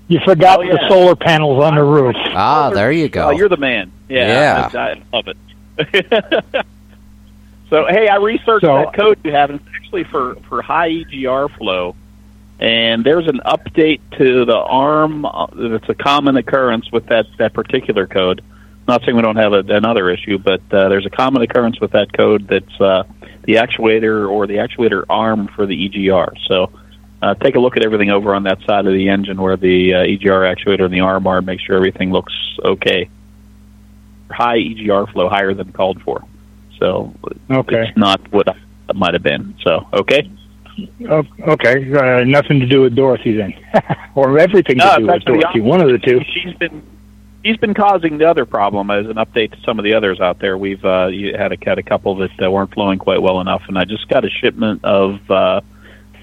[0.07, 0.73] you forgot Oh, yeah.
[0.73, 2.15] the solar panels on the roof.
[2.31, 3.27] Ah, there you go.
[3.27, 3.91] Oh, you're the man.
[4.09, 4.69] Yeah.
[4.73, 6.65] Yeah, I, I love it.
[7.73, 9.49] so, hey, I researched So- that code you have.
[9.49, 11.95] and It's actually for for high EGR flow,
[12.59, 17.53] and there's an update to the ARM uh, that's a common occurrence with that that
[17.53, 18.41] particular code.
[18.87, 21.91] Not saying we don't have a, another issue, but uh, there's a common occurrence with
[21.91, 23.03] that code that's uh,
[23.43, 26.37] the actuator or the actuator arm for the EGR.
[26.47, 26.69] So.
[27.21, 29.93] Uh, take a look at everything over on that side of the engine where the
[29.93, 31.41] uh, EGR actuator and the arm are.
[31.41, 33.07] Make sure everything looks okay
[34.29, 36.21] high EGR flow, higher than called for.
[36.79, 37.13] So
[37.51, 37.87] Okay.
[37.87, 39.55] it's not what it might have been.
[39.63, 40.29] So okay,
[41.07, 41.93] O- Okay.
[41.93, 43.53] Uh, nothing to do with Dorothy then,
[44.15, 45.45] or everything to No, do with to Dorothy.
[45.59, 46.21] honest- One of the two.
[46.33, 46.81] she's been
[47.43, 50.39] he's been causing the other problem as an update to some of the others out
[50.39, 50.57] there.
[50.57, 53.61] We've uh, you had a had a couple that uh, weren't flowing quite well enough,
[53.67, 55.61] and I just got a shipment of uh,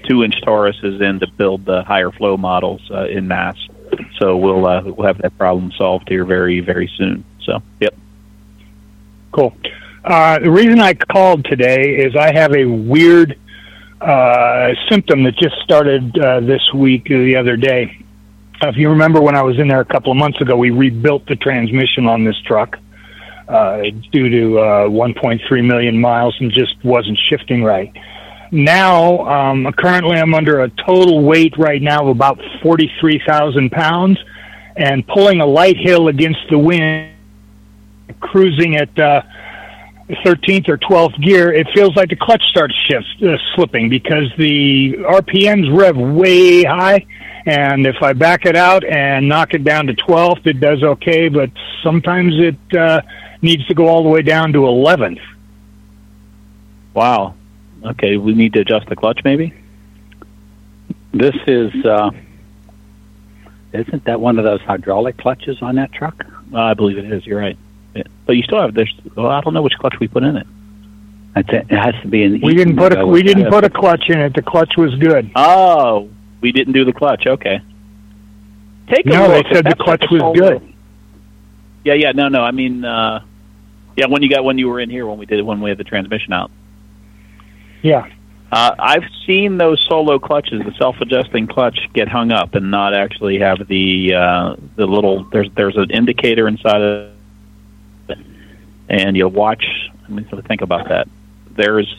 [0.09, 3.55] two inch Tauruses in to build the higher flow models uh, in mass.
[4.19, 7.23] So we'll uh, we'll have that problem solved here very very soon.
[7.45, 7.95] So yep.
[9.31, 9.55] Cool.
[10.03, 13.37] Uh, the reason I called today is I have a weird
[14.01, 18.03] uh, symptom that just started uh, this week, uh, the other day.
[18.63, 21.27] If you remember when I was in there a couple of months ago, we rebuilt
[21.27, 22.77] the transmission on this truck
[23.47, 27.93] uh, due to uh, 1.3 million miles and just wasn't shifting right.
[28.51, 34.19] Now, um, currently, I'm under a total weight right now of about 43,000 pounds
[34.75, 37.11] and pulling a light hill against the wind,
[38.19, 39.21] cruising at uh,
[40.25, 44.93] 13th or 12th gear, it feels like the clutch starts shift, uh, slipping because the
[44.93, 47.05] RPMs rev way high.
[47.45, 51.27] And if I back it out and knock it down to 12th, it does okay,
[51.27, 51.49] but
[51.81, 53.01] sometimes it uh,
[53.41, 55.21] needs to go all the way down to 11th.
[56.93, 57.35] Wow.
[57.83, 59.53] Okay, we need to adjust the clutch maybe.
[61.13, 62.11] This is, uh,
[63.73, 66.23] isn't that one of those hydraulic clutches on that truck?
[66.53, 67.25] Uh, I believe it is.
[67.25, 67.57] You're right.
[68.31, 68.87] But you still have this.
[69.13, 70.47] Well, I don't know which clutch we put in it.
[71.35, 72.39] It has to be an.
[72.41, 74.33] We didn't put a we didn't put a clutch in it.
[74.33, 75.29] The clutch was good.
[75.35, 76.09] Oh,
[76.39, 77.27] we didn't do the clutch.
[77.27, 77.59] Okay.
[78.87, 79.45] Take a No, look.
[79.45, 80.73] they said the clutch was good.
[81.83, 82.13] Yeah, yeah.
[82.13, 82.41] No, no.
[82.41, 83.25] I mean, uh,
[83.97, 84.05] yeah.
[84.07, 85.77] When you got when you were in here when we did it when we had
[85.77, 86.51] the transmission out.
[87.81, 88.07] Yeah.
[88.49, 93.39] Uh, I've seen those solo clutches, the self-adjusting clutch, get hung up and not actually
[93.39, 95.25] have the uh, the little.
[95.33, 97.15] There's there's an indicator inside of it,
[98.91, 99.63] and you watch.
[100.01, 101.07] Let me sort of think about that.
[101.49, 101.95] There's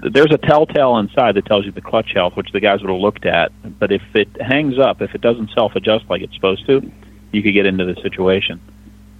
[0.00, 3.00] there's a telltale inside that tells you the clutch health, which the guys would have
[3.00, 3.52] looked at.
[3.78, 6.90] But if it hangs up, if it doesn't self-adjust like it's supposed to,
[7.32, 8.60] you could get into the situation.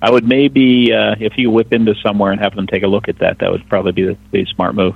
[0.01, 3.09] I would maybe, uh, if you whip into somewhere and have them take a look
[3.09, 4.95] at that, that would probably be the, the smart move.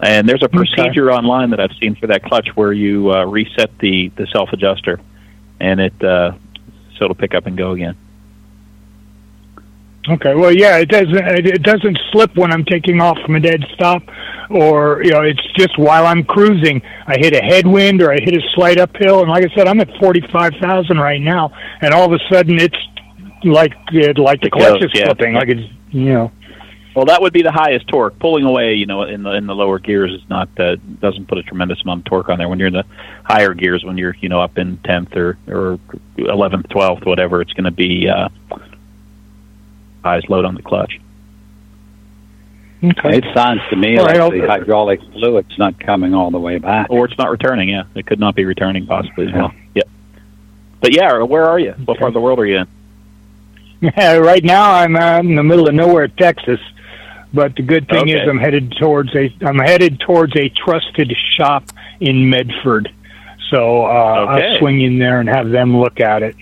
[0.00, 3.78] And there's a procedure online that I've seen for that clutch where you uh, reset
[3.78, 5.00] the, the self adjuster,
[5.60, 6.32] and it uh,
[6.98, 7.96] so it'll pick up and go again.
[10.08, 10.34] Okay.
[10.34, 14.02] Well, yeah, it doesn't it doesn't slip when I'm taking off from a dead stop,
[14.50, 18.34] or you know, it's just while I'm cruising, I hit a headwind or I hit
[18.34, 21.94] a slight uphill, and like I said, I'm at forty five thousand right now, and
[21.94, 22.76] all of a sudden it's
[23.44, 25.06] like it, like the clutch goes, is yeah.
[25.06, 26.32] slipping, like it's you know.
[26.94, 28.16] Well, that would be the highest torque.
[28.20, 31.38] Pulling away, you know, in the in the lower gears is not uh, doesn't put
[31.38, 32.48] a tremendous amount of torque on there.
[32.48, 32.84] When you're in the
[33.24, 35.80] higher gears, when you're you know up in tenth or or
[36.18, 38.28] eleventh, twelfth, whatever, it's going to be uh,
[40.04, 41.00] highest load on the clutch.
[42.82, 43.16] Okay.
[43.16, 46.58] It sounds to me All like right, the hydraulic fluid's not coming all the way
[46.58, 46.88] back.
[46.90, 47.70] Or it's not returning.
[47.70, 49.52] Yeah, it could not be returning possibly as well.
[49.74, 49.88] Yep.
[50.82, 51.72] But yeah, where are you?
[51.86, 53.90] What part of the world are you in?
[53.96, 56.60] right now, I'm uh, in the middle of nowhere, Texas.
[57.32, 61.64] But the good thing is, I'm headed towards a I'm headed towards a trusted shop
[62.00, 62.92] in Medford.
[63.50, 64.52] So uh, Okay.
[64.52, 66.36] I'll swing in there and have them look at it.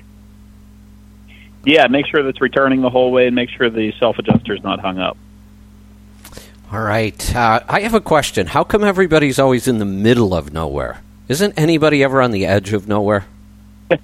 [1.64, 4.62] Yeah, make sure that's returning the whole way, and make sure the self adjuster is
[4.62, 5.16] not hung up.
[6.72, 7.36] All right.
[7.36, 8.46] Uh, I have a question.
[8.46, 11.02] How come everybody's always in the middle of nowhere?
[11.28, 13.26] Isn't anybody ever on the edge of nowhere?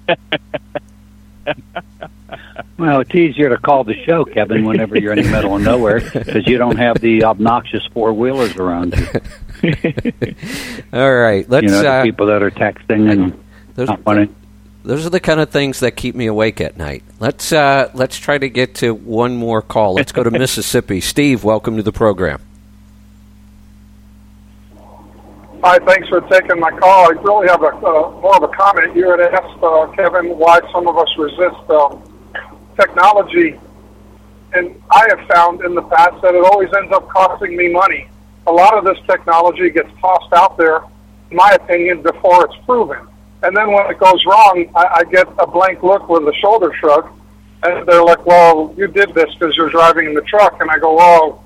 [2.79, 5.99] Well, it's easier to call the show, Kevin, whenever you're in the middle of nowhere
[5.99, 9.73] because you don't have the obnoxious four wheelers around you.
[10.93, 11.47] All right.
[11.49, 11.65] Let's.
[11.65, 13.43] you know, the uh, people that are texting and
[13.75, 14.33] those, not wanting.
[14.83, 17.03] Those are the kind of things that keep me awake at night.
[17.19, 19.95] Let's uh, let's try to get to one more call.
[19.95, 21.01] Let's go to Mississippi.
[21.01, 22.41] Steve, welcome to the program.
[25.61, 27.11] Hi, thanks for taking my call.
[27.11, 28.95] I really have a uh, more of a comment.
[28.95, 32.01] You had asked uh, Kevin why some of us resist um,
[32.79, 33.59] technology,
[34.53, 38.07] and I have found in the past that it always ends up costing me money.
[38.47, 40.83] A lot of this technology gets tossed out there,
[41.29, 43.08] in my opinion, before it's proven.
[43.41, 46.73] And then when it goes wrong, I, I get a blank look with a shoulder
[46.79, 47.09] shrug,
[47.63, 50.77] and they're like, "Well, you did this because you're driving in the truck," and I
[50.77, 51.43] go, "Well,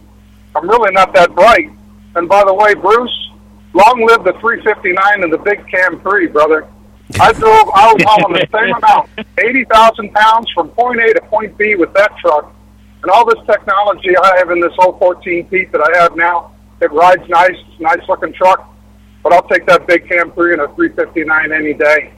[0.55, 1.69] I'm really not that bright."
[2.15, 3.31] And by the way, Bruce,
[3.73, 6.67] long live the 359 and the big Cam 3, brother.
[7.19, 11.57] I drove, I was hauling the same amount, 80,000 pounds from point A to point
[11.57, 12.53] B with that truck.
[13.01, 16.51] And all this technology I have in this 014 Pete that I have now,
[16.81, 18.72] it rides nice, it's a nice looking truck.
[19.23, 22.13] But I'll take that big Cam 3 and a 359 any day.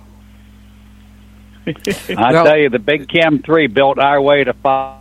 [2.17, 4.99] I tell you, the big Cam 3 built our way to five.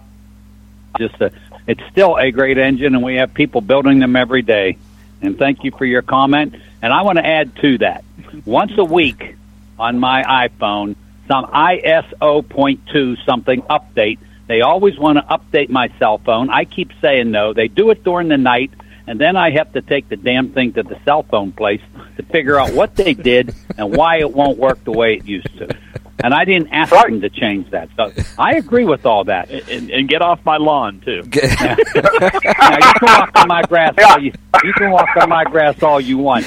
[0.98, 1.32] Just a,
[1.66, 4.76] it's still a great engine, and we have people building them every day
[5.24, 6.54] and thank you for your comment.
[6.82, 8.04] And I want to add to that.
[8.44, 9.36] Once a week
[9.78, 14.18] on my iPhone, some iOS point two something update.
[14.46, 16.50] They always want to update my cell phone.
[16.50, 17.54] I keep saying no.
[17.54, 18.72] They do it during the night,
[19.06, 21.82] and then I have to take the damn thing to the cell phone place
[22.16, 25.56] to figure out what they did and why it won't work the way it used
[25.58, 25.76] to.
[26.22, 27.10] And I didn't ask right.
[27.10, 27.90] them to change that.
[27.96, 29.50] So I agree with all that.
[29.50, 31.22] And, and get off my lawn too.
[31.34, 33.94] now, you can walk on my grass.
[34.02, 34.32] All you,
[34.62, 36.46] you can walk on my grass all you want.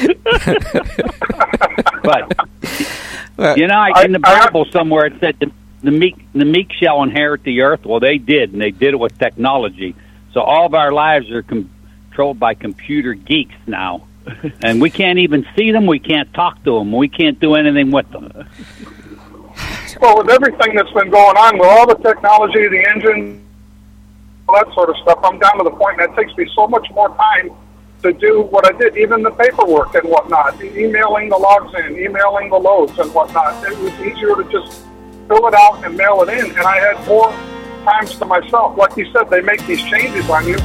[2.02, 5.52] but you know, I, in the Bible somewhere it said the,
[5.84, 7.86] the meek the meek shall inherit the earth.
[7.86, 9.96] Well, they did, and they did it with technology.
[10.34, 11.44] So all of our lives are
[12.18, 14.08] controlled by computer geeks now,
[14.64, 15.86] and we can't even see them.
[15.86, 16.92] We can't talk to them.
[16.92, 18.32] We can't do anything with them.
[20.02, 23.46] Well, with everything that's been going on, with all the technology, the engine,
[24.50, 26.68] all that sort of stuff, I'm down to the point that it takes me so
[26.68, 27.52] much more time
[28.02, 32.50] to do what I did, even the paperwork and whatnot, emailing the logs in, emailing
[32.50, 33.64] the loads and whatnot.
[33.64, 34.82] It was easier to just
[35.28, 37.30] fill it out and mail it in, and I had more
[37.86, 38.76] times to myself.
[38.76, 40.58] Like you said, they make these changes on you,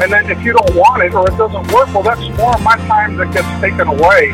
[0.00, 2.62] and then if you don't want it or it doesn't work, well, that's more of
[2.62, 4.32] my time that gets taken away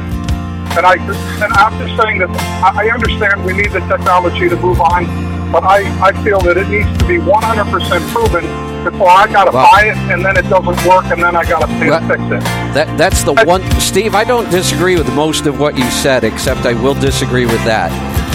[0.76, 2.30] and I and I'm just saying that
[2.62, 5.04] I understand we need the technology to move on,
[5.52, 8.44] but I, I feel that it needs to be 100% proven
[8.82, 11.44] before I got to well, buy it, and then it doesn't work, and then I
[11.44, 12.40] got to pay well, to fix it.
[12.72, 14.14] That that's the one, Steve.
[14.14, 17.92] I don't disagree with most of what you said, except I will disagree with that.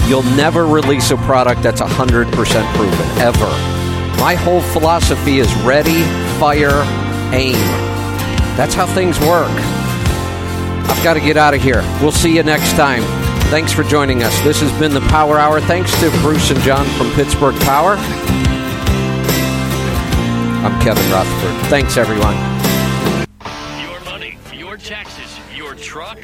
[0.08, 2.32] You'll never release a product that's 100%
[2.76, 3.50] proven ever.
[4.20, 6.02] My whole philosophy is ready,
[6.38, 6.84] fire,
[7.32, 7.54] aim.
[8.56, 9.50] That's how things work.
[10.90, 11.82] I've got to get out of here.
[12.00, 13.02] We'll see you next time.
[13.50, 14.38] Thanks for joining us.
[14.42, 15.60] This has been the Power Hour.
[15.60, 17.96] Thanks to Bruce and John from Pittsburgh Power.
[20.64, 21.70] I'm Kevin Rutherford.
[21.70, 22.34] Thanks, everyone.
[23.80, 26.18] Your money, your taxes, your truck,